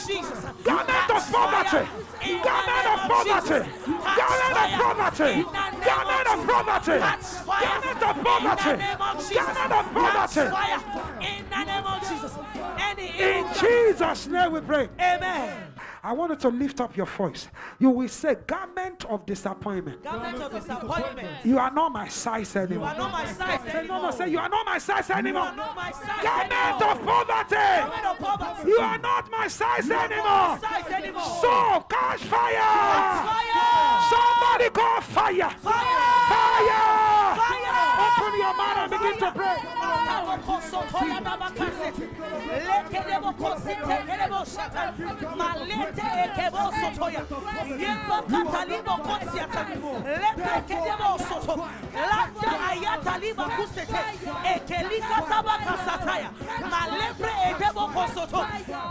[0.63, 1.69] Garment of poverty.
[1.69, 1.87] fire.
[2.23, 3.60] In the Garment of poverty.
[11.21, 12.33] In the name of Jesus.
[13.19, 14.89] In Jesus' name we pray.
[14.99, 15.70] Amen.
[16.03, 17.47] I want you to lift up your voice.
[17.77, 20.03] You will say, Garment of disappointment.
[20.03, 21.27] Garment of disappointment.
[21.45, 22.87] You are not my size anymore.
[22.87, 23.07] You anymore.
[23.07, 24.01] are not my size Say, no, anymore.
[24.01, 25.41] no, say, You are not my size You anymore.
[25.43, 26.91] are not my size Garment anymore.
[26.91, 27.55] of poverty.
[27.55, 28.67] Garment of poverty.
[28.69, 30.59] You are not my size You are not anymore.
[30.61, 31.23] my size anymore.
[31.41, 32.71] So, catch fire.
[33.29, 34.01] Fire.
[34.09, 35.49] Somebody call fire.
[35.49, 35.55] Fire.
[35.61, 36.27] Fire.
[36.29, 37.10] Fire.
[38.21, 39.57] Open your mouth and begin to pray.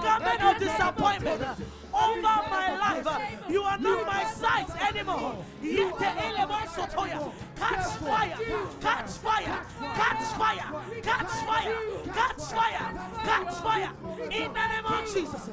[0.02, 1.43] Garment of disappointment
[2.01, 3.06] over my life.
[3.48, 5.36] You are not my size anymore.
[5.62, 7.32] Yete elebo sotoya.
[7.56, 8.39] Catch fire,
[8.81, 9.59] catch fire,
[9.94, 10.68] catch fire,
[11.02, 11.77] catch fire,
[12.14, 12.86] catch fire,
[13.24, 13.93] catch fire.
[14.31, 15.51] In the name of Jesus.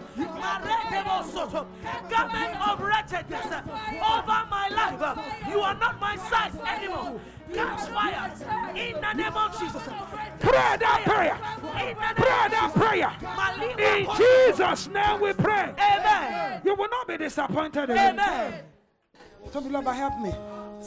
[2.09, 5.01] Garment of wretchedness over my life.
[5.49, 7.19] You are not my size anymore.
[7.53, 8.31] Catch fire.
[8.75, 9.81] In the name of Jesus.
[10.39, 11.37] Pray that prayer.
[11.87, 13.11] In Pray of that prayer.
[13.97, 15.73] In Jesus' name we pray.
[15.77, 16.61] Amen.
[16.63, 18.19] You will not be disappointed again.
[18.19, 18.61] Amen.
[19.51, 20.33] So, beloved, help me.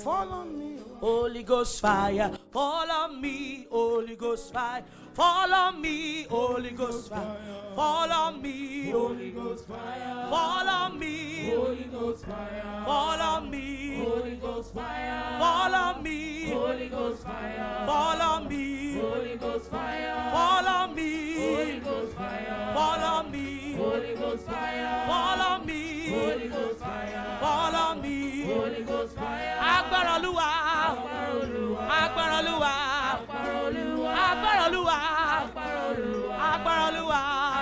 [0.02, 0.60] Follow me.
[1.00, 4.84] Holy Ghost fire, fall on me, Holy Ghost fire,
[5.14, 7.36] Follow me, Holy Ghost fire.
[7.74, 10.26] Follow me, Holy Ghost fire.
[10.30, 12.82] Follow me, Holy Ghost fire.
[12.86, 15.36] Follow me, Holy Ghost fire.
[15.38, 17.86] Follow me, Holy Ghost fire.
[17.86, 20.30] Follow me, Holy Ghost fire.
[20.32, 22.72] Follow me, Holy Ghost fire.
[22.74, 25.06] Follow me, Holy Ghost fire.
[25.06, 27.38] Follow me, Holy Ghost fire.
[27.40, 29.58] Follow me, Holy Ghost fire.
[29.60, 30.48] Agbára Olúwa.
[30.86, 31.82] Agbára Olúwa.
[31.88, 33.89] Agbára Olúwa.
[34.30, 34.96] Agbára Olúwa.
[35.42, 36.34] Agbára Olúwa.
[36.52, 37.20] Agbára Olúwa.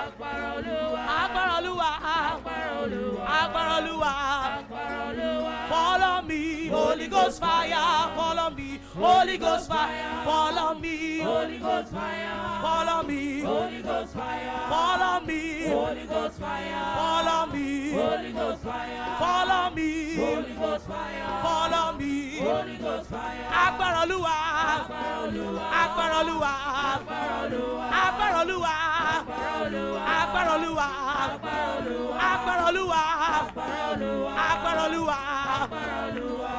[0.09, 1.01] Agbára Olúwa.
[1.23, 3.25] Agbára Olúwa.
[3.41, 4.11] Agbára Olúwa.
[4.59, 5.53] Agbára Olúwa.
[5.71, 6.27] Fall on
[6.69, 8.15] me, Holy Ghost fire.
[8.15, 10.25] Fall on me, Holy Ghost fire.
[10.25, 12.61] Fall on me, Holy Ghost fire.
[12.61, 14.69] fall on me, Holy Ghost fire.
[14.69, 16.95] fall on me, Holy Ghost fire.
[16.97, 19.17] fall on me, Holy Ghost fire.
[19.19, 21.43] fall on me, Holy Ghost fire.
[21.43, 22.39] fall on me.
[22.39, 23.47] Holy Ghost fire.
[23.51, 24.35] Agbára Olúwa,
[24.75, 25.65] Agbára Olúwa.
[25.83, 26.53] agbára Olúwa,
[26.93, 27.85] Agbára Olúwa.
[27.89, 28.75] agbára Olúwa,
[29.19, 29.89] Agbára Olúwa.
[30.29, 30.89] agbára Olúwa,
[32.29, 34.35] Agbára Olúwa.
[34.49, 35.19] agbára Olúwa,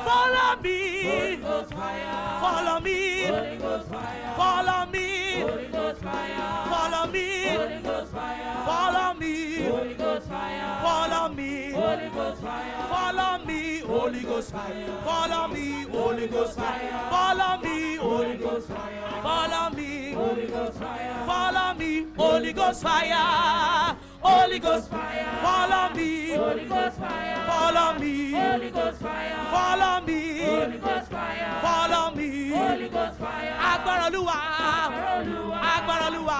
[0.10, 4.34] Follow me, follow me, Holy Ghost fire.
[4.36, 6.66] follow me, Holy Ghost fire.
[6.70, 8.66] follow me, Holy Ghost fire.
[8.66, 10.80] follow me, Holy Ghost fire.
[10.82, 12.88] follow me, Holy Ghost fire.
[12.90, 19.22] follow me, Holy Ghost fire, follow me, Holy Ghost fire, follow me, Holy Ghost fire,
[19.22, 21.26] follow me, Holy Ghost fire.
[21.26, 27.36] follow me, Holy Ghost fire, Holy Ghost fire, follow me, Holy Ghost fire.
[27.48, 29.36] follow me, Holy Ghost fire.
[29.52, 31.60] follow me, Holy Ghost fire.
[31.62, 32.50] follow me.
[32.52, 33.54] Holy Ghost fire.
[33.72, 35.58] Agbára Olúwa, Agbára Olúwa.
[35.74, 36.40] agbára Olúwa,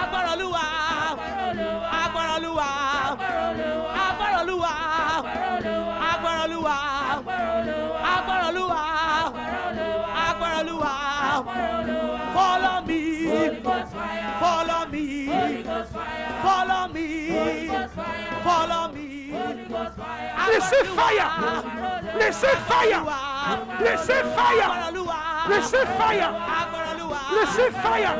[0.00, 0.64] Agbára Olúwa.
[1.10, 2.32] agbára Olúwa, Agbára
[4.42, 4.74] Olúwa.
[6.10, 7.14] agbára Olúwa,
[10.24, 12.20] Agbára Olúwa.
[12.34, 12.98] Follow me,
[13.28, 14.38] Holy Ghost fire.
[14.40, 15.29] follow me, Holy Ghost fire.
[16.90, 18.42] Follow me, Holy Ghost fire.
[18.42, 19.30] follow me.
[19.30, 20.54] Holy Ghost fire.
[20.54, 21.28] Receive fire.
[22.18, 23.02] Receive fire.
[23.80, 24.70] Receive fire.
[25.48, 26.30] Receive fire.
[27.30, 28.14] Receive fire.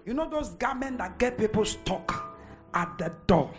[0.05, 2.37] You know those garments that get people stuck
[2.73, 3.51] at the door.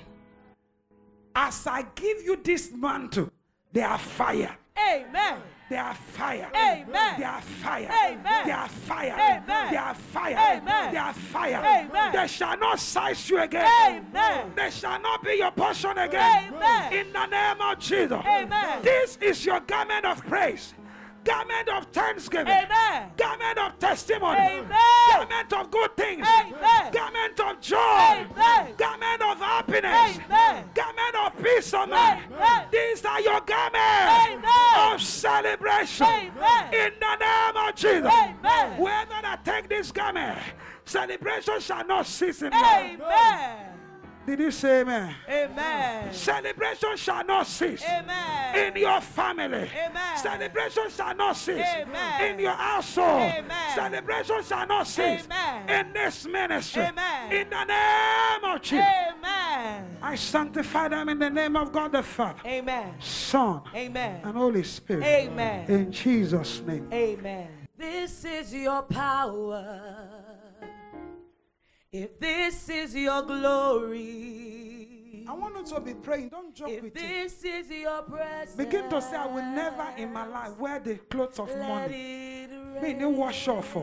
[1.34, 3.30] As I give you this mantle,
[3.72, 4.56] they are fire.
[4.78, 5.42] Amen.
[5.68, 6.50] They are fire.
[6.54, 7.14] Amen.
[7.18, 7.90] They are fire.
[8.06, 8.46] Amen.
[8.46, 9.12] They are fire.
[9.12, 9.70] Amen.
[9.70, 10.38] They are fire.
[10.56, 10.92] Amen.
[10.92, 11.56] They are fire.
[11.56, 12.12] Amen.
[12.12, 13.68] They shall not size you again.
[13.86, 14.52] Amen.
[14.56, 16.54] They shall not be your portion again.
[16.54, 16.92] Amen.
[16.94, 18.24] In the name of Jesus.
[18.26, 18.82] Amen.
[18.82, 20.72] This is your garment of praise,
[21.28, 23.10] garment of thanksgiving, Amen.
[23.18, 24.70] garment of testimony, Amen.
[25.10, 26.92] garment of good things, Amen.
[26.92, 28.74] garment of joy, Amen.
[28.78, 30.70] garment of happiness, Amen.
[30.74, 32.22] garment of peace mind.
[32.32, 32.62] Amen.
[32.72, 34.92] These are your garments Amen.
[34.92, 36.06] of celebration.
[36.06, 36.74] Amen.
[36.74, 38.04] In the name of Jesus.
[38.06, 38.76] Amen.
[38.78, 40.38] Whoever that take this garment,
[40.86, 43.00] celebration shall not cease in life.
[43.00, 43.67] Amen.
[44.28, 45.14] Did you say amen?
[45.26, 46.12] Amen.
[46.12, 48.74] Celebration shall not cease Amen.
[48.74, 49.70] in your family.
[49.74, 50.18] Amen.
[50.18, 52.34] Celebration shall not cease Amen.
[52.34, 53.22] in your household.
[53.22, 53.74] Amen.
[53.74, 55.70] Celebration shall not cease Amen.
[55.70, 56.82] in this ministry.
[56.82, 57.32] Amen.
[57.32, 58.84] In the name of Jesus.
[59.16, 59.96] Amen.
[60.02, 63.00] I sanctify them in the name of God the Father, Amen.
[63.00, 64.20] Son, Amen.
[64.24, 65.04] and Holy Spirit.
[65.04, 65.70] Amen.
[65.70, 66.86] In Jesus' name.
[66.92, 67.48] Amen.
[67.78, 70.17] This is your power.
[71.90, 75.24] If this is your glory.
[75.26, 76.28] I want you to be praying.
[76.28, 77.00] Don't joke If with it.
[77.00, 78.56] this is your presence.
[78.56, 82.46] Begin to say, I will never in my life wear the clothes of money.
[82.82, 83.16] Me rain.
[83.16, 83.74] wash off.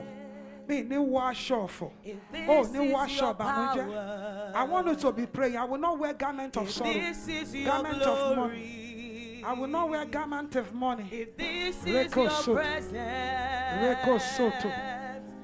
[0.68, 1.82] Me ni wash off.
[1.82, 3.42] Oh, is wash up.
[3.42, 5.58] I want you to be praying.
[5.58, 6.94] I will not wear garment of sorrow.
[6.94, 9.42] this is your Garment of glory.
[9.44, 11.08] I will not wear garment of money.
[11.12, 12.54] If this is Reko your soto.
[12.54, 12.94] presence.
[12.94, 14.72] Reko soto.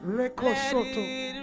[0.04, 0.38] Let
[0.70, 1.41] soto.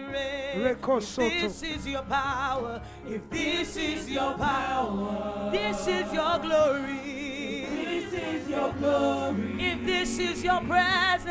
[0.59, 2.83] This is your power.
[3.07, 5.51] If this is your power.
[5.53, 7.67] This is your glory.
[7.71, 9.55] This is your glory.
[9.61, 11.31] If this is your presence.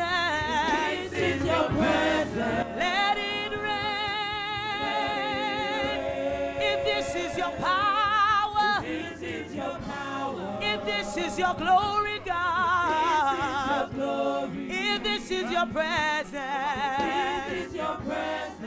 [1.10, 2.68] This is your presence.
[2.78, 3.98] Let it rain.
[6.62, 8.80] If this is your power.
[8.82, 10.58] This is your power.
[10.62, 13.92] If this is your glory, God.
[13.94, 14.70] Glory.
[14.70, 16.32] If this is your presence.
[17.50, 18.57] This is your presence.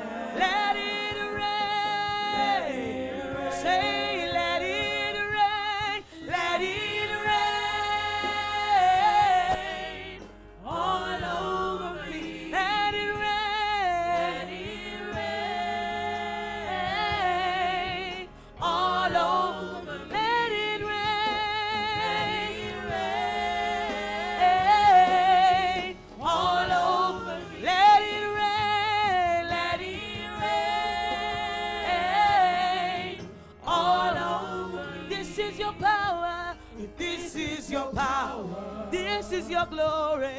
[39.51, 40.29] Your glory,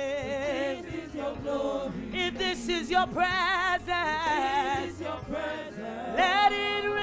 [2.13, 3.91] if this is your presence,
[6.17, 7.03] let it rain.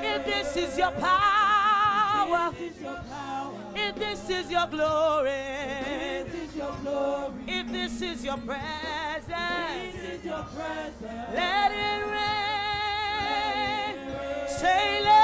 [0.00, 2.52] If this is your power,
[3.74, 5.32] if this is your glory,
[7.48, 9.26] if this is your presence,
[11.34, 12.22] let it rain.
[14.48, 15.21] Say, let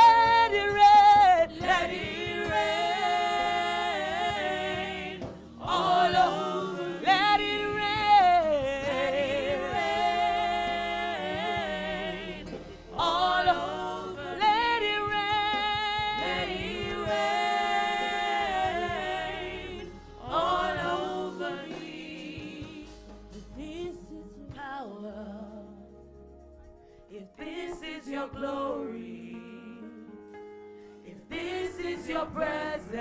[32.08, 32.92] your presence,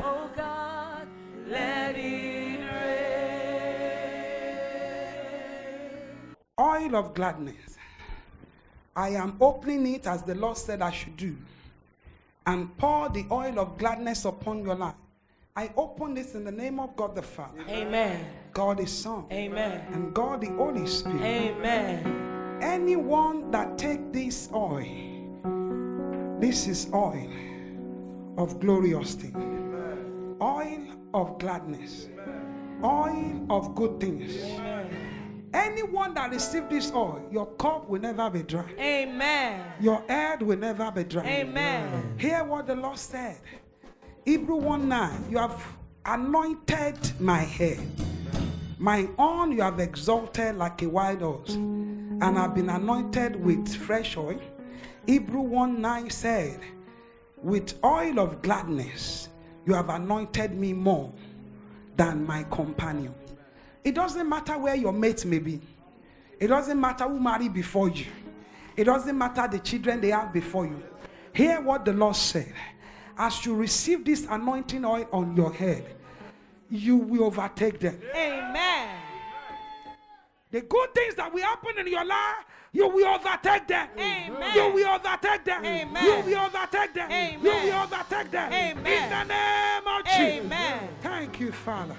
[0.00, 1.06] oh God,
[1.48, 3.38] let it rain.
[6.58, 7.76] Oil of gladness.
[8.96, 11.36] I am opening it as the Lord said I should do.
[12.46, 14.94] And pour the oil of gladness upon your life.
[15.54, 18.26] I open this in the name of God the Father, Amen.
[18.52, 19.86] God the Son, Amen.
[19.92, 21.22] and God the Holy Spirit.
[21.22, 22.58] Amen.
[22.60, 24.84] Anyone that take this oil,
[26.40, 27.30] this is oil
[28.36, 32.08] of glorious thing, oil of gladness,
[32.82, 34.36] oil of good things.
[35.54, 38.70] Anyone that receive this oil, your cup will never be dry.
[38.78, 39.64] Amen.
[39.80, 41.24] Your head will never be dry.
[41.24, 42.14] Amen.
[42.18, 43.38] Hear what the Lord said.
[44.24, 45.26] Hebrew 1 9.
[45.30, 45.64] You have
[46.04, 47.80] anointed my head.
[48.78, 53.74] My horn you have exalted like a wild horse, and I have been anointed with
[53.74, 54.40] fresh oil.
[55.06, 56.60] Hebrew 1 9 said,
[57.46, 59.28] With oil of gladness
[59.64, 61.12] you have anointed me more
[61.96, 63.14] than my companion.
[63.84, 65.60] It doesn't matter where your mate may be.
[66.40, 68.06] It doesn't matter who married before you.
[68.76, 70.82] It doesn't matter the children they have before you.
[71.34, 72.52] Hear what the Lord said.
[73.16, 75.94] As you receive this anointing oil on your head,
[76.68, 78.00] you will overtake them.
[78.12, 78.88] Amen.
[80.50, 82.44] The good things that will happen in your life,
[82.76, 83.88] you will overtake them.
[83.96, 84.54] Amen.
[84.54, 85.64] You will overtake them.
[85.64, 86.04] Amen.
[86.04, 87.10] You will overtake them.
[87.10, 87.66] You Amen.
[87.66, 88.52] will overtake them.
[88.52, 88.86] Amen.
[88.86, 90.44] In the name of Jesus.
[90.44, 90.88] Amen.
[91.00, 91.96] Thank you, Father.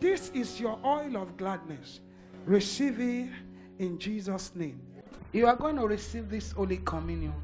[0.00, 2.00] This is your oil of gladness.
[2.46, 3.28] Receive it
[3.78, 4.80] in Jesus' name.
[5.32, 7.34] You are going to receive this Holy Communion.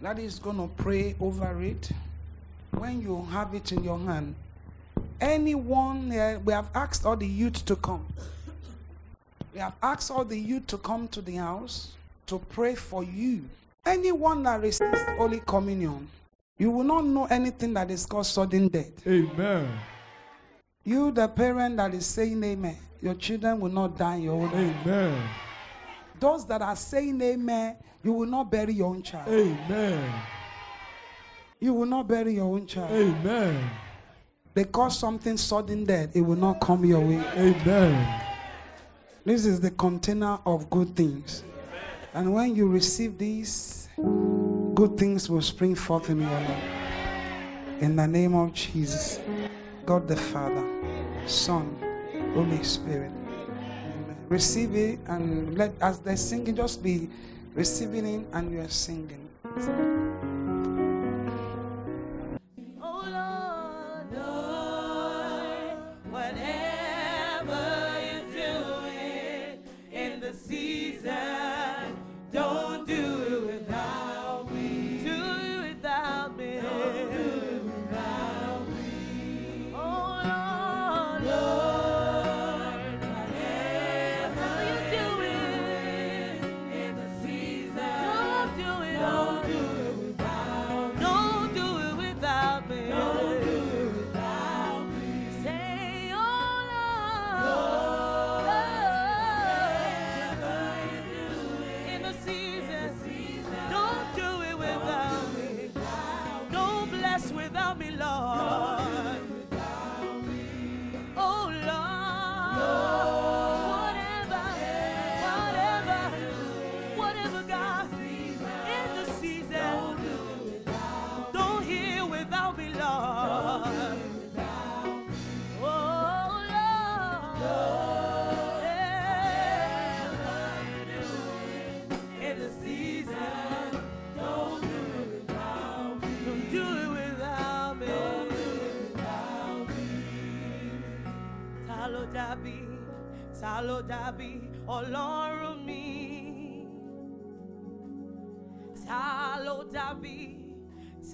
[0.00, 1.90] That is going to pray over it.
[2.70, 4.36] When you have it in your hand,
[5.20, 8.06] anyone here, we have asked all the youth to come.
[9.52, 11.92] We have asked all the youth to come to the house
[12.26, 13.44] to pray for you.
[13.84, 16.08] Anyone that receives Holy Communion,
[16.58, 19.06] you will not know anything that is called sudden death.
[19.06, 19.68] Amen.
[20.84, 24.74] You, the parent that is saying amen, your children will not die in your age.
[24.84, 25.28] Amen.
[26.20, 29.28] Those that are saying amen, you will not bury your own child.
[29.28, 30.12] Amen.
[31.60, 32.90] You will not bury your own child.
[32.90, 33.70] Amen.
[34.54, 37.22] They Because something sudden death, it will not come your way.
[37.36, 38.27] Amen.
[39.28, 41.44] This is the container of good things.
[42.14, 43.86] And when you receive these,
[44.74, 46.64] good things will spring forth in your life.
[47.80, 49.20] In the name of Jesus,
[49.84, 50.66] God the Father,
[51.26, 51.76] Son,
[52.32, 53.12] Holy Spirit.
[54.30, 57.10] Receive it and let as they're singing, just be
[57.54, 59.28] receiving it and you are singing.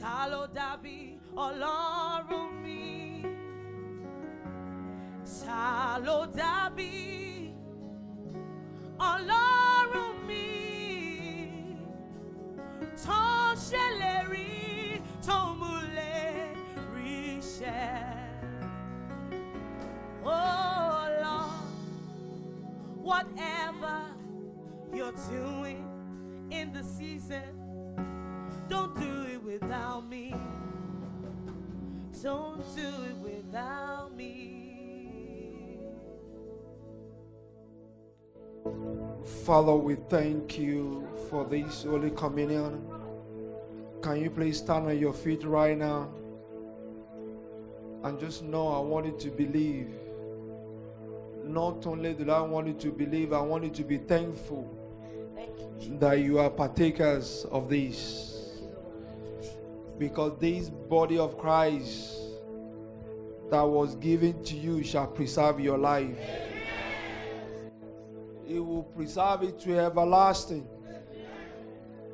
[0.04, 0.96] Ló dàbí
[1.46, 2.80] ọlọ́run mi
[6.06, 6.90] ló dàbí
[9.10, 10.46] ọlọ́run mi
[13.04, 13.20] tó
[13.66, 14.50] ṣèlérí
[15.26, 16.54] tó múlẹ̀
[16.94, 17.92] ríṣẹ́.
[20.24, 21.68] Oh Lord,
[23.08, 23.98] whatever
[24.96, 25.84] you're doing
[26.50, 27.50] in the season,
[28.68, 29.23] don't do
[29.60, 30.34] without me.
[32.22, 35.78] Don't do it without me.
[39.44, 42.84] Father, we thank you for this Holy Communion.
[44.02, 46.10] Can you please stand on your feet right now?
[48.02, 49.88] And just know I want you to believe.
[51.44, 54.68] Not only do I want you to believe, I want you to be thankful
[56.00, 58.33] that you are partakers of this.
[59.98, 62.16] Because this body of Christ
[63.50, 66.16] that was given to you shall preserve your life.
[68.48, 70.66] It will preserve it to everlasting.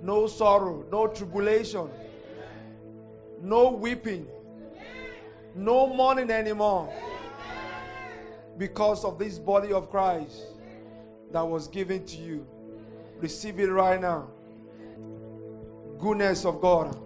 [0.02, 1.88] No sorrow, no tribulation,
[3.42, 4.26] no weeping,
[5.54, 6.92] no mourning anymore.
[8.58, 10.42] Because of this body of Christ
[11.32, 12.46] that was given to you.
[13.18, 14.28] Receive it right now.
[15.98, 16.98] Goodness of God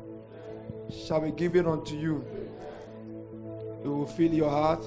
[0.91, 2.25] shall be given unto you.
[3.85, 4.85] It will fill your heart,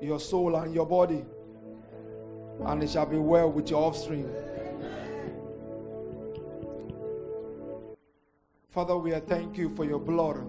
[0.00, 1.24] your soul, and your body,
[2.64, 4.28] and it shall be well with your offspring.
[8.70, 10.46] Father, we are thank you for your blood.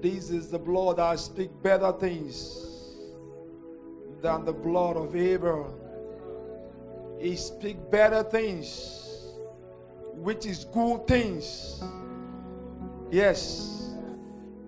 [0.00, 2.66] This is the blood that speak better things
[4.22, 5.76] than the blood of Abel.
[7.20, 9.09] It speak better things,
[10.22, 11.82] which is good things.
[13.10, 13.90] Yes,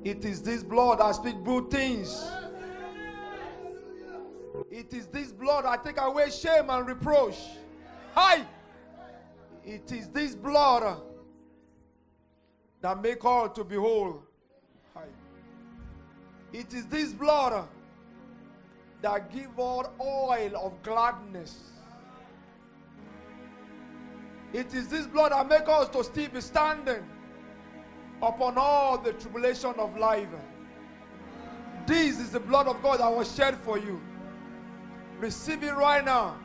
[0.02, 2.26] it is this blood that speak good things.
[4.70, 7.36] It is this blood that take away shame and reproach.
[8.14, 8.46] Hi!
[9.64, 11.00] It is this blood
[12.80, 14.22] that make all to behold.
[14.94, 15.04] Hi.
[16.52, 17.68] It is this blood
[19.02, 21.71] that give all oil of gladness.
[24.52, 27.02] It is this blood that makes us to still be standing
[28.20, 30.28] upon all the tribulation of life.
[31.86, 34.00] This is the blood of God that was shed for you.
[35.18, 36.36] Receive it right now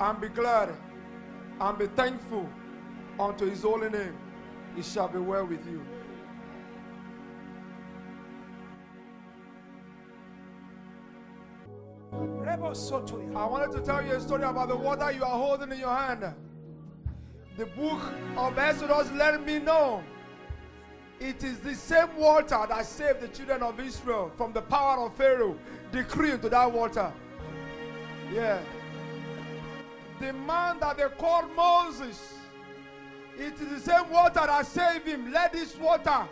[0.00, 0.74] and be glad
[1.60, 2.48] and be thankful
[3.18, 4.16] unto his holy name.
[4.78, 5.84] It shall be well with you.
[12.46, 15.94] I wanted to tell you a story about the water you are holding in your
[15.94, 16.24] hand.
[17.60, 18.00] The book
[18.38, 20.02] of Exodus let me know
[21.18, 25.14] it is the same water that saved the children of Israel from the power of
[25.14, 25.58] Pharaoh.
[25.92, 27.12] Decree into that water.
[28.32, 28.62] Yeah.
[30.20, 32.32] The man that they called Moses,
[33.36, 35.30] it is the same water that saved him.
[35.30, 36.26] Let this water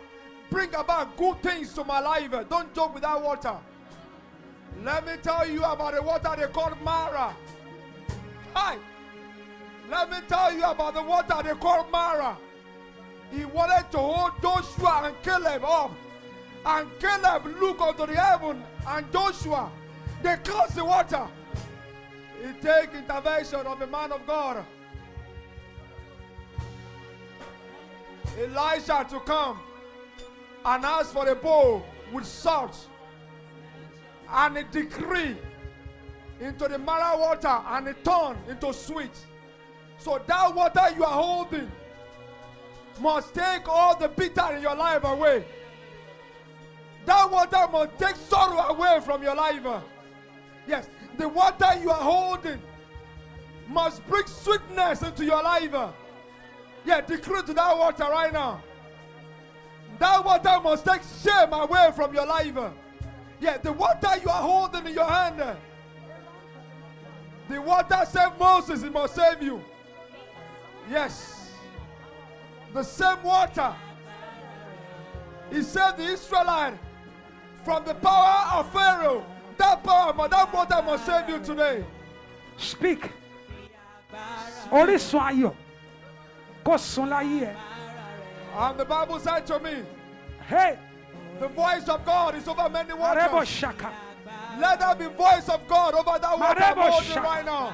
[0.49, 2.31] bring about good things to my life.
[2.49, 3.55] Don't joke with that water.
[4.83, 7.35] Let me tell you about the water they call Mara.
[8.55, 8.79] Hi.
[9.89, 12.37] Let me tell you about the water they call Mara.
[13.31, 15.91] He wanted to hold Joshua and Caleb up.
[16.65, 19.71] And Caleb looked unto the heaven and Joshua.
[20.21, 21.27] They crossed the water.
[22.43, 24.63] It take intervention of a man of God.
[28.37, 29.59] Elijah to come
[30.65, 31.83] and ask for a bowl
[32.13, 32.87] with salt
[34.29, 35.35] and a decree
[36.39, 39.11] into the Mara water and it turned into sweet.
[39.99, 41.69] So that water you are holding
[42.99, 45.45] must take all the bitter in your life away.
[47.05, 49.61] That water must take sorrow away from your life.
[50.67, 52.61] Yes, the water you are holding
[53.67, 55.73] must bring sweetness into your life.
[56.85, 58.61] Yeah, decree to that water right now.
[59.99, 62.53] That water must take shame away from your life.
[63.41, 65.57] Yeah, the water you are holding in your hand.
[67.49, 69.63] The water saved Moses, it must save you.
[70.89, 71.51] Yes.
[72.73, 73.73] The same water.
[75.51, 76.75] He saved the Israelite
[77.63, 79.25] from the power of Pharaoh.
[79.57, 81.83] That power, but that water must save you today.
[82.57, 83.11] Speak.
[84.71, 85.53] Orísun ayọ̀
[86.63, 87.55] kó sun láyé ẹ̀.
[88.57, 89.83] And the Bible said to me,
[90.47, 90.77] Hey,
[91.39, 93.63] The voice of God is over many waters.
[94.59, 97.21] Let there be voice of God over that water Marebo holding shaka.
[97.21, 97.73] right now.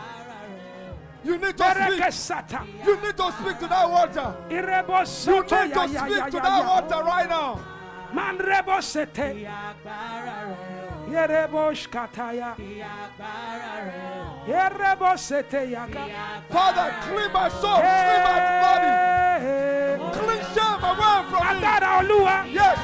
[1.26, 2.61] You need to speak.
[2.85, 4.35] You need to speak to that water.
[4.47, 7.60] You need to speak to that water right now.
[8.14, 9.47] Man rebo sete.
[11.10, 12.56] Yerebo shkataya.
[14.47, 15.18] Yerebo
[15.72, 16.03] yaga.
[16.49, 18.91] Father, clean my soul, clean my body,
[20.18, 22.53] clean shame away from me.
[22.53, 22.80] Yes.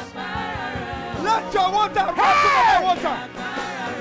[1.24, 3.16] Let your water run to my water.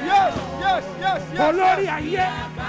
[0.03, 2.03] Yes, yes, yes, yes.
[2.05, 2.60] Yes.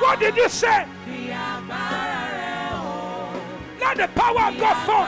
[0.00, 0.86] What did you say?
[3.80, 5.06] Let the power of God fall.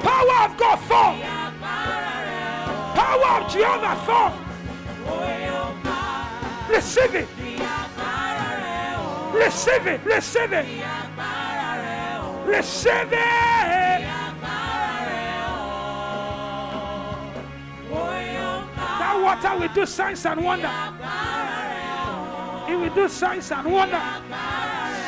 [0.00, 1.14] Power of God fall.
[2.94, 4.32] Power of Jehovah fall.
[6.68, 7.28] Receive it.
[9.34, 10.00] Receive it.
[10.04, 10.66] Receive it.
[12.46, 13.49] Receive it.
[19.30, 20.70] Water will do signs and wonder.
[22.68, 24.02] It will do signs and wonder.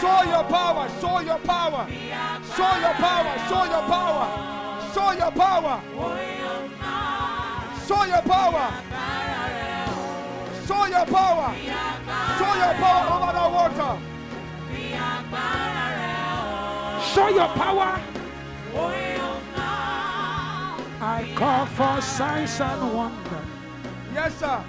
[0.01, 1.86] Show your power, show your power,
[2.55, 4.15] show your power, show your power,
[4.94, 5.81] show your power,
[7.86, 8.66] show your power,
[10.66, 11.49] show your power,
[12.39, 13.93] show your power over the water.
[17.12, 18.01] Show your power.
[21.05, 23.52] I call for signs and wonder
[24.15, 24.65] Yes, sir.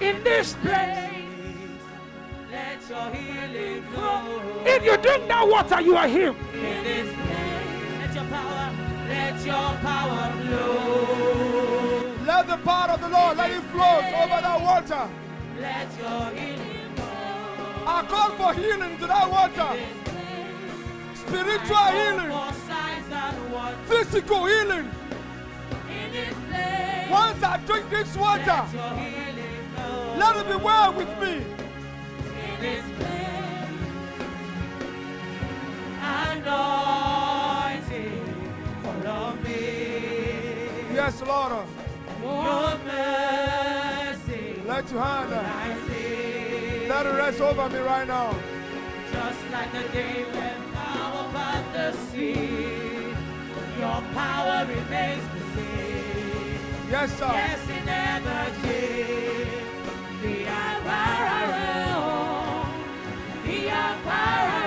[0.00, 1.06] in this place.
[2.50, 6.36] Let your healing flow If you drink that water, you are healed.
[6.54, 8.00] in this place.
[8.00, 8.72] Let your power,
[9.08, 12.14] let your power flow.
[12.26, 15.08] Let the power of the Lord let it flow over that water.
[15.60, 17.86] Let your healing flow.
[17.86, 19.78] I call for healing to that water.
[21.14, 24.90] Spiritual healing, For signs and wonders physical healing.
[25.90, 27.10] In.
[27.10, 31.34] Once I drink this water, Let your healing flow let it be well with me.
[31.34, 33.18] in this place.
[37.20, 38.24] Anointing,
[39.42, 39.60] me.
[40.94, 41.52] Yes, Lord.
[42.22, 45.30] Your mercy, Let your hand,
[46.88, 48.34] let it rest over me right now.
[49.12, 53.14] Just like the day when power part the sea,
[53.78, 55.69] your power remains the same.
[56.90, 57.26] Yes, sir.
[57.32, 59.86] Yes, never changed.
[60.22, 61.38] The Agbára
[63.44, 64.59] the Agbára the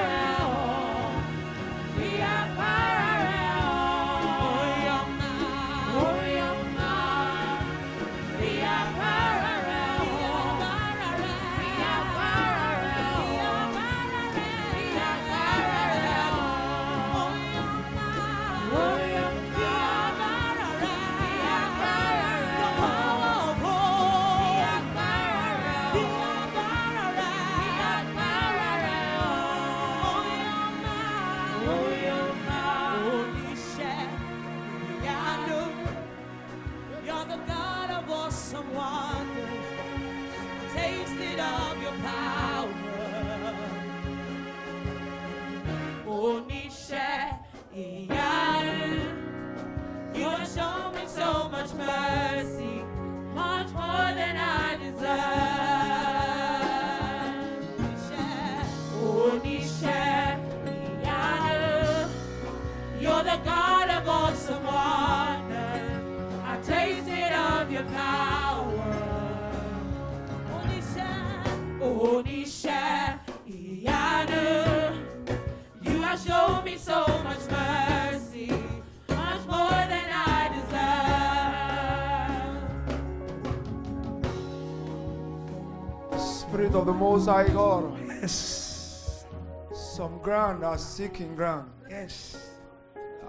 [87.26, 89.26] Most God, Yes.
[89.74, 91.72] some ground are seeking ground.
[91.90, 92.36] Yes.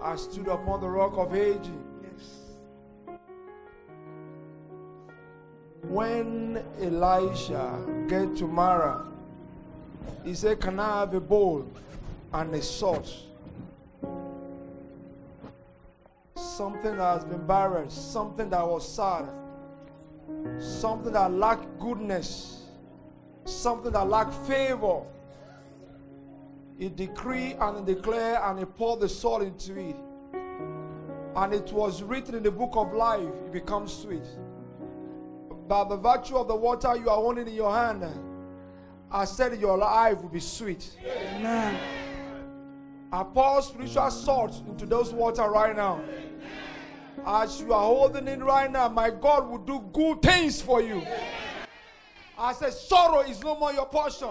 [0.02, 1.70] I stood upon the rock of ages.
[2.02, 3.18] Yes.
[5.82, 9.06] When Elisha get to Mara,
[10.24, 11.64] he said, Can I have a bowl
[12.32, 13.26] and a sauce?
[16.34, 19.28] Something that has been barren, something that was sad,
[20.58, 22.63] something that lacked goodness,
[23.44, 25.02] something that lack favor.
[26.78, 29.96] He decreed and he declared and he poured the salt into it.
[31.36, 34.22] And it was written in the book of life, it becomes sweet
[35.68, 38.04] by the virtue of the water you are holding in your hand,
[39.10, 40.96] I said your life will be sweet.
[41.04, 41.78] Amen.
[43.12, 46.00] I pour spiritual salt into those water right now.
[47.24, 51.02] As you are holding it right now, my God will do good things for you.
[52.38, 54.30] I said, sorrow is no more your portion.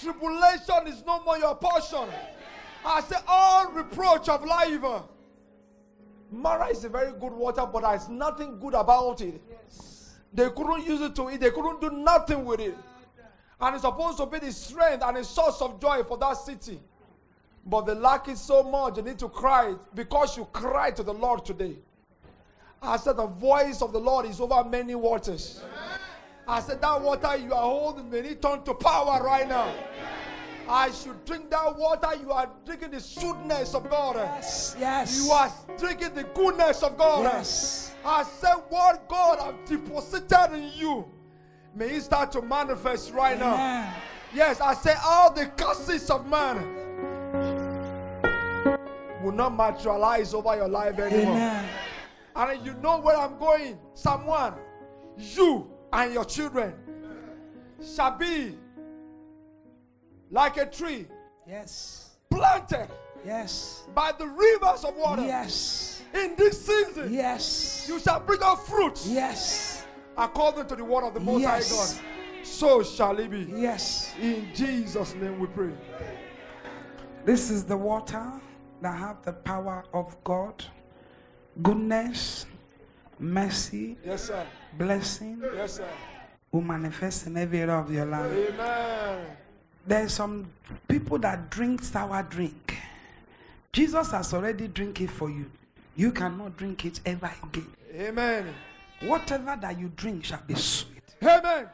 [0.00, 2.08] Tribulation is no more your portion.
[2.84, 5.02] I said, all reproach of life.
[6.30, 9.40] Mara is a very good water, but there's nothing good about it.
[10.32, 12.76] They couldn't use it to eat, they couldn't do nothing with it.
[13.60, 16.80] And it's supposed to be the strength and a source of joy for that city.
[17.64, 21.14] But they lack it so much, they need to cry because you cry to the
[21.14, 21.76] Lord today.
[22.82, 25.62] I said, The voice of the Lord is over many waters.
[26.46, 29.72] I said, That water you are holding, may it turn to power right now.
[30.68, 34.16] As you drink that water, you are drinking the sweetness of God.
[34.16, 34.76] Yes.
[34.78, 35.22] Yes.
[35.24, 37.24] You are drinking the goodness of God.
[37.24, 37.94] Yes.
[38.04, 41.04] I said, What God have deposited in you,
[41.74, 43.94] may it start to manifest right now.
[44.34, 46.56] Yes, I say, all the curses of man
[49.22, 51.36] will not materialize over your life anymore.
[51.36, 51.68] Amen.
[52.34, 53.78] And you know where I'm going.
[53.94, 54.54] Someone,
[55.16, 56.74] you and your children
[57.94, 58.56] shall be
[60.30, 61.06] like a tree
[61.46, 62.10] Yes.
[62.30, 62.88] planted
[63.24, 63.84] Yes.
[63.94, 65.22] by the rivers of water.
[65.22, 66.02] Yes.
[66.12, 67.86] In this season, Yes.
[67.88, 69.84] you shall bring out fruit Yes.
[70.16, 71.60] according to the word of the Most High.
[71.60, 72.44] God.
[72.44, 73.44] So shall it be.
[73.56, 74.12] Yes.
[74.20, 75.72] In Jesus' name we pray.
[77.24, 78.32] This is the water
[78.82, 80.62] that have the power of God,
[81.62, 82.46] goodness,
[83.18, 84.46] mercy, Yes, sir.
[84.78, 85.88] Blessing Yes, sir.
[86.52, 88.32] will manifest in every area of your life.
[88.32, 89.26] Amen.
[89.86, 90.46] There's some
[90.88, 92.76] people that drink sour drink.
[93.72, 95.50] Jesus has already drink it for you.
[95.96, 97.66] You cannot drink it ever again.
[97.94, 98.54] Amen.
[99.02, 101.02] Whatever that you drink shall be sweet.
[101.22, 101.68] Amen.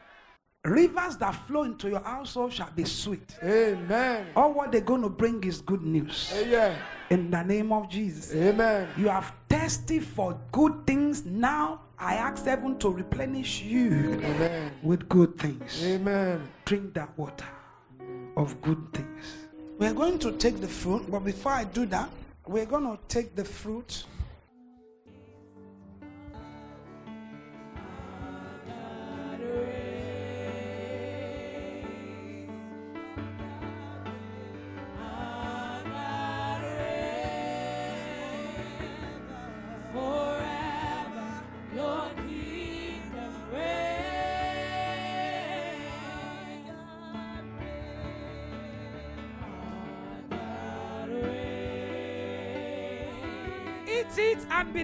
[0.63, 3.35] Rivers that flow into your household shall be sweet.
[3.43, 4.27] Amen.
[4.35, 6.31] All what they're going to bring is good news.
[6.47, 6.75] Yeah.
[7.09, 8.31] In the name of Jesus.
[8.35, 8.87] Amen.
[8.95, 11.25] You have thirsty for good things.
[11.25, 14.71] Now I ask heaven to replenish you Amen.
[14.83, 15.83] with good things.
[15.83, 16.47] Amen.
[16.65, 17.47] Drink that water
[18.37, 19.47] of good things.
[19.79, 22.07] We're going to take the fruit, but before I do that,
[22.45, 24.03] we're going to take the fruit.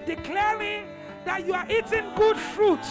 [0.08, 0.84] Declaring
[1.26, 2.84] that you are eating good fruit.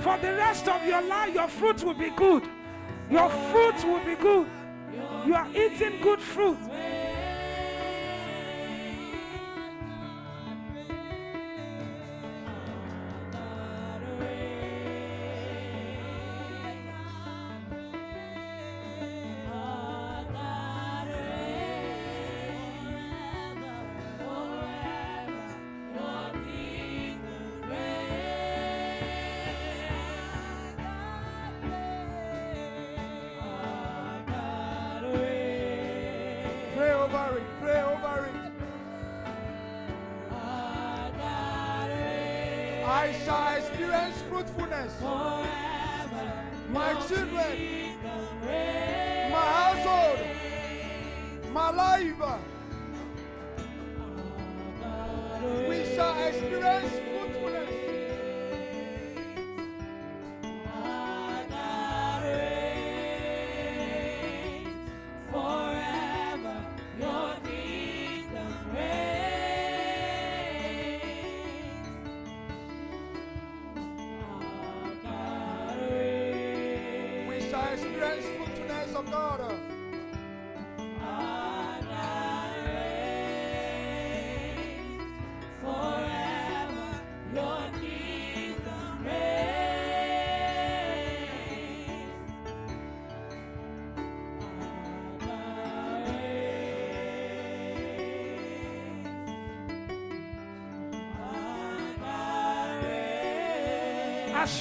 [0.00, 2.44] For the rest of your life, your fruit will be good.
[3.10, 4.46] Your fruit will be good.
[5.26, 6.58] You are eating good fruit.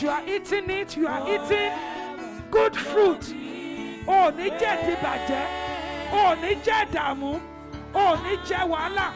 [0.04, 1.72] You are eating it, you are eating
[2.52, 3.34] good fruit.
[4.06, 5.48] Oh, ní jẹ́.
[6.12, 6.36] Oh,
[6.66, 7.42] jẹ́ ìdààmú.
[7.96, 9.14] Oh, jẹ́ wàhálà.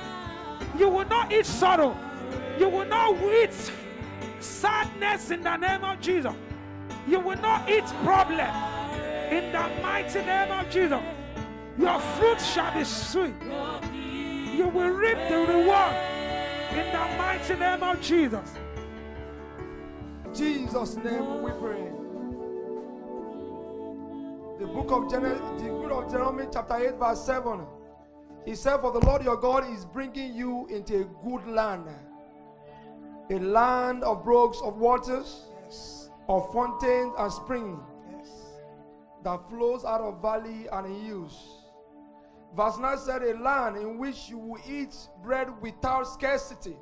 [0.79, 1.95] You will not eat sorrow.
[2.57, 3.71] You will not eat
[4.39, 6.33] sadness in the name of Jesus.
[7.05, 8.53] You will not eat problem
[9.29, 11.01] in the mighty name of Jesus.
[11.77, 13.35] Your fruit shall be sweet.
[14.55, 15.95] You will reap the reward
[16.71, 18.56] in the mighty name of Jesus.
[20.77, 21.91] Jesus' name we pray.
[24.59, 27.65] The book of Genesis, the book of Deuteronomy, chapter 8, verse 7.
[28.45, 31.89] He said, For the Lord your God is bringing you into a good land,
[33.31, 36.09] a land of brooks, of waters, Yes.
[36.29, 37.79] of fountains and springs
[38.11, 38.29] Yes.
[39.23, 41.63] that flows out of valley and hills.
[42.55, 46.77] Verse 9 said, A land in which you will eat bread without scarcity,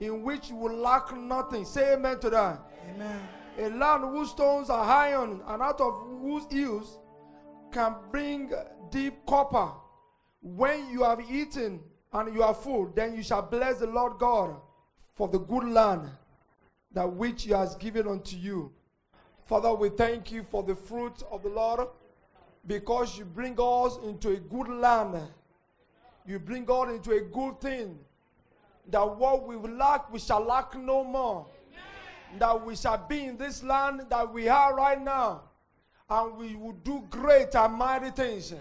[0.00, 1.64] in which you will lack nothing.
[1.66, 2.60] Say amen to that.
[2.90, 3.20] Amen.
[3.58, 6.98] A land whose stones are iron and out of whose hills
[7.70, 8.52] can bring
[8.90, 9.72] deep copper.
[10.40, 11.80] When you have eaten
[12.12, 14.56] and you are full, then you shall bless the Lord God
[15.14, 16.08] for the good land
[16.92, 18.72] that which he has given unto you.
[19.44, 21.88] Father, we thank you for the fruit of the Lord
[22.66, 25.20] because you bring us into a good land.
[26.26, 27.98] You bring us into a good thing.
[28.90, 31.46] That what we lack, we shall lack no more
[32.38, 35.42] that we shall be in this land that we are right now,
[36.08, 38.54] and we will do great and mighty things.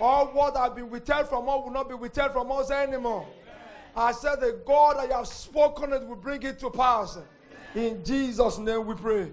[0.00, 3.26] All what has been withheld from us will not be withheld from us anymore.
[3.96, 7.18] I said, The God that you have spoken it will bring it to pass.
[7.74, 9.28] In Jesus' name we pray.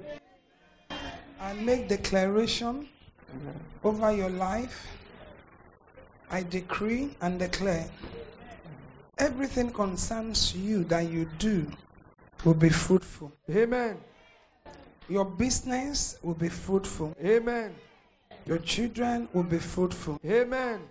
[1.40, 2.90] I make declaration
[3.84, 4.88] over your life.
[6.32, 7.88] I decree and declare
[9.18, 11.72] everything concerns you that you do
[12.46, 13.32] will be fruitful.
[13.50, 13.98] Amen.
[15.10, 17.16] Your business will be fruitful.
[17.24, 17.76] Amen.
[18.46, 20.20] Your children will be fruitful.
[20.24, 20.82] Amen.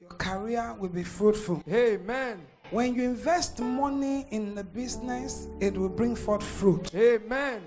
[0.00, 1.62] Your career will be fruitful.
[1.68, 2.40] Amen.
[2.70, 6.94] When you invest money in the business, it will bring forth fruit.
[6.94, 7.62] Amen.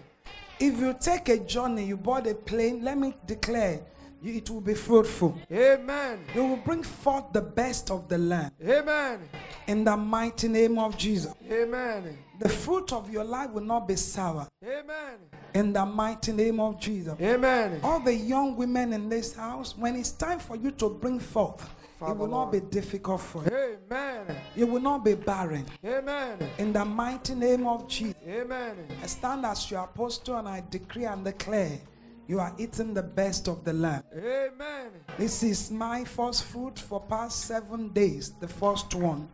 [0.60, 3.82] If you take a journey, you bought a plane, let me declare,
[4.24, 5.38] it will be fruitful.
[5.52, 6.20] Amen.
[6.34, 9.20] You will bring forth the best of the land Amen.
[9.68, 11.34] in the mighty name of Jesus.
[11.52, 12.18] Amen.
[12.40, 15.18] The fruit of your life will not be sour Amen.
[15.54, 17.16] in the mighty name of Jesus.
[17.22, 17.80] Amen.
[17.84, 21.70] All the young women in this house, when it's time for you to bring forth,
[22.02, 23.78] it will not be difficult for you.
[23.92, 24.36] Amen.
[24.56, 25.66] You will not be barren.
[25.86, 26.38] Amen.
[26.58, 28.16] In the mighty name of Jesus.
[28.28, 28.76] Amen.
[29.02, 31.80] I stand as your apostle and I decree and declare
[32.28, 34.04] you are eating the best of the land.
[34.16, 34.92] Amen.
[35.18, 39.28] This is my first food for past seven days, the first one.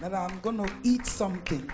[0.00, 1.70] That I'm gonna eat something.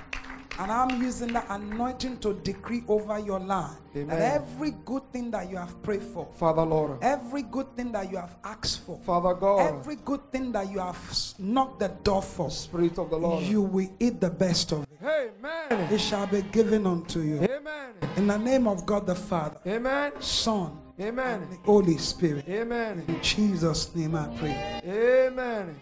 [0.59, 4.09] And I'm using the anointing to decree over your life Amen.
[4.09, 6.97] that every good thing that you have prayed for, Father Lord.
[7.03, 9.59] every good thing that you have asked for, Father God.
[9.61, 10.97] every good thing that you have
[11.39, 13.45] knocked the door for, Spirit of the Lord.
[13.45, 14.89] you will eat the best of it.
[15.07, 15.93] Amen.
[15.93, 17.37] It shall be given unto you.
[17.43, 17.95] Amen.
[18.17, 20.13] In the name of God the Father, Amen.
[20.21, 21.43] Son, Amen.
[21.43, 22.49] and the Holy Spirit.
[22.49, 23.05] Amen.
[23.07, 24.81] In Jesus' name I pray.
[24.85, 25.77] Amen.